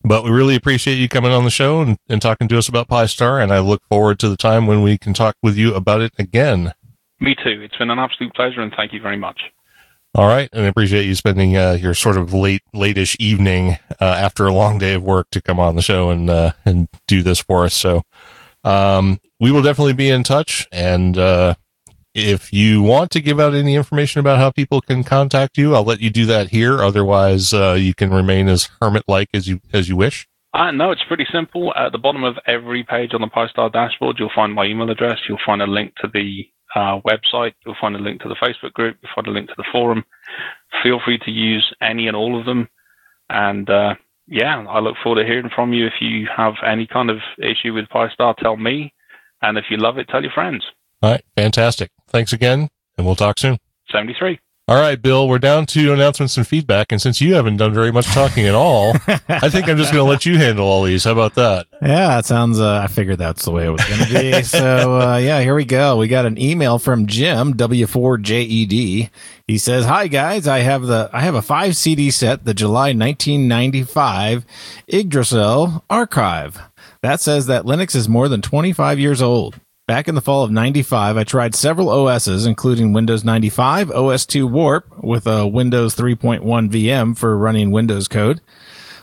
[0.05, 2.89] but we really appreciate you coming on the show and, and talking to us about
[2.89, 6.01] Pi-Star, and I look forward to the time when we can talk with you about
[6.01, 6.73] it again.
[7.21, 7.63] Me too.
[7.63, 9.41] It's been an absolute pleasure, and thank you very much.
[10.15, 14.05] All right, and I appreciate you spending uh, your sort of late, lateish evening uh,
[14.05, 17.23] after a long day of work to come on the show and uh, and do
[17.23, 17.73] this for us.
[17.73, 18.03] So,
[18.63, 21.55] um, we will definitely be in touch, and uh,
[22.15, 25.85] if you want to give out any information about how people can contact you, I'll
[25.85, 26.83] let you do that here.
[26.83, 30.29] Otherwise, uh, you can remain as hermit-like as you as you wish.
[30.55, 31.73] Uh, no, it's pretty simple.
[31.75, 35.19] At the bottom of every page on the Pi-Star dashboard, you'll find my email address.
[35.27, 37.55] You'll find a link to the uh, website.
[37.65, 38.99] You'll find a link to the Facebook group.
[39.03, 40.05] You'll find a link to the forum.
[40.83, 42.69] Feel free to use any and all of them.
[43.31, 43.95] And uh,
[44.27, 45.87] yeah, I look forward to hearing from you.
[45.87, 48.93] If you have any kind of issue with Pi-Star, tell me.
[49.41, 50.65] And if you love it, tell your friends.
[51.03, 51.91] All right, fantastic.
[52.13, 53.59] Thanks again, and we'll talk soon.
[53.91, 54.39] 73.
[54.69, 56.93] All right, Bill, we're down to announcements and feedback.
[56.93, 58.95] And since you haven't done very much talking at all,
[59.29, 61.03] I think I'm just going to let you handle all these.
[61.03, 61.67] How about that?
[61.83, 64.43] Yeah, it sounds, uh, I figured that's the way it was going to be.
[64.45, 65.97] so, uh, yeah, here we go.
[65.97, 69.11] We got an email from Jim, W4JED.
[69.49, 72.95] He says, Hi guys, I have the, I have a five CD set, the July
[72.95, 74.47] 1995
[74.87, 76.61] Yggdrasil archive.
[77.03, 79.59] That says that Linux is more than 25 years old.
[79.93, 84.87] Back in the fall of 95, I tried several OSs, including Windows 95, OS2 Warp
[85.05, 86.41] with a Windows 3.1
[86.71, 88.41] VM for running Windows code.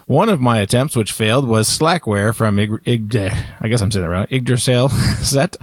[0.08, 3.16] One of my attempts, which failed, was Slackware from Ig- Ig-
[3.62, 4.90] I guess I'm saying that right, Yggdrasil
[5.22, 5.58] set.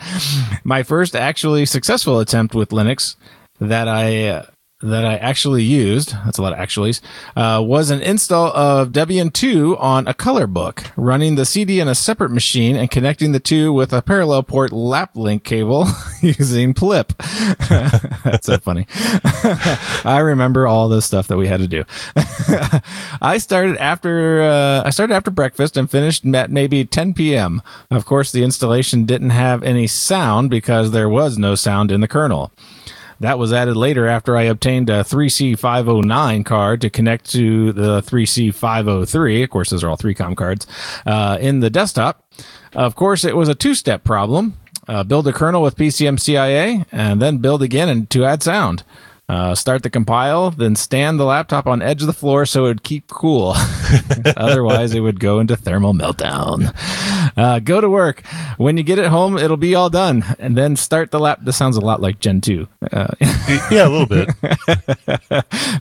[0.62, 3.16] My first actually successful attempt with Linux
[3.58, 4.46] that I uh,
[4.82, 7.00] that I actually used, that's a lot of actuallys,
[7.34, 11.88] uh, was an install of Debian 2 on a color book, running the CD in
[11.88, 15.86] a separate machine and connecting the two with a parallel port lap link cable
[16.20, 17.16] using Plip.
[17.68, 18.86] that's so funny.
[20.04, 21.84] I remember all the stuff that we had to do.
[23.22, 27.62] I started after, uh, I started after breakfast and finished at maybe 10 p.m.
[27.90, 32.08] Of course, the installation didn't have any sound because there was no sound in the
[32.08, 32.52] kernel.
[33.20, 39.44] That was added later after I obtained a 3C509 card to connect to the 3C503.
[39.44, 40.66] Of course, those are all 3COM cards
[41.06, 42.22] uh, in the desktop.
[42.74, 44.58] Of course, it was a two step problem.
[44.88, 48.84] Uh, build a kernel with PCMCIA and then build again and to add sound.
[49.28, 52.68] Uh, start the compile, then stand the laptop on edge of the floor so it
[52.68, 53.54] would keep cool.
[54.36, 56.72] Otherwise, it would go into thermal meltdown.
[57.36, 58.24] Uh, go to work.
[58.56, 60.24] When you get it home, it'll be all done.
[60.38, 61.40] And then start the lap.
[61.42, 62.66] This sounds a lot like Gentoo.
[62.92, 63.08] Uh,
[63.70, 64.30] yeah, a little bit.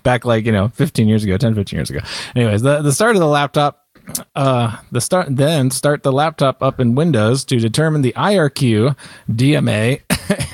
[0.04, 2.00] back like, you know, 15 years ago, 10, 15 years ago.
[2.36, 3.86] Anyways, the, the start of the laptop
[4.36, 8.96] uh, the start then start the laptop up in Windows to determine the IRQ,
[9.32, 10.02] DMA,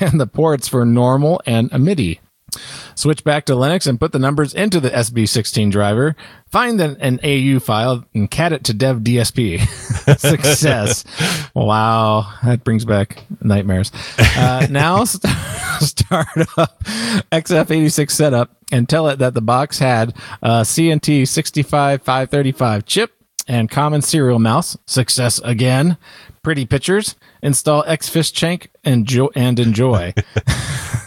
[0.00, 2.20] and the ports for normal and a MIDI.
[2.94, 6.14] Switch back to Linux and put the numbers into the SB16 driver.
[6.50, 9.60] Find an, an AU file and cat it to dev DSP.
[10.18, 11.04] Success.
[11.54, 12.30] wow.
[12.44, 13.90] That brings back nightmares.
[14.18, 15.32] Uh, now st-
[15.80, 16.82] start up
[17.32, 23.12] XF86 setup and tell it that the box had a CNT 65535 chip
[23.48, 24.76] and common serial mouse.
[24.86, 25.96] Success again.
[26.42, 27.16] Pretty pictures.
[27.42, 30.14] Install xfishtank and, jo- and enjoy.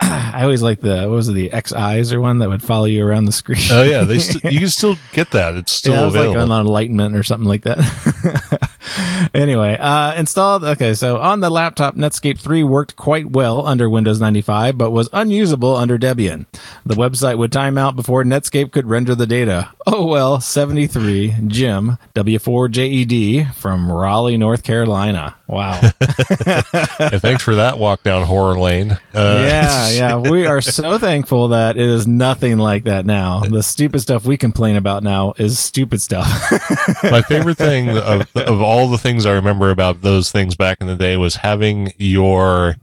[0.00, 3.06] I always like the what was it the xeyes or one that would follow you
[3.06, 3.60] around the screen.
[3.70, 5.54] Oh yeah, they st- you can still get that.
[5.54, 6.40] It's still yeah, available.
[6.40, 7.78] like on Enlightenment or something like that.
[9.34, 10.64] anyway, uh, installed.
[10.64, 15.08] Okay, so on the laptop, Netscape 3 worked quite well under Windows 95, but was
[15.12, 16.46] unusable under Debian.
[16.84, 19.70] The website would time out before Netscape could render the data.
[19.86, 25.36] Oh well, 73 Jim W4JED from Raleigh, North Carolina.
[25.50, 25.80] Wow.
[27.00, 28.92] And thanks for that walk down horror lane.
[28.92, 30.16] Uh, yeah, yeah.
[30.16, 33.40] We are so thankful that it is nothing like that now.
[33.40, 36.28] The stupid stuff we complain about now is stupid stuff.
[37.02, 40.86] my favorite thing of, of all the things I remember about those things back in
[40.86, 42.76] the day was having your,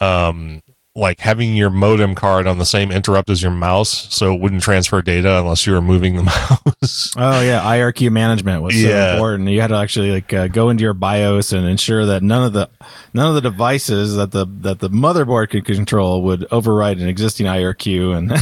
[0.00, 0.62] um,
[0.96, 4.62] like having your modem card on the same interrupt as your mouse, so it wouldn't
[4.62, 6.22] transfer data unless you were moving the
[6.82, 7.12] mouse.
[7.16, 9.48] oh yeah, IRQ management was so important.
[9.48, 12.52] You had to actually like uh, go into your BIOS and ensure that none of
[12.52, 12.68] the
[13.14, 17.46] none of the devices that the that the motherboard could control would override an existing
[17.46, 18.32] IRQ and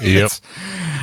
[0.00, 0.30] yep.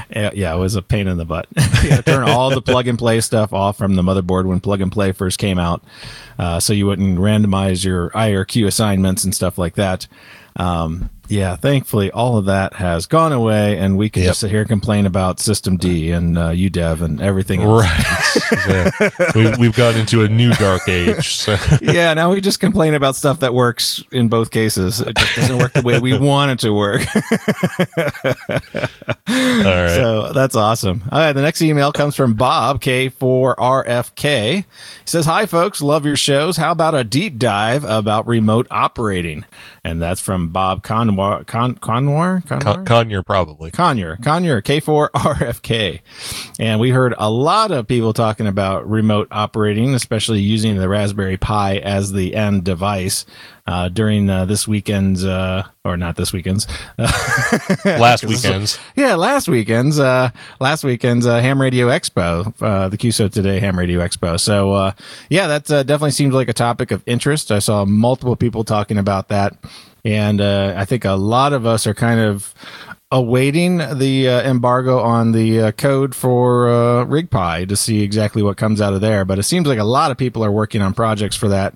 [0.10, 1.48] Yeah, yeah, it was a pain in the butt.
[1.84, 4.92] you turn all the plug and play stuff off from the motherboard when plug and
[4.92, 5.84] play first came out,
[6.40, 10.08] uh, so you wouldn't randomize your IRQ assignments and stuff like that.
[10.56, 14.30] Um, yeah, thankfully, all of that has gone away, and we can Yep.
[14.32, 17.62] just sit here and complain about systemd and uh, UDEV and everything.
[17.62, 17.86] else.
[17.86, 18.92] Right.
[19.00, 19.10] Yeah.
[19.36, 21.36] we, we've gone into a new dark age.
[21.38, 21.56] So.
[21.82, 25.00] yeah, now we just complain about stuff that works in both cases.
[25.02, 27.02] It just doesn't work the way we want it to work.
[29.28, 29.90] All right.
[29.96, 31.04] So that's awesome.
[31.12, 34.56] All right, the next email comes from Bob K4RFK.
[34.58, 34.66] He
[35.06, 36.58] says, "Hi folks, love your shows.
[36.58, 39.46] How about a deep dive about remote operating?"
[39.84, 40.84] And that's from Bob
[41.20, 43.72] Conwar Con Conwar Con- Conyer probably.
[43.72, 46.00] Conyer, Conyer, K4RFK.
[46.60, 51.38] And we heard a lot of people talking about remote operating, especially using the Raspberry
[51.38, 53.26] Pi as the end device
[53.68, 56.66] uh, during uh, this weekend's, uh, or not this weekend's,
[57.86, 58.80] Last weekend's.
[58.96, 60.30] yeah, last weekend's uh
[60.60, 64.40] last weekend's uh, Ham Radio Expo, uh the QSO Today Ham Radio Expo.
[64.40, 64.92] So uh
[65.30, 67.52] yeah, that uh, definitely seems like a topic of interest.
[67.52, 69.56] I saw multiple people talking about that
[70.06, 72.54] and uh I think a lot of us are kind of
[73.12, 78.58] awaiting the uh, embargo on the uh, code for uh, RigPi to see exactly what
[78.58, 80.94] comes out of there, but it seems like a lot of people are working on
[80.94, 81.74] projects for that.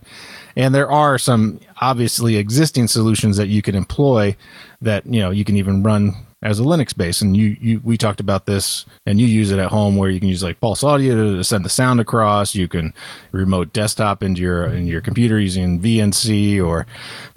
[0.56, 4.36] And there are some obviously existing solutions that you can employ
[4.82, 6.14] that, you know, you can even run
[6.44, 7.22] as a Linux base.
[7.22, 10.20] And you, you, we talked about this and you use it at home where you
[10.20, 12.54] can use like pulse audio to send the sound across.
[12.54, 12.94] You can
[13.32, 16.86] remote desktop into your, in your computer using VNC or,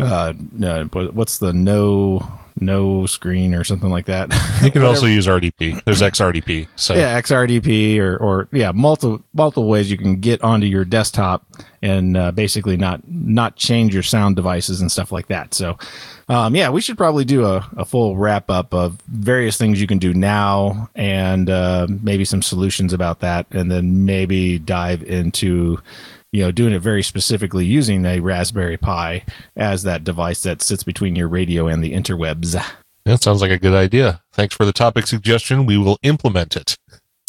[0.01, 2.29] uh, uh, what's the no,
[2.59, 4.33] no screen or something like that.
[4.63, 5.85] You can also use RDP.
[5.85, 6.67] There's XRDP.
[6.77, 11.45] So yeah, XRDP or, or yeah, multiple, multiple ways you can get onto your desktop
[11.83, 15.53] and uh, basically not, not change your sound devices and stuff like that.
[15.55, 15.79] So,
[16.29, 19.87] um, yeah, we should probably do a, a full wrap up of various things you
[19.87, 25.79] can do now and uh, maybe some solutions about that, and then maybe dive into
[26.33, 29.25] you know doing it very specifically using a Raspberry Pi
[29.57, 32.61] as that device that sits between your radio and the interwebs.
[33.05, 34.23] that sounds like a good idea.
[34.33, 35.67] Thanks for the topic suggestion.
[35.67, 36.77] We will implement it.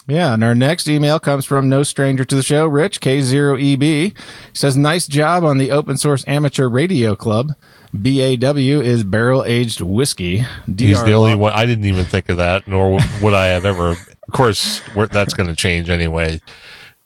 [0.10, 3.82] Yeah, and our next email comes from no stranger to the show, Rich K0EB.
[3.82, 4.14] He
[4.54, 7.54] says, "Nice job on the open source amateur radio club.
[7.94, 10.46] BAW is barrel aged whiskey.
[10.78, 11.52] He's the only one.
[11.52, 13.92] I didn't even think of that, nor would I have ever.
[13.92, 16.40] Of course, that's going to change anyway.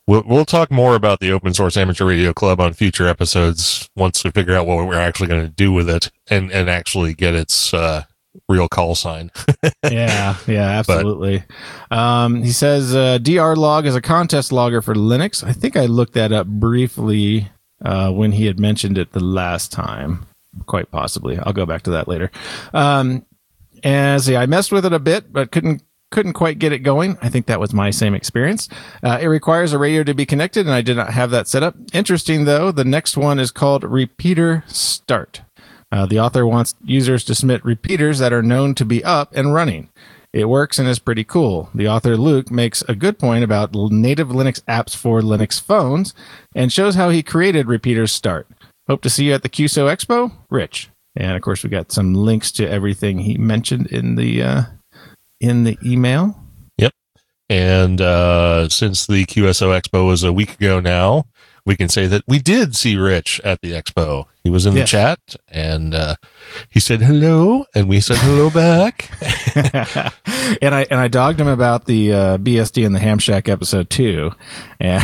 [0.08, 4.24] We'll, we'll talk more about the open source amateur radio club on future episodes once
[4.24, 7.36] we figure out what we're actually going to do with it and, and actually get
[7.36, 8.04] its uh,
[8.50, 9.32] real call sign.
[9.90, 11.44] yeah, yeah, absolutely.
[11.92, 15.44] um, he says uh, drlog is a contest logger for Linux.
[15.44, 17.50] I think I looked that up briefly
[17.84, 20.26] uh, when he had mentioned it the last time.
[20.66, 21.38] Quite possibly.
[21.38, 22.32] I'll go back to that later.
[22.74, 23.26] Um,
[23.84, 27.18] and see, I messed with it a bit, but couldn't couldn't quite get it going.
[27.22, 28.70] I think that was my same experience.
[29.02, 31.64] Uh, it requires a radio to be connected, and I did not have that set
[31.64, 31.76] up.
[31.94, 35.42] Interesting though, the next one is called Repeater Start.
[35.92, 39.54] Uh, the author wants users to submit repeaters that are known to be up and
[39.54, 39.90] running.
[40.34, 41.70] It works and is pretty cool.
[41.76, 46.14] The author Luke makes a good point about native Linux apps for Linux phones
[46.56, 48.48] and shows how he created Repeaters Start.
[48.88, 50.90] Hope to see you at the QSO Expo, Rich.
[51.16, 54.64] And of course, we got some links to everything he mentioned in the uh,
[55.42, 56.42] in the email.
[56.78, 56.94] Yep.
[57.50, 61.26] And uh, since the QSO Expo was a week ago now,
[61.66, 64.26] we can say that we did see Rich at the expo.
[64.44, 65.20] He was in the chat
[65.50, 66.16] and uh,
[66.68, 69.12] he said hello, and we said hello back.
[70.62, 73.92] and I and I dogged him about the uh, BSD and the Ham Shack episode
[73.92, 74.32] too,
[74.80, 75.04] and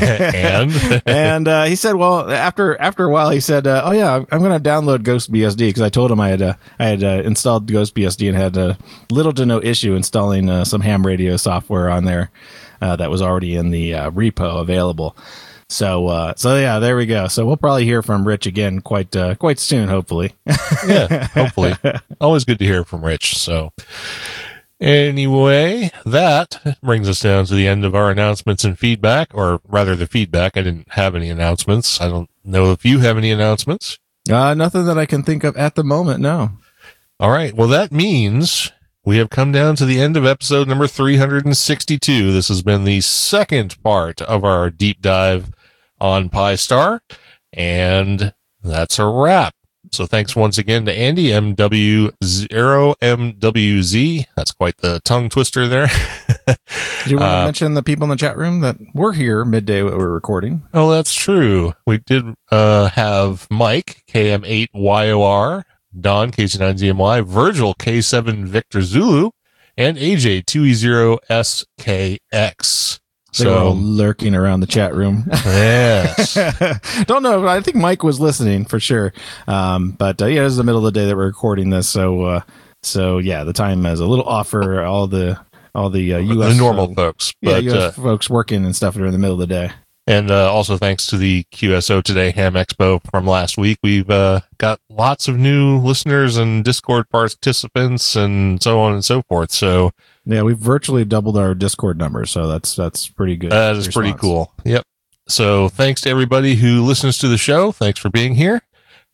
[0.00, 4.24] and and uh, he said, well, after after a while, he said, uh, oh yeah,
[4.32, 7.22] I'm going to download GhostBSD because I told him I had uh, I had uh,
[7.24, 8.74] installed GhostBSD and had uh,
[9.10, 12.32] little to no issue installing uh, some ham radio software on there
[12.80, 15.16] uh, that was already in the uh, repo available.
[15.72, 17.28] So uh, so yeah, there we go.
[17.28, 20.34] So we'll probably hear from Rich again quite uh, quite soon, hopefully.
[20.86, 21.74] yeah, hopefully.
[22.20, 23.38] Always good to hear from Rich.
[23.38, 23.72] So,
[24.80, 29.96] anyway, that brings us down to the end of our announcements and feedback, or rather,
[29.96, 30.56] the feedback.
[30.56, 32.00] I didn't have any announcements.
[32.00, 33.98] I don't know if you have any announcements.
[34.30, 36.20] Uh, nothing that I can think of at the moment.
[36.20, 36.50] No.
[37.18, 37.54] All right.
[37.54, 38.70] Well, that means
[39.04, 42.32] we have come down to the end of episode number 362.
[42.32, 45.50] This has been the second part of our deep dive
[46.02, 47.00] on Pi-Star,
[47.52, 49.54] and that's a wrap.
[49.90, 54.26] So thanks once again to Andy MW0MWZ.
[54.36, 55.88] That's quite the tongue twister there.
[56.46, 59.44] Do you want to Uh, mention the people in the chat room that were here
[59.44, 60.62] midday when we were recording?
[60.72, 61.74] Oh, that's true.
[61.86, 65.64] We did uh, have Mike, KM8YOR,
[66.00, 69.30] Don, KC9ZMY, Virgil, K7 Victor Zulu,
[69.76, 72.98] and AJ, 2E0SKX.
[73.36, 75.24] They So, lurking around the chat room.
[75.32, 76.34] yes.
[77.06, 77.46] Don't know.
[77.46, 79.12] I think Mike was listening for sure.
[79.46, 81.88] Um, but uh, yeah, it was the middle of the day that we're recording this,
[81.88, 82.40] so uh,
[82.82, 85.38] so yeah, the time is a little off for all the
[85.74, 86.52] all the uh, U.S.
[86.52, 87.32] the normal uh, folks.
[87.40, 87.76] yeah, But, U.S.
[87.76, 89.70] uh, folks working and stuff during the middle of the day.
[90.06, 93.78] and uh, also thanks to the QSO Today Ham Expo from last week.
[93.82, 99.22] We've uh, got lots of new listeners and Discord participants and so on and so
[99.22, 99.50] forth.
[99.52, 99.92] So,
[100.24, 103.50] yeah, we've virtually doubled our Discord number, so that's that's pretty good.
[103.50, 103.94] That is response.
[103.94, 104.52] pretty cool.
[104.64, 104.84] Yep.
[105.28, 107.72] So thanks to everybody who listens to the show.
[107.72, 108.62] Thanks for being here,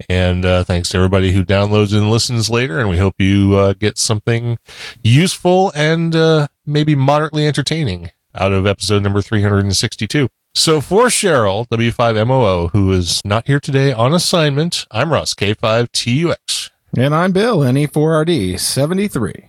[0.09, 2.79] and uh, thanks to everybody who downloads and listens later.
[2.79, 4.59] And we hope you uh, get something
[5.03, 10.29] useful and uh, maybe moderately entertaining out of episode number three hundred and sixty-two.
[10.55, 17.15] So for Cheryl W5MOO, who is not here today on assignment, I'm Russ K5TUX, and
[17.15, 19.49] I'm Bill Ne4RD73.